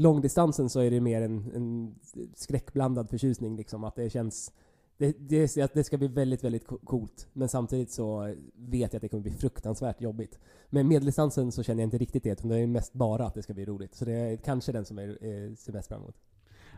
långdistansen 0.00 0.68
så 0.68 0.80
är 0.80 0.90
det 0.90 1.00
mer 1.00 1.22
en, 1.22 1.52
en 1.54 1.94
skräckblandad 2.34 3.10
förtjusning 3.10 3.56
liksom. 3.56 3.84
Att 3.84 3.96
det 3.96 4.10
känns... 4.10 4.52
Det, 4.98 5.16
det, 5.18 5.74
det 5.74 5.84
ska 5.84 5.98
bli 5.98 6.08
väldigt, 6.08 6.44
väldigt 6.44 6.66
coolt. 6.66 7.28
Men 7.32 7.48
samtidigt 7.48 7.90
så 7.90 8.34
vet 8.54 8.92
jag 8.92 8.98
att 8.98 9.02
det 9.02 9.08
kommer 9.08 9.22
bli 9.22 9.32
fruktansvärt 9.32 10.00
jobbigt. 10.00 10.38
Men 10.70 10.88
medeldistansen 10.88 11.52
så 11.52 11.62
känner 11.62 11.82
jag 11.82 11.86
inte 11.86 11.98
riktigt 11.98 12.22
det, 12.22 12.30
utan 12.30 12.48
det 12.48 12.58
är 12.58 12.66
mest 12.66 12.92
bara 12.92 13.26
att 13.26 13.34
det 13.34 13.42
ska 13.42 13.54
bli 13.54 13.64
roligt. 13.64 13.94
Så 13.94 14.04
det 14.04 14.12
är 14.12 14.36
kanske 14.36 14.72
den 14.72 14.84
som 14.84 14.98
är, 14.98 15.08
eh, 15.08 15.54
ser 15.54 15.72
mest 15.72 15.88
fram 15.88 16.00
emot. 16.00 16.16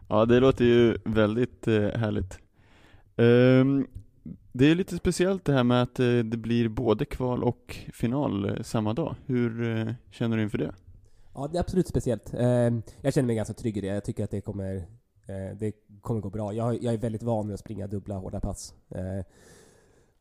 Ja, 0.08 0.26
det 0.26 0.40
låter 0.40 0.64
ju 0.64 0.98
väldigt 1.04 1.68
eh, 1.68 1.74
härligt. 1.74 2.38
Um, 3.16 3.86
det 4.52 4.70
är 4.70 4.74
lite 4.74 4.96
speciellt 4.96 5.44
det 5.44 5.52
här 5.52 5.64
med 5.64 5.82
att 5.82 6.00
eh, 6.00 6.18
det 6.18 6.36
blir 6.36 6.68
både 6.68 7.04
kval 7.04 7.44
och 7.44 7.76
final 7.92 8.48
eh, 8.48 8.62
samma 8.62 8.94
dag. 8.94 9.14
Hur 9.26 9.78
eh, 9.78 9.94
känner 10.10 10.36
du 10.36 10.42
inför 10.42 10.58
det? 10.58 10.74
Ja, 11.34 11.48
det 11.52 11.58
är 11.58 11.60
absolut 11.60 11.88
speciellt. 11.88 12.34
Ehm, 12.34 12.82
jag 13.00 13.14
känner 13.14 13.26
mig 13.26 13.36
ganska 13.36 13.54
trygg 13.54 13.76
i 13.76 13.80
det. 13.80 13.86
Jag 13.86 14.04
tycker 14.04 14.24
att 14.24 14.30
det 14.30 14.40
kommer, 14.40 14.76
eh, 15.26 15.56
det 15.58 15.72
kommer 16.00 16.20
gå 16.20 16.30
bra. 16.30 16.52
Jag, 16.52 16.82
jag 16.82 16.94
är 16.94 16.98
väldigt 16.98 17.22
van 17.22 17.46
vid 17.46 17.54
att 17.54 17.60
springa 17.60 17.86
dubbla 17.86 18.14
hårda 18.14 18.40
pass. 18.40 18.74
Eh, 18.88 19.24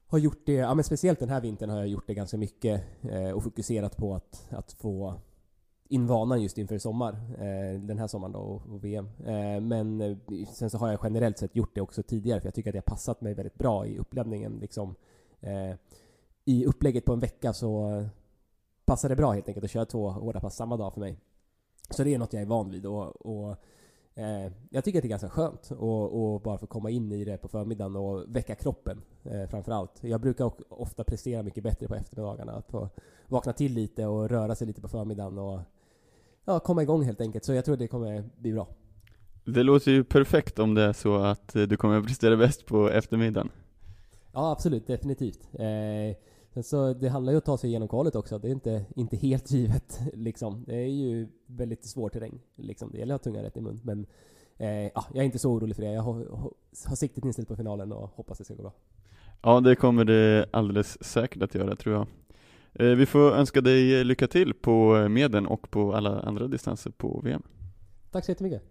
har 0.07 0.18
gjort 0.18 0.45
det, 0.45 0.53
ja 0.53 0.74
men 0.74 0.84
speciellt 0.84 1.20
den 1.20 1.30
här 1.30 1.41
vintern 1.41 1.70
har 1.70 1.78
jag 1.78 1.88
gjort 1.88 2.07
det 2.07 2.14
ganska 2.14 2.38
mycket 2.38 2.84
eh, 3.01 3.32
och 3.32 3.43
fokuserat 3.43 3.97
på 3.97 4.16
att, 4.16 4.47
att 4.49 4.72
få 4.72 5.14
in 5.89 6.07
vanan 6.07 6.41
just 6.41 6.57
inför 6.57 6.78
sommar, 6.78 7.12
den 7.78 7.99
här 7.99 8.07
sommaren 8.07 8.32
då 8.32 8.39
och, 8.39 8.84
VM. 8.84 9.09
men 9.68 10.20
sen 10.53 10.70
så 10.70 10.78
har 10.78 10.89
jag 10.89 10.99
generellt 11.03 11.38
sett 11.38 11.55
gjort 11.55 11.76
det 11.76 11.82
också 11.82 12.03
tidigare 12.03 12.41
för 12.41 12.47
jag 12.47 12.53
tycker 12.53 12.70
att 12.70 12.74
det 12.74 12.80
har 12.88 12.95
passat 12.95 13.22
mig 13.22 13.34
väldigt 13.34 13.57
bra 13.57 13.86
i 13.86 13.97
upplämningen, 13.97 14.59
liksom. 14.62 14.95
I 16.45 16.66
upplägget 16.66 17.05
på 17.05 17.14
en 17.14 17.20
vecka 17.20 17.53
så 17.53 18.03
passar 18.92 19.10
det 19.10 19.16
bra 19.16 19.32
helt 19.32 19.48
enkelt 19.48 19.64
att 19.64 19.72
köra 19.72 19.86
två 19.86 20.10
hårda 20.10 20.39
pass 20.39 20.56
samma 20.56 20.78
dag 20.78 20.94
för 20.94 21.00
mig. 21.00 21.18
Så 21.89 22.04
det 22.04 22.14
är 22.14 22.20
något 22.20 22.34
jag 22.34 22.42
är 22.42 22.46
van 22.46 22.72
vid 22.72 22.86
och, 22.86 23.26
och 23.26 23.58
eh, 24.16 24.52
jag 24.70 24.84
tycker 24.84 25.00
att 25.00 25.04
det 25.04 25.08
är 25.08 25.10
ganska 25.10 25.30
skönt 25.30 25.72
att 25.72 26.44
bara 26.44 26.58
få 26.58 26.68
komma 26.68 26.89
in 26.89 27.12
i 27.12 27.26
det 27.26 27.38
på 27.38 27.48
förmiddagen 27.48 27.96
och 27.96 28.24
väcka 28.28 28.56
kroppen 28.56 29.02
eh, 29.24 29.50
framför 29.50 29.72
allt. 29.72 29.92
Jag 30.02 30.22
brukar 30.22 30.52
ofta 30.70 31.04
prestera 31.04 31.44
mycket 31.44 31.64
bättre 31.64 31.88
på 31.88 31.96
eftermiddagarna, 31.96 32.52
att 32.52 32.72
få 32.72 32.89
vakna 33.28 33.54
till 33.54 33.74
lite 33.74 34.06
och 34.06 34.30
röra 34.30 34.56
sig 34.56 34.68
lite 34.68 34.82
på 34.82 34.88
förmiddagen 34.88 35.38
och 35.38 35.60
ja, 36.46 36.60
komma 36.60 36.84
igång 36.84 37.04
helt 37.04 37.22
enkelt. 37.22 37.46
Så 37.46 37.54
jag 37.54 37.66
tror 37.66 37.78
det 37.78 37.88
kommer 37.88 38.30
bli 38.38 38.54
bra. 38.54 38.68
Det 39.46 39.64
låter 39.64 39.92
ju 39.92 40.04
perfekt 40.04 40.60
om 40.60 40.74
det 40.74 40.82
är 40.82 40.94
så 40.94 41.16
att 41.16 41.54
du 41.54 41.78
kommer 41.78 41.98
att 41.98 42.06
prestera 42.06 42.38
bäst 42.38 42.66
på 42.66 42.89
eftermiddagen. 42.89 43.50
Ja, 44.34 44.52
absolut, 44.52 44.88
definitivt. 44.88 45.50
Eh, 45.54 46.16
Sen 46.54 46.64
så, 46.64 46.93
det 46.93 47.10
handlar 47.10 47.32
ju 47.32 47.36
om 47.36 47.38
att 47.38 47.45
ta 47.45 47.58
sig 47.58 47.70
igenom 47.70 47.88
kvalet 47.88 48.16
också. 48.16 48.39
Det 48.39 48.47
är 48.47 48.52
inte, 48.52 48.86
inte 48.95 49.18
helt 49.18 49.52
givet 49.52 49.99
liksom. 50.14 50.64
Det 50.68 50.76
är 50.76 50.88
ju 50.88 51.28
väldigt 51.45 51.86
svår 51.86 52.10
terräng 52.10 52.39
liksom. 52.56 52.91
Det 52.91 52.97
gäller 52.97 53.16
att 53.16 53.26
ha 53.26 53.32
tungan 53.32 53.43
rätt 53.43 53.58
i 53.58 53.62
mun. 53.62 53.80
Men 53.84 54.06
eh, 54.58 54.91
ja, 54.95 55.06
jag 55.14 55.22
är 55.22 55.26
inte 55.26 55.39
så 55.39 55.52
orolig 55.52 55.76
för 55.76 55.84
det. 55.84 55.91
Jag 55.91 56.02
har, 56.02 56.14
har 56.88 56.95
siktet 56.95 57.26
inställt 57.26 57.47
på 57.47 57.56
finalen 57.56 57.91
och 57.91 58.10
hoppas 58.16 58.38
det 58.38 58.43
ska 58.43 58.54
gå 58.54 58.62
bra. 58.62 58.74
Ja, 59.41 59.60
det 59.60 59.76
kommer 59.76 60.06
det 60.06 60.45
alldeles 60.52 61.04
säkert 61.04 61.43
att 61.43 61.56
göra 61.56 61.76
tror 61.76 61.95
jag. 61.95 62.08
Eh, 62.74 62.95
vi 62.95 63.06
får 63.06 63.32
önska 63.32 63.62
dig 63.62 64.04
lycka 64.04 64.28
till 64.28 64.54
på 64.54 65.08
medien 65.10 65.47
och 65.47 65.72
på 65.72 65.93
alla 65.93 66.20
andra 66.20 66.47
distanser 66.47 66.91
på 66.91 67.22
VM. 67.24 67.43
Tack 68.12 68.26
så 68.26 68.32
jättemycket. 68.32 68.64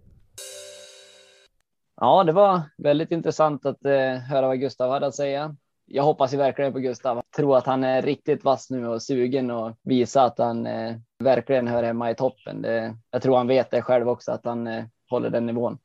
Ja, 1.97 2.25
det 2.25 2.33
var 2.33 2.61
väldigt 2.79 3.11
intressant 3.11 3.67
att 3.67 3.85
eh, 3.85 4.15
höra 4.15 4.47
vad 4.47 4.61
Gustav 4.61 4.91
hade 4.91 5.07
att 5.07 5.15
säga. 5.15 5.57
Jag 5.87 6.03
hoppas 6.03 6.35
ju 6.35 6.37
verkligen 6.37 6.73
på 6.73 6.79
Gustav. 6.79 7.20
Tror 7.37 7.57
att 7.57 7.67
han 7.67 7.85
är 7.85 8.03
riktigt 8.03 8.45
vass 8.45 8.71
nu 8.71 8.87
och 8.87 9.03
sugen 9.03 9.51
och 9.51 9.77
visa 9.83 10.23
att 10.23 10.39
han 10.39 10.67
eh, 10.67 10.97
verkligen 11.19 11.69
hör 11.69 11.83
hemma 11.83 12.11
i 12.11 12.15
toppen. 12.15 12.63
Det, 12.63 12.97
jag 13.11 13.23
tror 13.23 13.37
han 13.37 13.47
vet 13.47 13.71
det 13.71 13.83
själv 13.83 14.09
också, 14.09 14.33
att 14.33 14.45
han 14.45 14.67
eh, 14.67 14.85
håller 15.11 15.31
den 15.31 15.47
nivån. 15.47 15.79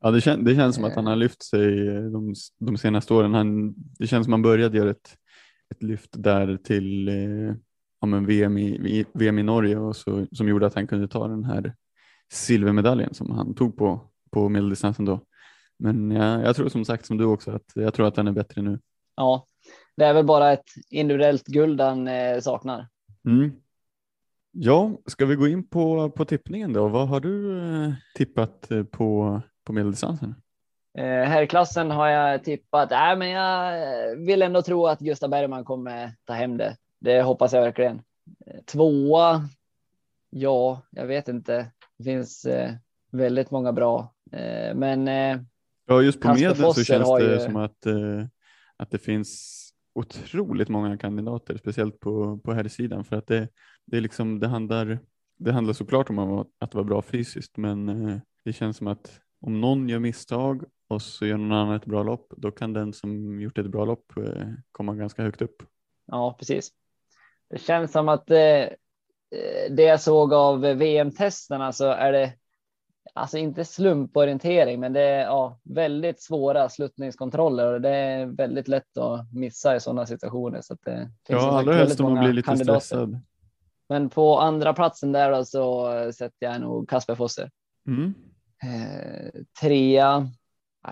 Ja, 0.00 0.10
det, 0.10 0.20
kän 0.20 0.44
det 0.44 0.54
känns 0.54 0.74
som 0.74 0.84
att 0.84 0.94
han 0.94 1.06
har 1.06 1.16
lyft 1.16 1.42
sig 1.42 1.76
de, 2.10 2.34
de 2.58 2.76
senaste 2.76 3.14
åren. 3.14 3.34
Han, 3.34 3.74
det 3.76 4.06
känns 4.06 4.24
som 4.24 4.32
att 4.32 4.36
han 4.36 4.42
började 4.42 4.78
göra 4.78 4.90
ett, 4.90 5.16
ett 5.74 5.82
lyft 5.82 6.10
där 6.12 6.56
till 6.56 7.08
eh, 7.08 7.54
ja, 8.00 8.06
men 8.06 8.26
VM, 8.26 8.58
i, 8.58 9.04
VM 9.12 9.38
i 9.38 9.42
Norge 9.42 9.78
och 9.78 9.96
så, 9.96 10.26
som 10.32 10.48
gjorde 10.48 10.66
att 10.66 10.74
han 10.74 10.86
kunde 10.86 11.08
ta 11.08 11.28
den 11.28 11.44
här 11.44 11.74
silvermedaljen 12.32 13.14
som 13.14 13.30
han 13.30 13.54
tog 13.54 13.76
på, 13.76 14.00
på 14.30 14.48
medeldistansen 14.48 15.04
då. 15.04 15.20
Men 15.78 16.10
ja, 16.10 16.42
jag 16.42 16.56
tror 16.56 16.68
som 16.68 16.84
sagt 16.84 17.06
som 17.06 17.16
du 17.16 17.24
också 17.24 17.50
att 17.50 17.72
jag 17.74 17.94
tror 17.94 18.06
att 18.06 18.16
han 18.16 18.28
är 18.28 18.32
bättre 18.32 18.62
nu. 18.62 18.78
Ja, 19.16 19.46
det 19.96 20.04
är 20.04 20.14
väl 20.14 20.24
bara 20.24 20.52
ett 20.52 20.68
individuellt 20.90 21.46
guld 21.46 21.80
han 21.80 22.08
eh, 22.08 22.40
saknar. 22.40 22.88
Mm. 23.26 23.52
Ja, 24.54 24.90
ska 25.06 25.26
vi 25.26 25.34
gå 25.34 25.48
in 25.48 25.68
på, 25.68 26.10
på 26.10 26.24
tippningen 26.24 26.72
då? 26.72 26.88
Vad 26.88 27.08
har 27.08 27.20
du 27.20 27.58
eh, 27.58 27.92
tippat 28.14 28.70
eh, 28.70 28.84
på, 28.84 29.40
på 29.64 29.72
medeldistansen? 29.72 30.34
Eh, 30.98 31.04
här 31.04 31.42
i 31.42 31.46
klassen 31.46 31.90
har 31.90 32.08
jag 32.08 32.44
tippat, 32.44 32.92
äh, 32.92 33.16
men 33.16 33.30
jag 33.30 34.16
vill 34.16 34.42
ändå 34.42 34.62
tro 34.62 34.86
att 34.86 34.98
Gustav 34.98 35.30
Bergman 35.30 35.64
kommer 35.64 36.12
ta 36.24 36.32
hem 36.32 36.56
det. 36.56 36.76
Det 37.00 37.22
hoppas 37.22 37.52
jag 37.52 37.62
verkligen. 37.62 38.02
Tvåa, 38.66 39.48
ja, 40.30 40.82
jag 40.90 41.06
vet 41.06 41.28
inte. 41.28 41.70
Det 41.98 42.04
finns 42.04 42.46
väldigt 43.12 43.50
många 43.50 43.72
bra, 43.72 44.14
men. 44.74 45.06
Ja, 45.86 46.02
just 46.02 46.20
på 46.20 46.34
medel 46.34 46.74
så 46.74 46.84
känns 46.84 47.08
det 47.08 47.32
ju... 47.32 47.38
som 47.38 47.56
att, 47.56 47.86
att 48.76 48.90
det 48.90 48.98
finns 48.98 49.61
otroligt 49.94 50.68
många 50.68 50.98
kandidater, 50.98 51.56
speciellt 51.56 52.00
på, 52.00 52.38
på 52.38 52.52
här 52.52 52.68
sidan 52.68 53.04
för 53.04 53.16
att 53.16 53.26
det, 53.26 53.48
det 53.86 53.96
är 53.96 54.00
liksom, 54.00 54.40
det 54.40 54.48
handlar, 54.48 54.98
det 55.38 55.52
handlar 55.52 55.74
såklart 55.74 56.10
om 56.10 56.46
att 56.58 56.74
vara 56.74 56.84
bra 56.84 57.02
fysiskt, 57.02 57.56
men 57.56 57.88
eh, 57.88 58.18
det 58.44 58.52
känns 58.52 58.76
som 58.76 58.86
att 58.86 59.20
om 59.40 59.60
någon 59.60 59.88
gör 59.88 59.98
misstag 59.98 60.64
och 60.88 61.02
så 61.02 61.26
gör 61.26 61.36
någon 61.36 61.52
annan 61.52 61.76
ett 61.76 61.86
bra 61.86 62.02
lopp, 62.02 62.32
då 62.36 62.50
kan 62.50 62.72
den 62.72 62.92
som 62.92 63.40
gjort 63.40 63.58
ett 63.58 63.70
bra 63.70 63.84
lopp 63.84 64.16
eh, 64.16 64.46
komma 64.72 64.94
ganska 64.94 65.22
högt 65.22 65.42
upp. 65.42 65.62
Ja, 66.06 66.36
precis. 66.38 66.70
Det 67.50 67.58
känns 67.58 67.92
som 67.92 68.08
att 68.08 68.30
eh, 68.30 68.38
eh 68.38 68.68
det 69.70 69.82
jag 69.82 70.00
såg 70.00 70.32
av 70.32 70.60
VM-testerna 70.60 71.72
så 71.72 71.86
är 71.86 72.12
det 72.12 72.32
alltså 73.14 73.38
inte 73.38 73.64
slumporientering, 73.64 74.80
men 74.80 74.92
det 74.92 75.00
är 75.00 75.22
ja, 75.22 75.58
väldigt 75.62 76.22
svåra 76.22 76.68
sluttningskontroller 76.68 77.72
och 77.72 77.80
det 77.80 77.96
är 77.96 78.26
väldigt 78.26 78.68
lätt 78.68 78.98
att 78.98 79.32
missa 79.32 79.76
i 79.76 79.80
sådana 79.80 80.06
situationer. 80.06 80.60
Så 80.60 80.74
att 80.74 80.80
det 80.82 81.10
ja, 81.28 81.58
allra 81.58 81.74
helst 81.74 82.00
om 82.00 82.14
man 82.14 82.24
blir 82.24 82.32
lite 82.32 82.46
kandidater. 82.46 82.80
stressad. 82.80 83.20
Men 83.88 84.10
på 84.10 84.38
andra 84.38 84.72
platsen 84.72 85.12
där 85.12 85.32
då 85.32 85.44
så 85.44 85.88
sätter 86.12 86.46
jag 86.46 86.60
nog 86.60 86.88
Kasper 86.88 87.14
Fosser. 87.14 87.50
Mm. 87.86 88.14
Eh, 88.62 89.42
trea. 89.60 90.28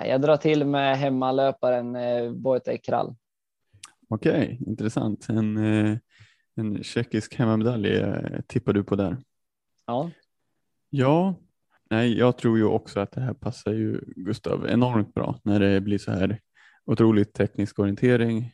Jag 0.07 0.21
drar 0.21 0.37
till 0.37 0.65
med 0.65 0.99
hemmalöparen 0.99 1.97
eh, 1.97 2.31
Wojtek 2.31 2.85
Krall. 2.85 3.15
Okej, 4.09 4.45
okay, 4.45 4.59
intressant. 4.67 5.29
En, 5.29 5.57
eh, 5.57 5.99
en 6.55 6.83
tjeckisk 6.83 7.35
hemmamedalj 7.35 7.97
eh, 7.97 8.41
tippar 8.47 8.73
du 8.73 8.85
på 8.85 8.97
där. 8.97 9.17
Ja. 9.87 10.11
Ja, 10.91 11.35
nej, 11.91 12.19
jag 12.19 12.39
tror 12.39 12.59
ju 12.59 12.65
också 12.65 13.01
att 13.01 13.13
det 13.13 13.21
här 13.21 13.35
passar 13.35 13.73
ju 13.73 14.01
Gustav 14.17 14.69
enormt 14.69 15.15
bra 15.15 15.41
när 15.43 15.61
det 15.61 15.81
blir 15.81 15.99
så 15.99 16.13
här 16.13 16.41
otroligt 16.87 17.35
teknisk 17.35 17.79
orientering. 17.79 18.53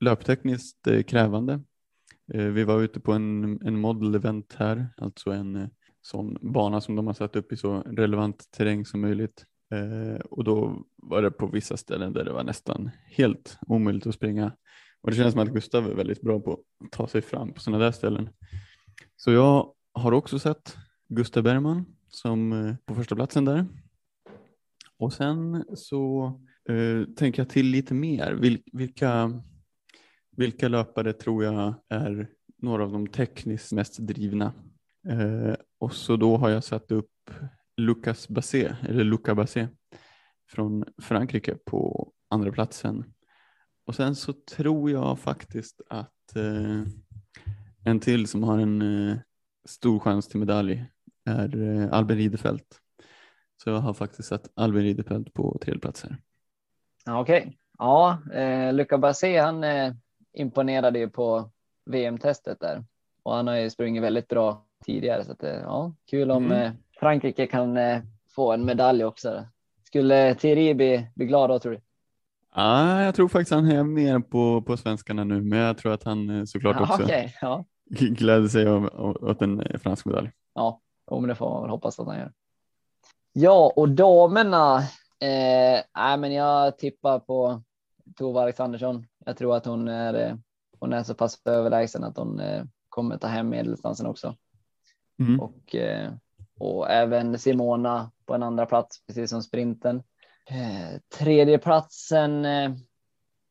Löptekniskt 0.00 0.86
eh, 0.86 1.02
krävande. 1.02 1.60
Eh, 2.32 2.44
vi 2.44 2.64
var 2.64 2.82
ute 2.82 3.00
på 3.00 3.12
en, 3.12 3.60
en 3.66 3.80
model 3.80 4.14
event 4.14 4.54
här, 4.58 4.88
alltså 4.96 5.30
en 5.30 5.56
eh, 5.56 5.68
sån 6.02 6.52
bana 6.52 6.80
som 6.80 6.96
de 6.96 7.06
har 7.06 7.14
satt 7.14 7.36
upp 7.36 7.52
i 7.52 7.56
så 7.56 7.80
relevant 7.80 8.50
terräng 8.50 8.84
som 8.84 9.00
möjligt. 9.00 9.44
Eh, 9.74 10.20
och 10.20 10.44
då 10.44 10.84
var 10.96 11.22
det 11.22 11.30
på 11.30 11.46
vissa 11.46 11.76
ställen 11.76 12.12
där 12.12 12.24
det 12.24 12.32
var 12.32 12.44
nästan 12.44 12.90
helt 13.06 13.58
omöjligt 13.66 14.06
att 14.06 14.14
springa 14.14 14.52
och 15.04 15.10
det 15.10 15.16
känns 15.16 15.32
som 15.32 15.42
att 15.42 15.52
Gustav 15.52 15.90
är 15.90 15.94
väldigt 15.94 16.20
bra 16.20 16.40
på 16.40 16.52
att 16.52 16.92
ta 16.92 17.06
sig 17.06 17.22
fram 17.22 17.52
på 17.52 17.60
sådana 17.60 17.84
där 17.84 17.92
ställen. 17.92 18.28
Så 19.16 19.32
jag 19.32 19.72
har 19.92 20.12
också 20.12 20.38
sett 20.38 20.76
Gustav 21.08 21.42
Bergman 21.42 21.84
som 22.14 22.52
eh, 22.52 22.74
på 22.86 22.94
första 22.94 23.14
platsen 23.14 23.44
där. 23.44 23.66
Och 24.98 25.12
sen 25.12 25.64
så 25.74 26.26
eh, 26.68 27.14
tänker 27.14 27.42
jag 27.42 27.48
till 27.48 27.66
lite 27.66 27.94
mer. 27.94 28.32
Vil, 28.32 28.62
vilka, 28.72 29.42
vilka 30.36 30.68
löpare 30.68 31.12
tror 31.12 31.44
jag 31.44 31.74
är 31.88 32.28
några 32.56 32.82
av 32.84 32.92
de 32.92 33.06
tekniskt 33.06 33.72
mest 33.72 33.98
drivna? 33.98 34.52
Eh, 35.08 35.54
och 35.78 35.94
så 35.94 36.16
då 36.16 36.36
har 36.36 36.48
jag 36.48 36.64
satt 36.64 36.92
upp 36.92 37.30
Lucas 37.76 38.28
Bassé, 38.28 38.76
eller 38.82 39.04
Luca 39.04 39.34
Bassé 39.34 39.68
från 40.50 40.84
Frankrike 41.02 41.54
på 41.64 42.12
andra 42.30 42.52
platsen 42.52 43.04
och 43.86 43.94
sen 43.94 44.14
så 44.14 44.32
tror 44.32 44.90
jag 44.90 45.18
faktiskt 45.18 45.80
att 45.88 46.36
eh, 46.36 46.82
en 47.84 48.00
till 48.00 48.26
som 48.26 48.42
har 48.42 48.58
en 48.58 48.82
eh, 48.82 49.16
stor 49.64 49.98
chans 49.98 50.28
till 50.28 50.40
medalj 50.40 50.84
är 51.24 51.62
eh, 51.62 51.92
Albin 51.92 52.16
Ridefelt. 52.16 52.80
Så 53.62 53.70
jag 53.70 53.78
har 53.78 53.94
faktiskt 53.94 54.28
satt 54.28 54.50
Albin 54.54 54.82
Ridefelt 54.82 55.34
på 55.34 55.58
tredje 55.60 55.80
plats 55.80 56.02
här. 56.02 56.18
Okej, 57.20 57.40
okay. 57.40 57.52
ja, 57.78 58.18
eh, 58.32 58.72
Luca 58.72 58.98
Bassé 58.98 59.38
han 59.38 59.64
eh, 59.64 59.92
imponerade 60.32 60.98
ju 60.98 61.10
på 61.10 61.50
VM-testet 61.86 62.60
där 62.60 62.84
och 63.22 63.34
han 63.34 63.46
har 63.46 63.56
ju 63.56 63.70
sprungit 63.70 64.02
väldigt 64.02 64.28
bra 64.28 64.66
tidigare 64.84 65.24
så 65.24 65.32
att 65.32 65.42
eh, 65.42 65.50
ja, 65.50 65.94
kul 66.10 66.30
om 66.30 66.44
mm. 66.44 66.62
eh, 66.62 66.72
Frankrike 67.00 67.46
kan 67.46 67.76
eh, 67.76 68.02
få 68.34 68.52
en 68.52 68.64
medalj 68.64 69.04
också. 69.04 69.46
Skulle 69.84 70.34
Thierry 70.34 70.74
bli, 70.74 71.06
bli 71.14 71.26
glad 71.26 71.50
då 71.50 71.58
tror 71.58 71.72
du? 71.72 71.80
Ah, 72.50 73.02
jag 73.02 73.14
tror 73.14 73.28
faktiskt 73.28 73.52
han 73.52 73.70
är 73.70 73.82
mer 73.82 74.18
på, 74.18 74.62
på 74.62 74.76
svenskarna 74.76 75.24
nu, 75.24 75.42
men 75.42 75.58
jag 75.58 75.78
tror 75.78 75.92
att 75.92 76.04
han 76.04 76.30
eh, 76.30 76.44
såklart 76.44 76.80
också 76.80 77.02
okay, 77.02 77.28
ja. 77.40 77.64
gläder 77.90 78.48
sig 78.48 78.68
åt 78.68 79.42
en 79.42 79.78
fransk 79.78 80.06
medalj. 80.06 80.30
Ja, 80.54 80.80
men 81.10 81.28
det 81.28 81.34
får 81.34 81.50
man 81.50 81.62
väl 81.62 81.70
hoppas 81.70 82.00
att 82.00 82.06
han 82.06 82.18
gör. 82.18 82.32
Ja, 83.32 83.72
och 83.76 83.88
damerna. 83.88 84.78
Eh, 85.20 85.82
nej, 85.96 86.18
men 86.18 86.32
jag 86.32 86.78
tippar 86.78 87.18
på 87.18 87.62
Tove 88.16 88.40
Alexandersson. 88.40 89.06
Jag 89.24 89.36
tror 89.36 89.56
att 89.56 89.66
hon 89.66 89.88
är, 89.88 90.14
eh, 90.14 90.34
hon 90.78 90.92
är 90.92 91.02
så 91.02 91.14
pass 91.14 91.42
överlägsen 91.44 92.04
att 92.04 92.16
hon 92.16 92.40
eh, 92.40 92.64
kommer 92.88 93.16
ta 93.16 93.26
hem 93.26 93.48
medeldistansen 93.48 94.06
också. 94.06 94.36
Mm. 95.18 95.40
Och, 95.40 95.74
eh, 95.74 96.12
och 96.58 96.90
även 96.90 97.38
Simona 97.38 98.10
på 98.26 98.34
en 98.34 98.42
andra 98.42 98.66
plats, 98.66 99.06
precis 99.06 99.30
som 99.30 99.42
sprinten. 99.42 100.02
Eh, 100.46 101.00
tredjeplatsen, 101.18 102.44
eh, 102.44 102.72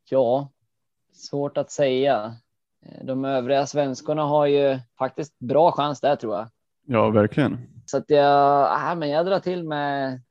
ja, 0.10 0.52
svårt 1.14 1.58
att 1.58 1.72
säga. 1.72 2.36
Eh, 2.86 3.06
de 3.06 3.26
övriga 3.26 3.66
svenskorna 3.66 4.24
har 4.24 4.46
ju 4.46 4.80
faktiskt 4.98 5.40
bra 5.40 5.72
chans 5.72 6.02
där 6.02 6.16
tror 6.16 6.36
jag. 6.36 6.50
Ja, 6.86 7.10
verkligen. 7.10 7.58
Så 7.86 7.98
att 7.98 8.10
jag, 8.10 8.92
äh, 8.92 8.96
men 8.96 9.10
jag 9.10 9.26
drar 9.26 9.40
till 9.40 9.64
med 9.64 10.22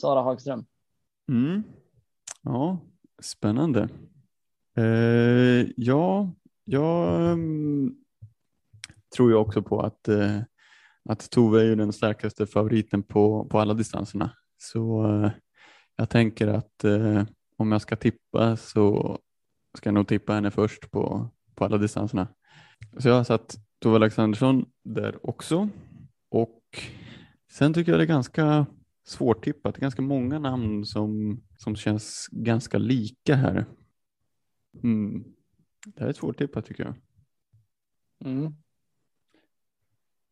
Sara 0.00 0.22
Hagström. 0.22 0.64
Mm. 1.28 1.62
Ja, 2.42 2.78
spännande. 3.22 3.88
Eh, 4.76 5.66
ja, 5.76 6.30
jag 6.64 7.20
um, 7.32 7.96
tror 9.16 9.30
ju 9.30 9.36
också 9.36 9.62
på 9.62 9.80
att, 9.80 10.08
uh, 10.08 10.40
att 11.08 11.30
Tove 11.30 11.60
är 11.60 11.64
ju 11.64 11.74
den 11.74 11.92
starkaste 11.92 12.46
favoriten 12.46 13.02
på, 13.02 13.44
på 13.44 13.58
alla 13.58 13.74
distanserna. 13.74 14.30
Så 14.56 15.06
uh, 15.06 15.30
jag 15.96 16.10
tänker 16.10 16.48
att 16.48 16.84
eh, 16.84 17.24
om 17.56 17.72
jag 17.72 17.82
ska 17.82 17.96
tippa 17.96 18.56
så 18.56 19.18
ska 19.76 19.88
jag 19.88 19.94
nog 19.94 20.08
tippa 20.08 20.32
henne 20.32 20.50
först 20.50 20.90
på, 20.90 21.30
på 21.54 21.64
alla 21.64 21.78
distanserna. 21.78 22.28
Så 22.98 23.08
jag 23.08 23.14
har 23.14 23.24
satt 23.24 23.56
Tove 23.80 23.96
Alexandersson 23.96 24.64
där 24.84 25.30
också. 25.30 25.68
Och 26.34 26.62
sen 27.52 27.74
tycker 27.74 27.92
jag 27.92 28.00
det 28.00 28.04
är 28.04 28.08
ganska 28.08 28.66
svårtippat. 29.06 29.76
Ganska 29.76 30.02
många 30.02 30.38
namn 30.38 30.84
som, 30.84 31.40
som 31.58 31.76
känns 31.76 32.28
ganska 32.32 32.78
lika 32.78 33.34
här. 33.34 33.66
Mm. 34.82 35.24
Det 35.86 36.00
här 36.00 36.08
är 36.08 36.12
svårtippat 36.12 36.66
tycker 36.66 36.84
jag. 36.84 36.94
Mm. 38.24 38.52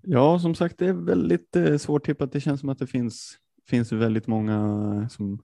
Ja, 0.02 0.38
som 0.38 0.54
sagt, 0.54 0.78
det 0.78 0.86
är 0.86 0.92
väldigt 0.92 1.56
eh, 1.56 1.76
svårtippat. 1.76 2.32
Det 2.32 2.40
känns 2.40 2.60
som 2.60 2.68
att 2.68 2.78
det 2.78 2.86
finns, 2.86 3.38
finns 3.66 3.92
väldigt 3.92 4.26
många 4.26 5.08
som 5.08 5.42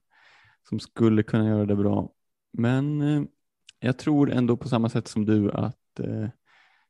som 0.69 0.79
skulle 0.79 1.23
kunna 1.23 1.47
göra 1.47 1.65
det 1.65 1.75
bra. 1.75 2.11
Men 2.53 3.01
eh, 3.01 3.23
jag 3.79 3.97
tror 3.97 4.31
ändå 4.31 4.57
på 4.57 4.69
samma 4.69 4.89
sätt 4.89 5.07
som 5.07 5.25
du 5.25 5.51
att 5.51 5.99
eh, 5.99 6.29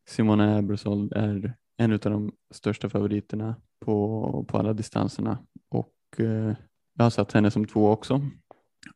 Simona 0.07 0.57
Ebersold 0.57 1.13
är 1.13 1.57
en 1.79 1.93
av 1.93 1.99
de 1.99 2.31
största 2.51 2.89
favoriterna 2.89 3.55
på, 3.85 4.45
på 4.47 4.57
alla 4.57 4.73
distanserna 4.73 5.37
och 5.69 5.93
eh, 6.17 6.55
jag 6.93 7.05
har 7.05 7.09
satt 7.09 7.31
henne 7.31 7.51
som 7.51 7.65
två 7.65 7.89
också. 7.89 8.21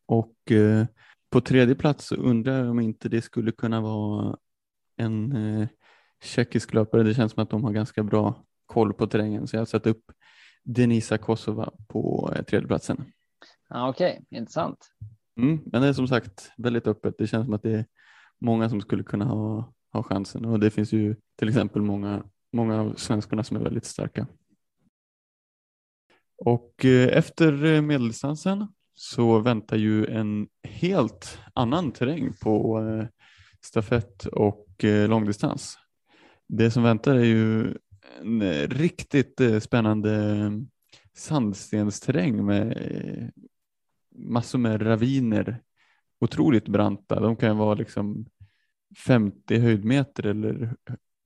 Och 0.06 0.52
eh, 0.52 0.86
på 1.30 1.40
tredje 1.40 1.74
plats 1.74 2.06
så 2.06 2.14
undrar 2.14 2.58
jag 2.58 2.70
om 2.70 2.80
inte 2.80 3.08
det 3.08 3.22
skulle 3.22 3.52
kunna 3.52 3.80
vara 3.80 4.36
en 4.96 5.36
eh, 5.36 5.68
tjeckisk 6.24 6.74
löpare. 6.74 7.02
Det 7.02 7.14
känns 7.14 7.32
som 7.32 7.42
att 7.42 7.50
de 7.50 7.64
har 7.64 7.72
ganska 7.72 8.02
bra 8.02 8.44
koll 8.66 8.92
på 8.94 9.06
terrängen 9.06 9.46
så 9.46 9.56
jag 9.56 9.60
har 9.60 9.66
satt 9.66 9.86
upp 9.86 10.04
Denisa 10.64 11.18
Kosova 11.18 11.72
på 11.88 12.32
eh, 12.36 12.42
tredjeplatsen. 12.42 13.04
Ja, 13.68 13.88
Okej, 13.88 14.12
okay. 14.12 14.38
intressant. 14.38 14.78
Mm, 15.36 15.60
men 15.66 15.82
det 15.82 15.88
är 15.88 15.92
som 15.92 16.08
sagt 16.08 16.52
väldigt 16.56 16.86
öppet. 16.86 17.14
Det 17.18 17.26
känns 17.26 17.44
som 17.44 17.54
att 17.54 17.62
det 17.62 17.72
är 17.72 17.86
många 18.40 18.68
som 18.68 18.80
skulle 18.80 19.02
kunna 19.02 19.24
ha, 19.24 19.72
ha 19.92 20.02
chansen 20.02 20.44
och 20.44 20.60
det 20.60 20.70
finns 20.70 20.92
ju 20.92 21.16
till 21.38 21.48
exempel 21.48 21.82
många, 21.82 22.24
många 22.54 22.80
av 22.80 22.94
svenskarna 22.94 23.44
som 23.44 23.56
är 23.56 23.60
väldigt 23.60 23.84
starka. 23.84 24.26
Och 26.36 26.84
eh, 26.84 27.18
efter 27.18 27.64
eh, 27.64 27.82
medeldistansen 27.82 28.66
så 28.94 29.38
väntar 29.38 29.76
ju 29.76 30.06
en 30.06 30.48
helt 30.62 31.38
annan 31.54 31.92
terräng 31.92 32.32
på 32.42 32.80
eh, 32.80 33.06
stafett 33.60 34.26
och 34.26 34.66
långdistans. 35.08 35.78
Det 36.48 36.70
som 36.70 36.82
väntar 36.82 37.14
är 37.14 37.24
ju 37.24 37.74
en 38.20 38.42
riktigt 38.70 39.40
spännande 39.60 40.50
sandstensterräng 41.14 42.46
med 42.46 43.30
massor 44.14 44.58
med 44.58 44.86
raviner. 44.86 45.62
Otroligt 46.20 46.68
branta. 46.68 47.20
De 47.20 47.36
kan 47.36 47.58
vara 47.58 47.74
liksom 47.74 48.26
50 49.06 49.58
höjdmeter 49.58 50.26
eller 50.26 50.74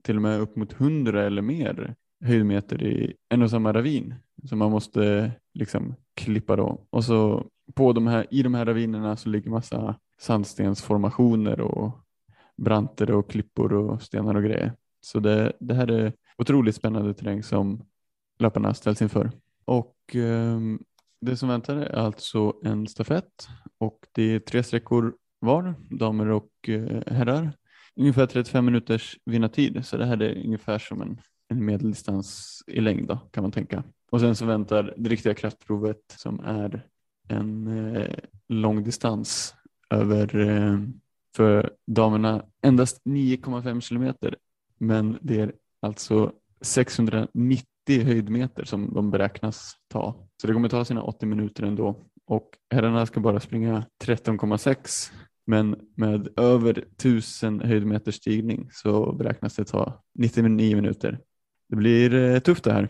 till 0.03 0.17
och 0.17 0.23
med 0.23 0.41
upp 0.41 0.57
mot 0.57 0.81
100 0.81 1.23
eller 1.23 1.43
mer 1.43 1.95
höjdmeter 2.25 2.83
i 2.83 3.15
en 3.29 3.43
och 3.43 3.51
samma 3.51 3.73
ravin 3.73 4.15
som 4.45 4.59
man 4.59 4.71
måste 4.71 5.33
liksom 5.55 5.95
klippa 6.15 6.57
då. 6.57 6.87
Och 6.91 7.05
så 7.05 7.47
på 7.75 7.93
de 7.93 8.07
här, 8.07 8.27
i 8.31 8.43
de 8.43 8.55
här 8.55 8.67
ravinerna 8.67 9.17
så 9.17 9.29
ligger 9.29 9.51
massa 9.51 9.99
sandstensformationer 10.21 11.61
och 11.61 11.99
branter 12.57 13.11
och 13.11 13.31
klippor 13.31 13.73
och 13.73 14.03
stenar 14.03 14.35
och 14.35 14.43
grejer. 14.43 14.73
Så 15.01 15.21
det, 15.21 15.53
det 15.61 15.75
här 15.75 15.91
är 15.91 16.13
otroligt 16.39 16.77
spännande 16.77 17.15
terräng 17.15 17.43
som 17.43 17.83
löparna 18.39 18.75
ställs 18.75 19.03
inför. 19.03 19.31
Och 19.65 20.17
eh, 20.17 20.59
det 21.21 21.37
som 21.37 21.49
väntar 21.49 21.77
är 21.77 21.99
alltså 21.99 22.57
en 22.65 22.87
stafett 22.87 23.49
och 23.79 23.99
det 24.13 24.23
är 24.23 24.39
tre 24.39 24.63
sträckor 24.63 25.15
var, 25.39 25.75
damer 25.91 26.27
och 26.27 26.51
eh, 26.69 27.03
herrar. 27.07 27.53
Ungefär 27.99 28.27
35 28.27 28.65
minuters 28.65 29.19
vinnartid, 29.25 29.87
så 29.87 29.97
det 29.97 30.07
här 30.07 30.23
är 30.23 30.45
ungefär 30.45 30.79
som 30.79 31.03
en, 31.03 31.21
en 31.49 31.65
medeldistans 31.65 32.59
i 32.67 32.81
längd 32.81 33.09
då, 33.09 33.19
kan 33.31 33.43
man 33.43 33.53
tänka. 33.53 33.85
Och 34.11 34.21
sen 34.21 34.37
så 34.37 34.47
väntar 34.47 34.95
det 34.97 35.09
riktiga 35.09 35.35
kraftprovet 35.35 36.01
som 36.17 36.41
är 36.41 36.87
en 37.29 37.67
eh, 37.97 38.15
långdistans 38.49 39.55
över 39.91 40.37
eh, 40.37 40.79
för 41.37 41.73
damerna 41.87 42.45
endast 42.63 43.05
9,5 43.05 43.81
kilometer. 43.81 44.37
Men 44.79 45.19
det 45.23 45.41
är 45.41 45.53
alltså 45.81 46.33
690 46.61 47.65
höjdmeter 47.89 48.65
som 48.65 48.95
de 48.95 49.11
beräknas 49.11 49.75
ta. 49.89 50.29
Så 50.41 50.47
det 50.47 50.53
kommer 50.53 50.69
ta 50.69 50.85
sina 50.85 51.03
80 51.03 51.27
minuter 51.27 51.63
ändå. 51.63 51.97
Och 52.27 52.51
herrarna 52.71 53.07
ska 53.07 53.21
bara 53.21 53.41
springa 53.41 53.85
13,6 54.05 55.13
men 55.49 55.77
med 55.95 56.29
över 56.39 56.79
1000 56.79 57.61
höjdmeters 57.61 58.15
stigning 58.15 58.69
så 58.73 59.13
beräknas 59.13 59.55
det 59.55 59.65
ta 59.65 60.03
99 60.15 60.77
minuter. 60.77 61.21
Det 61.69 61.77
blir 61.77 62.15
eh, 62.15 62.39
tufft 62.39 62.65
det 62.65 62.73
här. 62.73 62.89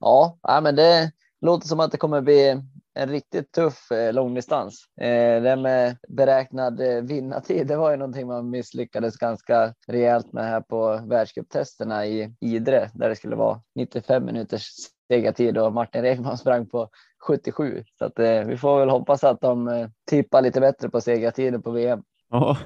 Ja, 0.00 0.38
men 0.62 0.76
det 0.76 1.12
låter 1.40 1.68
som 1.68 1.80
att 1.80 1.92
det 1.92 1.98
kommer 1.98 2.20
bli 2.20 2.62
en 2.94 3.08
riktigt 3.08 3.52
tuff 3.52 3.90
eh, 3.90 4.12
långdistans. 4.12 4.84
Eh, 5.00 5.42
det 5.42 5.56
med 5.56 5.96
beräknad 6.08 6.80
vinnartid, 7.02 7.66
det 7.66 7.76
var 7.76 7.90
ju 7.90 7.96
någonting 7.96 8.26
man 8.26 8.50
misslyckades 8.50 9.16
ganska 9.16 9.74
rejält 9.86 10.32
med 10.32 10.44
här 10.44 10.60
på 10.60 11.00
världscuptesterna 11.06 12.06
i 12.06 12.34
Idre 12.40 12.90
där 12.94 13.08
det 13.08 13.16
skulle 13.16 13.36
vara 13.36 13.62
95 13.74 14.24
minuters 14.24 14.70
segertid 15.08 15.58
och 15.58 15.72
Martin 15.72 16.02
Rekman 16.02 16.38
sprang 16.38 16.66
på 16.66 16.88
77. 17.26 17.84
Så 17.98 18.04
att, 18.04 18.18
eh, 18.18 18.44
vi 18.44 18.56
får 18.56 18.80
väl 18.80 18.88
hoppas 18.88 19.24
att 19.24 19.40
de 19.40 19.68
eh, 19.68 19.88
tippar 20.04 20.42
lite 20.42 20.60
bättre 20.60 20.90
på 20.90 21.00
segertiden 21.00 21.62
på 21.62 21.70
VM. 21.70 22.02
Ja, 22.28 22.56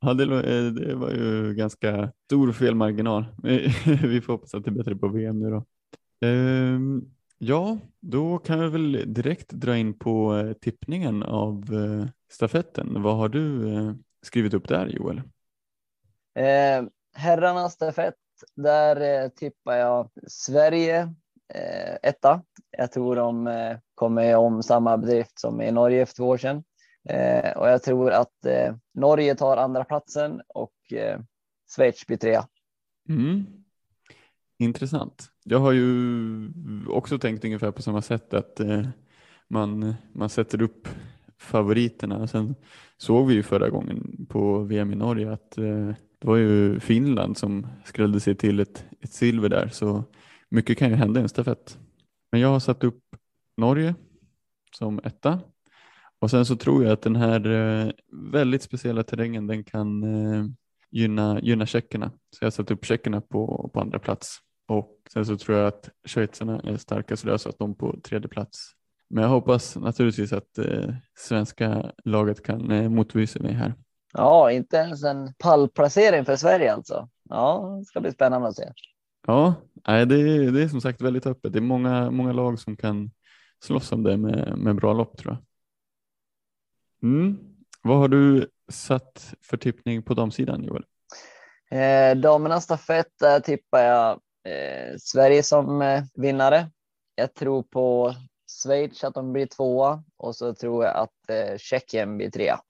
det, 0.00 0.22
eh, 0.22 0.72
det, 0.72 0.94
var 0.94 1.10
ju 1.10 1.54
ganska 1.54 2.12
stor 2.24 2.52
felmarginal. 2.52 3.24
Vi 4.02 4.20
får 4.20 4.32
hoppas 4.32 4.54
att 4.54 4.64
det 4.64 4.70
är 4.70 4.72
bättre 4.72 4.96
på 4.96 5.08
VM 5.08 5.38
nu 5.38 5.50
då. 5.50 5.64
Ehm, 6.26 7.10
ja, 7.38 7.78
då 8.00 8.38
kan 8.38 8.60
vi 8.60 8.68
väl 8.68 9.14
direkt 9.14 9.50
dra 9.50 9.76
in 9.76 9.98
på 9.98 10.36
eh, 10.36 10.52
tippningen 10.52 11.22
av 11.22 11.74
eh, 11.74 12.06
stafetten. 12.30 13.02
Vad 13.02 13.16
har 13.16 13.28
du 13.28 13.64
skrivit 14.22 14.54
upp 14.54 14.68
där 14.68 14.86
Joel? 14.86 15.18
Eh, 16.34 16.88
herrarnas 17.14 17.72
stafett, 17.72 18.14
där 18.54 19.28
tippar 19.28 19.76
jag 19.76 20.10
Sverige 20.26 21.14
eh, 21.48 21.96
etta. 22.02 22.42
Jag 22.78 22.92
tror 22.92 23.16
de 23.16 23.46
eh, 23.46 23.76
kommer 23.94 24.36
om 24.36 24.62
samma 24.62 24.96
bedrift 24.96 25.38
som 25.38 25.62
i 25.62 25.72
Norge 25.72 26.06
för 26.06 26.14
två 26.14 26.28
år 26.28 26.36
sedan. 26.36 26.64
Eh, 27.08 27.56
och 27.56 27.68
jag 27.68 27.82
tror 27.82 28.10
att 28.10 28.46
eh, 28.46 28.74
Norge 28.94 29.34
tar 29.34 29.56
andra 29.56 29.84
platsen 29.84 30.40
och 30.48 30.92
eh, 30.92 31.20
Schweiz 31.76 32.06
blir 32.06 32.16
trea. 32.16 32.46
Mm. 33.08 33.46
Intressant. 34.58 35.30
Jag 35.44 35.58
har 35.58 35.72
ju 35.72 35.88
också 36.88 37.18
tänkt 37.18 37.44
ungefär 37.44 37.70
på 37.70 37.82
samma 37.82 38.02
sätt 38.02 38.34
att 38.34 38.60
eh, 38.60 38.86
man, 39.48 39.94
man 40.12 40.28
sätter 40.28 40.62
upp 40.62 40.88
favoriterna. 41.38 42.26
Sen 42.26 42.54
såg 42.96 43.26
vi 43.26 43.34
ju 43.34 43.42
förra 43.42 43.70
gången 43.70 44.26
på 44.28 44.58
VM 44.58 44.92
i 44.92 44.96
Norge 44.96 45.32
att 45.32 45.58
eh, 45.58 45.92
det 46.18 46.26
var 46.28 46.36
ju 46.36 46.80
Finland 46.80 47.38
som 47.38 47.66
skrällde 47.84 48.20
sig 48.20 48.34
till 48.34 48.60
ett, 48.60 48.84
ett 49.00 49.12
silver 49.12 49.48
där. 49.48 49.68
Så 49.68 50.04
mycket 50.50 50.78
kan 50.78 50.90
ju 50.90 50.96
hända 50.96 51.20
i 51.20 51.22
en 51.22 51.28
stafett. 51.28 51.78
Men 52.32 52.40
jag 52.40 52.48
har 52.48 52.60
satt 52.60 52.84
upp 52.84 53.00
Norge 53.56 53.94
som 54.76 55.00
etta 55.04 55.40
och 56.18 56.30
sen 56.30 56.46
så 56.46 56.56
tror 56.56 56.84
jag 56.84 56.92
att 56.92 57.02
den 57.02 57.16
här 57.16 57.50
eh, 57.50 57.90
väldigt 58.32 58.62
speciella 58.62 59.02
terrängen 59.02 59.46
den 59.46 59.64
kan 59.64 60.02
eh, 60.02 60.44
gynna, 60.90 61.40
gynna 61.40 61.66
tjeckerna. 61.66 62.10
Så 62.30 62.38
jag 62.40 62.46
har 62.46 62.50
satt 62.50 62.70
upp 62.70 62.84
tjeckerna 62.84 63.20
på, 63.20 63.70
på 63.74 63.80
andra 63.80 63.98
plats 63.98 64.38
och 64.68 64.90
sen 65.12 65.26
så 65.26 65.36
tror 65.36 65.58
jag 65.58 65.66
att 65.66 65.90
schweizarna 66.06 66.60
är 66.60 66.76
starkast 66.76 67.22
och 67.22 67.28
jag 67.28 67.32
har 67.32 67.38
satt 67.38 67.58
dem 67.58 67.74
på 67.74 68.00
tredje 68.04 68.28
plats. 68.28 68.72
Men 69.10 69.22
jag 69.22 69.30
hoppas 69.30 69.76
naturligtvis 69.76 70.32
att 70.32 70.58
eh, 70.58 70.94
svenska 71.18 71.92
laget 72.04 72.42
kan 72.42 72.70
eh, 72.70 72.88
motbevisa 72.88 73.40
mig 73.40 73.52
här. 73.52 73.74
Ja, 74.12 74.50
inte 74.50 74.76
ens 74.76 75.04
en 75.04 75.34
pallplacering 75.38 76.24
för 76.24 76.36
Sverige 76.36 76.72
alltså. 76.72 77.08
Ja, 77.30 77.76
det 77.78 77.84
ska 77.84 78.00
bli 78.00 78.12
spännande 78.12 78.48
att 78.48 78.56
se. 78.56 78.72
Ja, 79.26 79.54
nej, 79.88 80.06
det, 80.06 80.20
är, 80.20 80.52
det 80.52 80.62
är 80.62 80.68
som 80.68 80.80
sagt 80.80 81.02
väldigt 81.02 81.26
öppet. 81.26 81.52
Det 81.52 81.58
är 81.58 81.60
många, 81.60 82.10
många 82.10 82.32
lag 82.32 82.58
som 82.58 82.76
kan 82.76 83.10
slåss 83.64 83.92
om 83.92 84.02
det 84.02 84.16
med, 84.16 84.58
med 84.58 84.76
bra 84.76 84.92
lopp 84.92 85.18
tror 85.18 85.32
jag. 85.32 85.44
Mm. 87.10 87.38
Vad 87.82 87.98
har 87.98 88.08
du 88.08 88.48
satt 88.68 89.34
för 89.42 89.56
tippning 89.56 90.02
på 90.02 90.14
damsidan 90.14 90.64
Joel? 90.64 90.84
Eh, 91.70 92.16
damernas 92.16 92.64
stafett 92.64 93.12
där 93.20 93.40
tippar 93.40 93.80
jag 93.80 94.10
eh, 94.48 94.96
Sverige 94.98 95.42
som 95.42 95.82
eh, 95.82 96.04
vinnare. 96.14 96.70
Jag 97.14 97.34
tror 97.34 97.62
på 97.62 98.14
Schweiz 98.62 99.04
att 99.04 99.14
de 99.14 99.32
blir 99.32 99.46
tvåa 99.46 100.04
och 100.16 100.36
så 100.36 100.54
tror 100.54 100.84
jag 100.84 100.96
att 100.96 101.30
eh, 101.30 101.58
Tjeckien 101.58 102.16
blir 102.16 102.30
trea. 102.30 102.60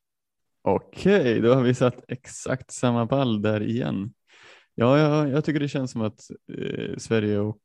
Okej, 0.63 1.41
då 1.41 1.55
har 1.55 1.63
vi 1.63 1.75
satt 1.75 2.05
exakt 2.09 2.71
samma 2.71 3.07
pall 3.07 3.43
där 3.43 3.63
igen. 3.63 4.13
Ja, 4.75 4.99
jag, 4.99 5.29
jag 5.29 5.45
tycker 5.45 5.61
det 5.61 5.69
känns 5.69 5.91
som 5.91 6.03
att 6.03 6.31
eh, 6.59 6.97
Sverige 6.97 7.39
och 7.39 7.59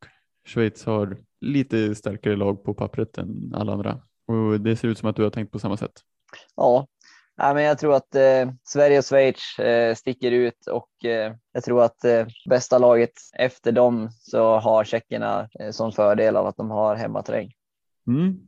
Schweiz 0.48 0.84
har 0.84 1.16
lite 1.40 1.94
starkare 1.94 2.36
lag 2.36 2.64
på 2.64 2.74
pappret 2.74 3.18
än 3.18 3.54
alla 3.54 3.72
andra 3.72 4.00
och 4.26 4.60
det 4.60 4.76
ser 4.76 4.88
ut 4.88 4.98
som 4.98 5.08
att 5.08 5.16
du 5.16 5.22
har 5.22 5.30
tänkt 5.30 5.52
på 5.52 5.58
samma 5.58 5.76
sätt. 5.76 5.92
Ja, 6.56 6.86
Nej, 7.42 7.54
men 7.54 7.64
jag 7.64 7.78
tror 7.78 7.94
att 7.94 8.14
eh, 8.14 8.52
Sverige 8.64 8.98
och 8.98 9.04
Schweiz 9.04 9.58
eh, 9.58 9.94
sticker 9.94 10.32
ut 10.32 10.66
och 10.66 11.04
eh, 11.04 11.34
jag 11.52 11.64
tror 11.64 11.82
att 11.82 12.04
eh, 12.04 12.26
bästa 12.48 12.78
laget 12.78 13.12
efter 13.38 13.72
dem 13.72 14.10
så 14.20 14.58
har 14.58 14.84
tjeckerna 14.84 15.48
eh, 15.60 15.70
som 15.70 15.92
fördel 15.92 16.36
av 16.36 16.46
att 16.46 16.56
de 16.56 16.70
har 16.70 16.96
hemmaterräng. 16.96 17.52
Mm. 18.06 18.40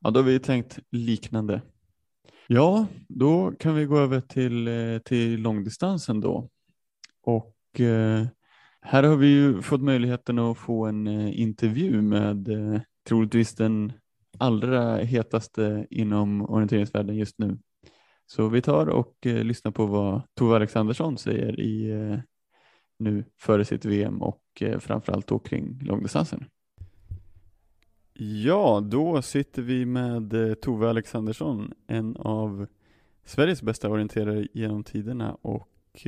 Ja, 0.00 0.10
då 0.10 0.20
har 0.20 0.24
vi 0.24 0.38
tänkt 0.38 0.78
liknande. 0.90 1.62
Ja, 2.46 2.86
då 3.08 3.52
kan 3.58 3.74
vi 3.74 3.84
gå 3.84 3.98
över 3.98 4.20
till, 4.20 4.68
eh, 4.68 4.98
till 4.98 5.40
långdistansen 5.40 6.20
då. 6.20 6.48
Och 7.22 7.54
Eh, 7.72 8.26
här 8.80 9.02
har 9.02 9.16
vi 9.16 9.26
ju 9.26 9.62
fått 9.62 9.82
möjligheten 9.82 10.38
att 10.38 10.58
få 10.58 10.86
en 10.86 11.06
eh, 11.06 11.40
intervju 11.40 12.02
med 12.02 12.48
eh, 12.48 12.80
troligtvis 13.08 13.54
den 13.54 13.92
allra 14.38 14.96
hetaste 14.96 15.86
inom 15.90 16.50
orienteringsvärlden 16.50 17.16
just 17.16 17.38
nu. 17.38 17.58
Så 18.26 18.48
vi 18.48 18.62
tar 18.62 18.86
och 18.86 19.16
lyssnar 19.22 19.72
på 19.72 19.86
vad 19.86 20.22
Tove 20.34 20.56
Alexandersson 20.56 21.18
säger 21.18 21.60
i, 21.60 21.92
nu 22.98 23.24
före 23.40 23.64
sitt 23.64 23.84
VM 23.84 24.22
och 24.22 24.42
framförallt 24.78 25.26
då 25.26 25.38
kring 25.38 25.78
långdistansen. 25.82 26.44
Ja, 28.44 28.80
då 28.90 29.22
sitter 29.22 29.62
vi 29.62 29.86
med 29.86 30.56
Tove 30.60 30.90
Alexandersson, 30.90 31.72
en 31.86 32.16
av 32.16 32.66
Sveriges 33.24 33.62
bästa 33.62 33.88
orienterare 33.88 34.46
genom 34.52 34.84
tiderna 34.84 35.34
och 35.34 36.06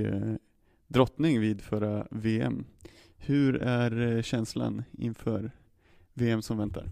drottning 0.91 1.41
vid 1.41 1.61
förra 1.61 2.07
VM. 2.11 2.65
Hur 3.17 3.63
är 3.63 4.17
eh, 4.17 4.23
känslan 4.23 4.85
inför 4.93 5.51
VM 6.15 6.43
som 6.43 6.59
väntar? 6.59 6.87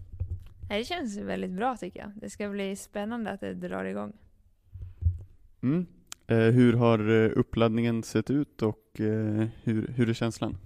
Det 0.69 0.83
känns 0.83 1.17
väldigt 1.17 1.51
bra 1.51 1.77
tycker 1.77 1.99
jag. 1.99 2.11
Det 2.15 2.29
ska 2.29 2.49
bli 2.49 2.75
spännande 2.75 3.31
att 3.31 3.39
det 3.39 3.53
drar 3.53 3.85
igång. 3.85 4.13
Mm. 5.61 5.85
Eh, 6.27 6.37
hur 6.37 6.73
har 6.73 7.23
eh, 7.23 7.31
uppladdningen 7.35 8.03
sett 8.03 8.29
ut 8.29 8.61
och 8.61 8.85
hur, 9.63 9.93
hur 9.95 10.09
är 10.09 10.13
känslan? 10.13 10.57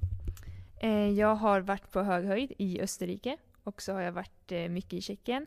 Jag 1.16 1.36
har 1.36 1.62
varit 1.62 1.92
på 1.92 2.02
hög 2.02 2.26
höjd 2.26 2.54
i 2.58 2.82
Österrike 2.82 3.38
och 3.64 3.82
så 3.82 3.94
har 3.94 4.02
jag 4.02 4.12
varit 4.12 4.52
mycket 4.70 4.94
i 4.94 5.02
Tjeckien. 5.02 5.46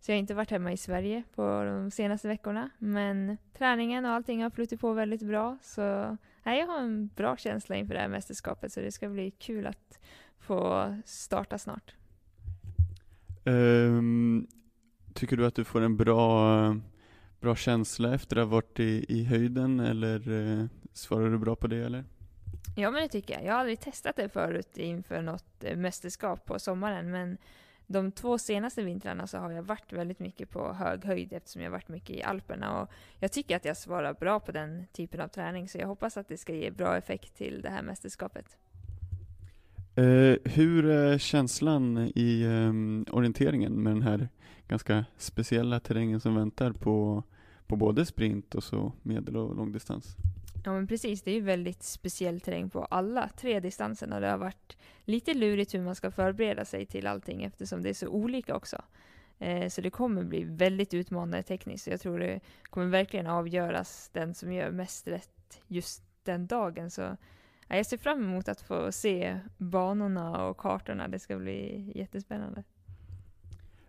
Så 0.00 0.10
jag 0.10 0.16
har 0.16 0.20
inte 0.20 0.34
varit 0.34 0.50
hemma 0.50 0.72
i 0.72 0.76
Sverige 0.76 1.22
på 1.34 1.42
de 1.64 1.90
senaste 1.90 2.28
veckorna. 2.28 2.70
Men 2.78 3.36
träningen 3.58 4.04
och 4.04 4.10
allting 4.10 4.42
har 4.42 4.50
flutit 4.50 4.80
på 4.80 4.92
väldigt 4.92 5.22
bra. 5.22 5.58
Så 5.62 6.16
nej, 6.42 6.60
jag 6.60 6.66
har 6.66 6.78
en 6.78 7.10
bra 7.16 7.36
känsla 7.36 7.76
inför 7.76 7.94
det 7.94 8.00
här 8.00 8.08
mästerskapet 8.08 8.72
så 8.72 8.80
det 8.80 8.92
ska 8.92 9.08
bli 9.08 9.30
kul 9.30 9.66
att 9.66 9.98
få 10.38 10.94
starta 11.04 11.58
snart. 11.58 11.94
Ehm, 13.44 14.46
tycker 15.14 15.36
du 15.36 15.46
att 15.46 15.54
du 15.54 15.64
får 15.64 15.80
en 15.80 15.96
bra, 15.96 16.76
bra 17.40 17.56
känsla 17.56 18.14
efter 18.14 18.36
att 18.36 18.46
ha 18.46 18.50
varit 18.50 18.80
i, 18.80 19.04
i 19.08 19.24
höjden 19.24 19.80
eller 19.80 20.30
eh, 20.30 20.66
svarar 20.92 21.30
du 21.30 21.38
bra 21.38 21.56
på 21.56 21.66
det 21.66 21.84
eller? 21.84 22.04
Ja 22.76 22.90
men 22.90 23.02
det 23.02 23.08
tycker 23.08 23.34
jag. 23.34 23.44
Jag 23.44 23.52
har 23.52 23.60
aldrig 23.60 23.80
testat 23.80 24.16
det 24.16 24.28
förut 24.28 24.78
inför 24.78 25.22
något 25.22 25.64
eh, 25.64 25.76
mästerskap 25.76 26.44
på 26.44 26.58
sommaren 26.58 27.10
men 27.10 27.38
de 27.90 28.12
två 28.12 28.38
senaste 28.38 28.82
vintrarna 28.82 29.26
så 29.26 29.38
har 29.38 29.50
jag 29.50 29.62
varit 29.62 29.92
väldigt 29.92 30.18
mycket 30.18 30.50
på 30.50 30.72
hög 30.72 31.04
höjd 31.04 31.32
eftersom 31.32 31.62
jag 31.62 31.70
varit 31.70 31.88
mycket 31.88 32.16
i 32.16 32.22
Alperna 32.22 32.80
och 32.80 32.90
jag 33.18 33.32
tycker 33.32 33.56
att 33.56 33.64
jag 33.64 33.76
svarar 33.76 34.14
bra 34.14 34.40
på 34.40 34.52
den 34.52 34.86
typen 34.92 35.20
av 35.20 35.28
träning 35.28 35.68
så 35.68 35.78
jag 35.78 35.86
hoppas 35.86 36.16
att 36.16 36.28
det 36.28 36.36
ska 36.36 36.54
ge 36.54 36.70
bra 36.70 36.96
effekt 36.96 37.36
till 37.36 37.60
det 37.62 37.70
här 37.70 37.82
mästerskapet. 37.82 38.56
Uh, 39.98 40.36
hur 40.44 40.86
är 40.86 41.18
känslan 41.18 42.12
i 42.14 42.44
um, 42.46 43.06
orienteringen 43.10 43.72
med 43.82 43.92
den 43.92 44.02
här 44.02 44.28
ganska 44.68 45.04
speciella 45.16 45.80
terrängen 45.80 46.20
som 46.20 46.34
väntar 46.34 46.72
på, 46.72 47.22
på 47.66 47.76
både 47.76 48.06
sprint 48.06 48.54
och 48.54 48.64
så 48.64 48.92
medel 49.02 49.36
och 49.36 49.56
långdistans? 49.56 50.16
Ja 50.64 50.72
men 50.72 50.86
precis, 50.86 51.22
det 51.22 51.30
är 51.30 51.34
ju 51.34 51.40
väldigt 51.40 51.82
speciell 51.82 52.40
terräng 52.40 52.70
på 52.70 52.84
alla 52.84 53.28
tre 53.28 53.60
distanserna. 53.60 54.20
Det 54.20 54.30
har 54.30 54.38
varit 54.38 54.76
lite 55.04 55.34
lurigt 55.34 55.74
hur 55.74 55.82
man 55.82 55.94
ska 55.94 56.10
förbereda 56.10 56.64
sig 56.64 56.86
till 56.86 57.06
allting 57.06 57.44
eftersom 57.44 57.82
det 57.82 57.88
är 57.88 57.94
så 57.94 58.08
olika 58.08 58.56
också. 58.56 58.82
Eh, 59.38 59.68
så 59.68 59.80
det 59.80 59.90
kommer 59.90 60.24
bli 60.24 60.44
väldigt 60.44 60.94
utmanande 60.94 61.42
tekniskt. 61.42 61.84
Så 61.84 61.90
jag 61.90 62.00
tror 62.00 62.18
det 62.18 62.40
kommer 62.62 62.86
verkligen 62.86 63.26
avgöras 63.26 64.10
den 64.12 64.34
som 64.34 64.52
gör 64.52 64.70
mest 64.70 65.08
rätt 65.08 65.62
just 65.66 66.02
den 66.22 66.46
dagen. 66.46 66.90
Så 66.90 67.00
ja, 67.68 67.76
jag 67.76 67.86
ser 67.86 67.96
fram 67.96 68.22
emot 68.22 68.48
att 68.48 68.60
få 68.60 68.92
se 68.92 69.40
banorna 69.58 70.46
och 70.46 70.56
kartorna. 70.56 71.08
Det 71.08 71.18
ska 71.18 71.36
bli 71.36 71.92
jättespännande. 71.94 72.64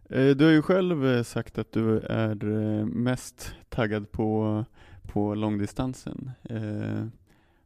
Eh, 0.10 0.36
du 0.36 0.46
har 0.46 0.52
ju 0.52 0.62
själv 0.62 1.08
eh, 1.08 1.24
sagt 1.24 1.58
att 1.58 1.72
du 1.72 2.00
är 2.00 2.46
eh, 2.46 2.86
mest 2.86 3.56
taggad 3.70 4.12
på, 4.12 4.66
på 5.14 5.36
långdistansen. 5.36 6.32
Eh, 6.44 7.06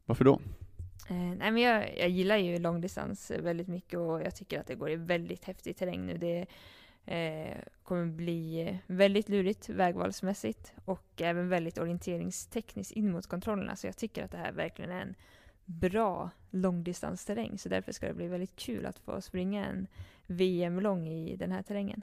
varför 0.06 0.24
då? 0.24 0.40
Eh, 1.08 1.16
nej 1.16 1.50
men 1.50 1.56
jag, 1.56 1.98
jag 1.98 2.08
gillar 2.08 2.36
ju 2.36 2.58
långdistans 2.58 3.30
väldigt 3.30 3.68
mycket 3.68 3.98
och 3.98 4.22
jag 4.22 4.34
tycker 4.34 4.60
att 4.60 4.66
det 4.66 4.74
går 4.74 4.90
i 4.90 4.96
väldigt 4.96 5.44
häftig 5.44 5.76
terräng 5.76 6.06
nu. 6.06 6.18
Det 6.18 6.46
eh, 7.06 7.58
kommer 7.82 8.06
bli 8.06 8.78
väldigt 8.86 9.28
lurigt 9.28 9.68
vägvalsmässigt 9.68 10.72
och 10.84 11.22
även 11.22 11.48
väldigt 11.48 11.78
orienteringstekniskt 11.78 12.92
in 12.92 13.12
mot 13.12 13.26
kontrollerna. 13.26 13.76
Så 13.76 13.86
jag 13.86 13.96
tycker 13.96 14.24
att 14.24 14.30
det 14.30 14.38
här 14.38 14.52
verkligen 14.52 14.90
är 14.90 15.02
en 15.02 15.14
bra 15.64 16.30
långdistansterräng. 16.50 17.58
Så 17.58 17.68
därför 17.68 17.92
ska 17.92 18.06
det 18.06 18.14
bli 18.14 18.28
väldigt 18.28 18.56
kul 18.56 18.86
att 18.86 18.98
få 18.98 19.20
springa 19.20 19.66
en 19.66 19.86
VM-lång 20.26 21.08
i 21.08 21.36
den 21.36 21.52
här 21.52 21.62
terrängen. 21.62 22.02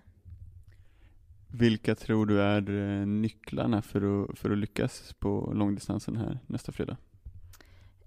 Vilka 1.54 1.96
tror 1.96 2.26
du 2.26 2.42
är 2.42 2.70
eh, 2.70 3.06
nycklarna 3.06 3.82
för 3.82 4.24
att, 4.24 4.40
för 4.40 4.52
att 4.52 4.58
lyckas 4.58 5.14
på 5.20 5.52
långdistansen 5.56 6.18
här 6.18 6.40
nästa 6.48 6.72
fredag? 6.72 6.98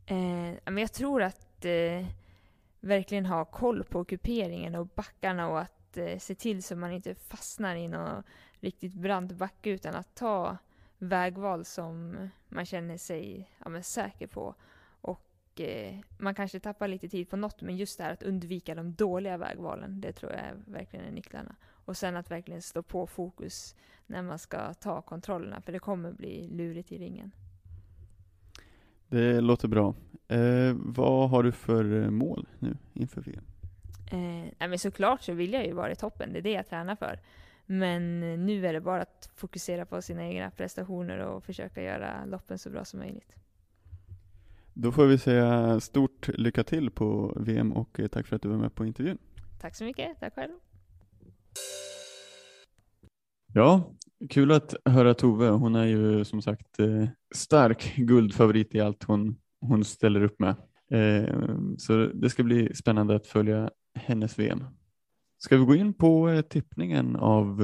Eh, 0.07 0.55
men 0.65 0.79
jag 0.79 0.93
tror 0.93 1.23
att 1.23 1.65
eh, 1.65 2.07
verkligen 2.81 3.27
ha 3.27 3.45
koll 3.45 3.85
på 3.85 4.05
kuperingen 4.05 4.75
och 4.75 4.87
backarna 4.87 5.49
och 5.49 5.61
att 5.61 5.97
eh, 5.97 6.19
se 6.19 6.35
till 6.35 6.63
så 6.63 6.77
man 6.77 6.93
inte 6.93 7.15
fastnar 7.15 7.77
i 7.77 7.89
någon 7.89 8.23
riktigt 8.61 8.95
brant 8.95 9.33
backe 9.33 9.71
utan 9.71 9.95
att 9.95 10.15
ta 10.15 10.57
vägval 10.99 11.65
som 11.65 12.17
man 12.49 12.67
känner 12.67 12.97
sig 12.97 13.51
ja, 13.65 13.69
men 13.69 13.83
säker 13.83 14.27
på. 14.27 14.55
Och 15.01 15.61
eh, 15.61 15.99
man 16.19 16.35
kanske 16.35 16.61
tappar 16.61 16.89
lite 16.89 17.09
tid 17.09 17.31
på 17.31 17.37
något 17.37 17.63
men 17.63 17.77
just 17.77 17.99
det 17.99 18.05
här 18.05 18.13
att 18.13 18.23
undvika 18.23 18.75
de 18.75 18.95
dåliga 18.95 19.37
vägvalen, 19.37 20.01
det 20.01 20.13
tror 20.13 20.33
jag 20.33 20.41
är 20.41 20.55
verkligen 20.67 21.07
är 21.07 21.13
nycklarna. 21.13 21.57
Och 21.85 21.97
sen 21.97 22.17
att 22.17 22.31
verkligen 22.31 22.63
stå 22.63 22.83
på 22.83 23.07
fokus 23.07 23.77
när 24.07 24.23
man 24.23 24.39
ska 24.39 24.75
ta 24.75 25.03
kontrollerna 25.03 25.61
för 25.61 25.73
det 25.73 25.79
kommer 25.79 26.13
bli 26.13 26.49
lurigt 26.49 26.93
i 26.93 26.99
ringen. 26.99 27.33
Det 29.09 29.41
låter 29.41 29.69
bra. 29.69 29.95
Eh, 30.29 30.75
vad 30.75 31.31
har 31.31 31.43
du 31.43 31.53
för 31.53 32.03
eh, 32.03 32.11
mål 32.11 32.49
nu 32.59 32.77
inför 32.93 33.21
VM? 33.21 33.45
Eh, 34.13 34.53
nej 34.59 34.69
men 34.69 34.79
såklart 34.79 35.23
så 35.23 35.33
vill 35.33 35.53
jag 35.53 35.67
ju 35.67 35.73
vara 35.73 35.93
i 35.93 35.97
toppen, 35.97 36.33
det 36.33 36.39
är 36.39 36.43
det 36.43 36.53
jag 36.53 36.69
tränar 36.69 36.97
för. 36.97 37.21
Men 37.67 38.21
nu 38.47 38.67
är 38.67 38.73
det 38.73 38.81
bara 38.81 39.03
att 39.03 39.31
fokusera 39.35 39.87
på 39.87 40.03
sina 40.03 40.25
egna 40.25 40.51
prestationer 40.51 41.19
och 41.19 41.45
försöka 41.45 41.83
göra 41.83 42.25
loppen 42.25 42.59
så 42.59 42.71
bra 42.71 42.85
som 42.85 43.01
möjligt. 43.01 43.37
Då 44.73 44.93
får 44.93 45.07
vi 45.07 45.19
säga 45.19 45.81
stort 45.81 46.29
lycka 46.29 46.65
till 46.65 46.91
på 46.91 47.37
VM 47.37 47.73
och 47.73 48.01
eh, 48.01 48.07
tack 48.07 48.27
för 48.27 48.37
att 48.37 48.43
du 48.43 48.49
var 48.49 48.57
med 48.57 48.75
på 48.75 48.87
intervjun. 48.87 49.19
Tack 49.61 49.75
så 49.75 49.85
mycket, 49.85 50.21
tack 50.21 50.35
själv. 50.35 50.53
Ja, 53.57 53.95
kul 54.31 54.53
att 54.53 54.75
höra 54.85 55.15
Tove. 55.15 55.49
Hon 55.49 55.75
är 55.75 55.85
ju 55.85 56.25
som 56.25 56.43
sagt 56.43 56.79
eh, 56.79 57.09
stark 57.35 57.95
guldfavorit 57.97 58.75
i 58.75 58.81
allt 58.81 59.05
hon, 59.05 59.37
hon 59.61 59.85
ställer 59.85 60.23
upp 60.23 60.41
med. 60.41 60.57
Eh, 60.91 61.57
så 61.79 62.07
det 62.15 62.31
ska 62.31 62.43
bli 62.43 62.75
spännande 62.75 63.15
att 63.17 63.27
följa 63.27 63.71
hennes 63.99 64.39
VM. 64.39 64.65
Ska 65.39 65.57
vi 65.57 65.65
gå 65.65 65.75
in 65.75 65.95
på 65.95 66.29
eh, 66.29 66.41
tippningen 66.41 67.17
av 67.17 67.63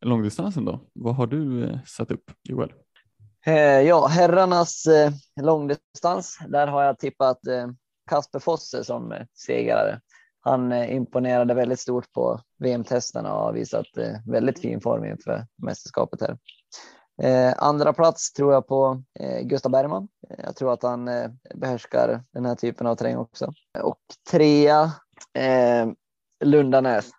långdistansen 0.00 0.64
då? 0.64 0.80
Vad 0.92 1.16
har 1.16 1.26
du 1.26 1.78
satt 1.86 2.10
upp 2.10 2.30
Joel? 2.42 2.72
Ja, 3.86 4.06
herrarnas 4.06 4.86
långdistans. 5.40 6.38
Där 6.48 6.66
har 6.66 6.82
jag 6.82 6.98
tippat 6.98 7.38
Kasper 8.10 8.38
Fosse 8.38 8.84
som 8.84 9.14
segrare. 9.34 10.00
Han 10.40 10.72
eh, 10.72 10.94
imponerade 10.94 11.54
väldigt 11.54 11.80
stort 11.80 12.12
på 12.12 12.40
VM-testerna 12.58 13.34
och 13.34 13.42
har 13.42 13.52
visat 13.52 13.96
eh, 13.96 14.16
väldigt 14.26 14.60
fin 14.60 14.80
form 14.80 15.04
inför 15.04 15.46
mästerskapet 15.56 16.20
här. 16.20 16.38
Eh, 17.22 17.54
andra 17.56 17.92
plats 17.92 18.32
tror 18.32 18.52
jag 18.52 18.66
på 18.66 19.02
eh, 19.20 19.40
Gustav 19.42 19.72
Bergman. 19.72 20.08
Eh, 20.30 20.44
jag 20.44 20.56
tror 20.56 20.72
att 20.72 20.82
han 20.82 21.08
eh, 21.08 21.30
behärskar 21.54 22.24
den 22.32 22.46
här 22.46 22.54
typen 22.54 22.86
av 22.86 22.96
terräng 22.96 23.16
också. 23.16 23.52
Och 23.82 24.00
trea 24.30 24.82
eh, 25.34 25.88
Lundanäs. 26.44 27.10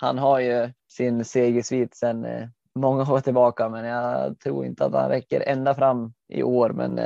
Han 0.00 0.18
har 0.18 0.40
ju 0.40 0.72
sin 0.88 1.24
segersvit 1.24 1.94
sedan 1.94 2.24
eh, 2.24 2.48
många 2.74 3.12
år 3.12 3.20
tillbaka, 3.20 3.68
men 3.68 3.84
jag 3.84 4.38
tror 4.38 4.66
inte 4.66 4.84
att 4.84 4.94
han 4.94 5.08
räcker 5.08 5.40
ända 5.40 5.74
fram 5.74 6.12
i 6.28 6.42
år. 6.42 6.70
Men 6.70 6.96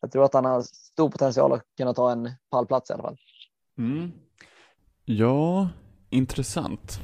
jag 0.00 0.12
tror 0.12 0.24
att 0.24 0.34
han 0.34 0.44
har 0.44 0.62
stor 0.62 1.10
potential 1.10 1.52
att 1.52 1.62
kunna 1.76 1.94
ta 1.94 2.12
en 2.12 2.30
pallplats 2.50 2.90
i 2.90 2.92
alla 2.92 3.02
fall. 3.02 3.16
Mm. 3.78 4.12
Ja, 5.04 5.68
intressant. 6.10 7.00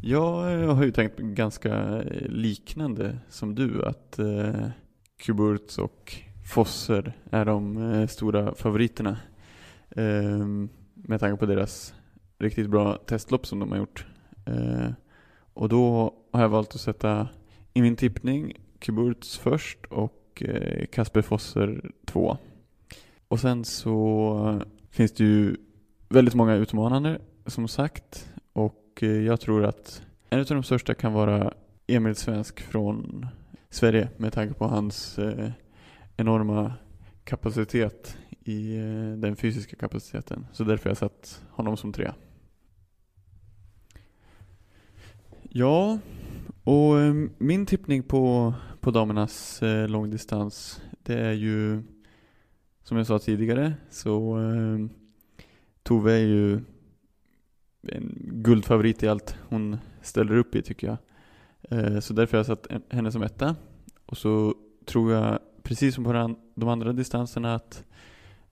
Jag 0.00 0.62
eh, 0.62 0.74
har 0.74 0.84
ju 0.84 0.90
tänkt 0.90 1.18
ganska 1.18 1.74
eh, 2.02 2.28
liknande 2.28 3.18
som 3.28 3.54
du 3.54 3.84
att 3.84 4.18
eh, 4.18 4.68
Kuburts 5.18 5.78
och 5.78 6.14
Fosser 6.52 7.12
är 7.30 7.44
de 7.44 7.76
eh, 7.92 8.06
stora 8.06 8.54
favoriterna. 8.54 9.18
Eh, 9.90 10.46
med 10.94 11.20
tanke 11.20 11.36
på 11.36 11.46
deras 11.46 11.94
riktigt 12.38 12.70
bra 12.70 12.96
testlopp 12.96 13.46
som 13.46 13.58
de 13.58 13.70
har 13.70 13.78
gjort. 13.78 14.06
Eh, 14.46 14.90
och 15.54 15.68
då 15.68 16.14
har 16.32 16.42
jag 16.42 16.48
valt 16.48 16.74
att 16.74 16.80
sätta 16.80 17.28
i 17.74 17.82
min 17.82 17.96
tippning 17.96 18.52
Kuburts 18.78 19.38
först 19.38 19.78
och 19.90 20.42
eh, 20.42 20.86
Kasper 20.86 21.22
Fosser 21.22 21.90
två. 22.04 22.36
Och 23.28 23.40
sen 23.40 23.64
så 23.64 24.36
eh, 24.48 24.68
finns 24.90 25.12
det 25.12 25.24
ju 25.24 25.56
väldigt 26.08 26.34
många 26.34 26.54
utmanare 26.54 27.18
som 27.46 27.68
sagt 27.68 28.32
och 28.52 28.98
eh, 29.02 29.08
jag 29.08 29.40
tror 29.40 29.64
att 29.64 30.02
en 30.30 30.40
av 30.40 30.46
de 30.46 30.62
största 30.62 30.94
kan 30.94 31.12
vara 31.12 31.52
Emil 31.86 32.16
Svensk 32.16 32.60
från 32.60 33.26
Sverige 33.70 34.08
med 34.16 34.32
tanke 34.32 34.54
på 34.54 34.66
hans 34.66 35.18
eh, 35.18 35.50
enorma 36.16 36.72
kapacitet 37.24 38.16
i 38.44 38.76
eh, 38.76 39.18
den 39.18 39.36
fysiska 39.36 39.76
kapaciteten. 39.76 40.46
Så 40.52 40.64
därför 40.64 40.84
har 40.84 40.90
jag 40.90 40.98
satt 40.98 41.42
honom 41.50 41.76
som 41.76 41.92
trea. 41.92 42.14
Ja, 45.42 45.98
och 46.64 47.00
eh, 47.00 47.14
min 47.38 47.66
tippning 47.66 48.02
på, 48.02 48.54
på 48.80 48.90
damernas 48.90 49.62
eh, 49.62 49.88
långdistans 49.88 50.82
det 51.02 51.14
är 51.14 51.32
ju 51.32 51.82
som 52.82 52.96
jag 52.96 53.06
sa 53.06 53.18
tidigare 53.18 53.74
så 53.90 54.38
eh, 54.38 55.05
Tove 55.86 56.12
är 56.12 56.24
ju 56.26 56.60
en 57.88 58.18
guldfavorit 58.22 59.02
i 59.02 59.08
allt 59.08 59.36
hon 59.48 59.76
ställer 60.02 60.36
upp 60.36 60.54
i 60.54 60.62
tycker 60.62 60.86
jag. 60.86 60.98
Eh, 61.70 62.00
så 62.00 62.12
därför 62.12 62.36
har 62.36 62.38
jag 62.38 62.46
satt 62.46 62.66
henne 62.90 63.12
som 63.12 63.22
etta. 63.22 63.56
Och 64.06 64.16
så 64.16 64.54
tror 64.84 65.12
jag, 65.12 65.38
precis 65.62 65.94
som 65.94 66.04
på 66.04 66.36
de 66.54 66.68
andra 66.68 66.92
distanserna, 66.92 67.54
att 67.54 67.84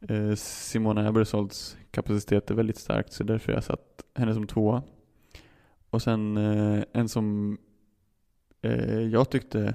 eh, 0.09 0.35
Simona 0.35 1.09
Ebersolds 1.09 1.77
kapacitet 1.91 2.51
är 2.51 2.55
väldigt 2.55 2.79
stark. 2.79 3.07
Så 3.13 3.25
därför 3.25 3.53
har 3.53 3.57
jag 3.57 3.65
satt 3.65 4.05
henne 4.15 4.35
som 4.35 4.47
tvåa. 4.47 4.83
Och 5.91 6.03
sen 6.03 6.37
eh, 6.37 6.85
en 6.93 7.09
som 7.09 7.59
jag 9.11 9.31
tyckte 9.31 9.75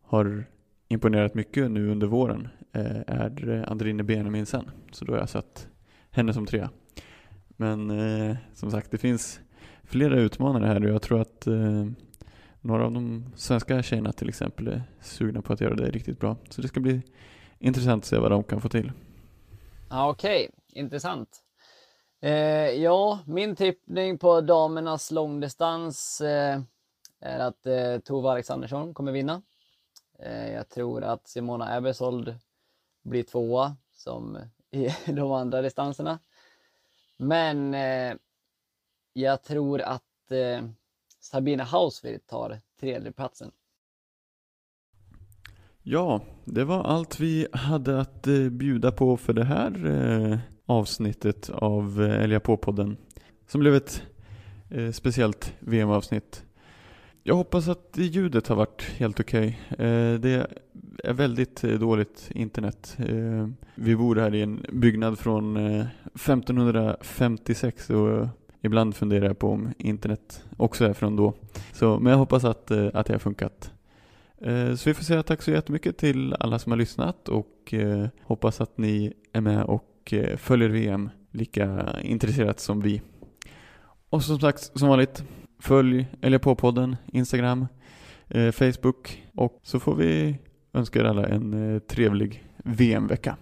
har 0.00 0.44
imponerat 0.88 1.34
mycket 1.34 1.70
nu 1.70 1.90
under 1.90 2.06
våren 2.06 2.48
är 2.72 3.64
Andrine 3.68 4.02
Benjaminsen. 4.02 4.70
Så 4.92 5.04
då 5.04 5.12
har 5.12 5.18
jag 5.18 5.28
satt 5.28 5.68
henne 6.12 6.34
som 6.34 6.46
trea. 6.46 6.70
Men 7.48 7.90
eh, 7.90 8.36
som 8.54 8.70
sagt, 8.70 8.90
det 8.90 8.98
finns 8.98 9.40
flera 9.84 10.20
utmanare 10.20 10.66
här 10.66 10.84
och 10.84 10.90
jag 10.90 11.02
tror 11.02 11.20
att 11.20 11.46
eh, 11.46 11.86
några 12.60 12.84
av 12.84 12.92
de 12.92 13.24
svenska 13.36 13.82
tjejerna 13.82 14.12
till 14.12 14.28
exempel 14.28 14.68
är 14.68 14.82
sugna 15.00 15.42
på 15.42 15.52
att 15.52 15.60
göra 15.60 15.74
det 15.74 15.90
riktigt 15.90 16.20
bra. 16.20 16.36
Så 16.48 16.62
det 16.62 16.68
ska 16.68 16.80
bli 16.80 17.02
intressant 17.58 18.02
att 18.02 18.08
se 18.08 18.18
vad 18.18 18.30
de 18.30 18.44
kan 18.44 18.60
få 18.60 18.68
till. 18.68 18.92
Okej, 19.90 20.48
okay. 20.50 20.80
intressant. 20.82 21.42
Eh, 22.20 22.70
ja, 22.70 23.18
min 23.26 23.56
tippning 23.56 24.18
på 24.18 24.40
damernas 24.40 25.10
långdistans 25.10 26.20
eh, 26.20 26.60
är 27.20 27.38
att 27.38 27.66
eh, 27.66 27.98
Tove 27.98 28.30
Alexandersson 28.30 28.94
kommer 28.94 29.12
vinna. 29.12 29.42
Eh, 30.18 30.52
jag 30.52 30.68
tror 30.68 31.04
att 31.04 31.28
Simona 31.28 31.76
Ebersold 31.76 32.34
blir 33.02 33.22
tvåa 33.22 33.76
som 33.92 34.38
i 34.72 34.88
de 35.12 35.32
andra 35.32 35.62
distanserna. 35.62 36.18
Men 37.16 37.74
eh, 37.74 38.16
jag 39.12 39.42
tror 39.42 39.80
att 39.80 40.30
eh, 40.30 40.64
Sabina 41.20 41.64
Hauswirth 41.64 42.26
tar 42.26 42.60
tredjeplatsen. 42.80 43.52
Ja, 45.82 46.20
det 46.44 46.64
var 46.64 46.84
allt 46.84 47.20
vi 47.20 47.46
hade 47.52 48.00
att 48.00 48.26
eh, 48.26 48.48
bjuda 48.48 48.92
på 48.92 49.16
för 49.16 49.32
det 49.32 49.44
här 49.44 49.86
eh, 49.86 50.38
avsnittet 50.66 51.50
av 51.50 52.02
eh, 52.02 52.22
Älga 52.22 52.40
på-podden. 52.40 52.96
Som 53.46 53.60
blev 53.60 53.74
ett 53.74 54.02
eh, 54.70 54.90
speciellt 54.90 55.54
VM-avsnitt. 55.58 56.44
Jag 57.24 57.34
hoppas 57.34 57.68
att 57.68 57.94
ljudet 57.94 58.48
har 58.48 58.56
varit 58.56 58.82
helt 58.82 59.20
okej. 59.20 59.60
Okay. 59.70 60.18
Det 60.18 60.46
är 61.04 61.12
väldigt 61.12 61.64
eh, 61.64 61.70
dåligt 61.70 62.30
internet. 62.34 62.96
Eh, 62.98 63.48
vi 63.74 63.96
bor 63.96 64.16
här 64.16 64.34
i 64.34 64.42
en 64.42 64.66
byggnad 64.72 65.18
från 65.18 65.56
1556 65.56 67.90
och 67.90 68.28
ibland 68.60 68.96
funderar 68.96 69.26
jag 69.26 69.38
på 69.38 69.48
om 69.48 69.72
internet 69.78 70.44
också 70.56 70.84
är 70.84 70.92
från 70.92 71.16
då. 71.16 71.34
Så, 71.72 71.98
men 71.98 72.10
jag 72.10 72.18
hoppas 72.18 72.44
att, 72.44 72.70
att 72.70 73.06
det 73.06 73.12
har 73.12 73.18
funkat. 73.18 73.72
Så 74.76 74.90
vi 74.90 74.94
får 74.94 75.04
säga 75.04 75.22
tack 75.22 75.42
så 75.42 75.50
jättemycket 75.50 75.98
till 75.98 76.34
alla 76.40 76.58
som 76.58 76.72
har 76.72 76.76
lyssnat 76.76 77.28
och 77.28 77.74
hoppas 78.22 78.60
att 78.60 78.78
ni 78.78 79.12
är 79.32 79.40
med 79.40 79.64
och 79.64 80.14
följer 80.36 80.68
VM 80.68 81.10
lika 81.30 81.96
intresserat 82.02 82.60
som 82.60 82.80
vi. 82.80 83.02
Och 84.10 84.24
som 84.24 84.40
sagt, 84.40 84.78
som 84.78 84.88
vanligt, 84.88 85.24
Följ 85.62 86.06
Eller 86.20 86.38
på-podden, 86.38 86.96
Instagram, 87.12 87.66
eh, 88.28 88.50
Facebook 88.50 89.22
och 89.34 89.60
så 89.62 89.80
får 89.80 89.94
vi 89.94 90.38
önska 90.72 91.00
er 91.00 91.04
alla 91.04 91.26
en 91.26 91.74
eh, 91.74 91.78
trevlig 91.78 92.44
VM-vecka. 92.56 93.36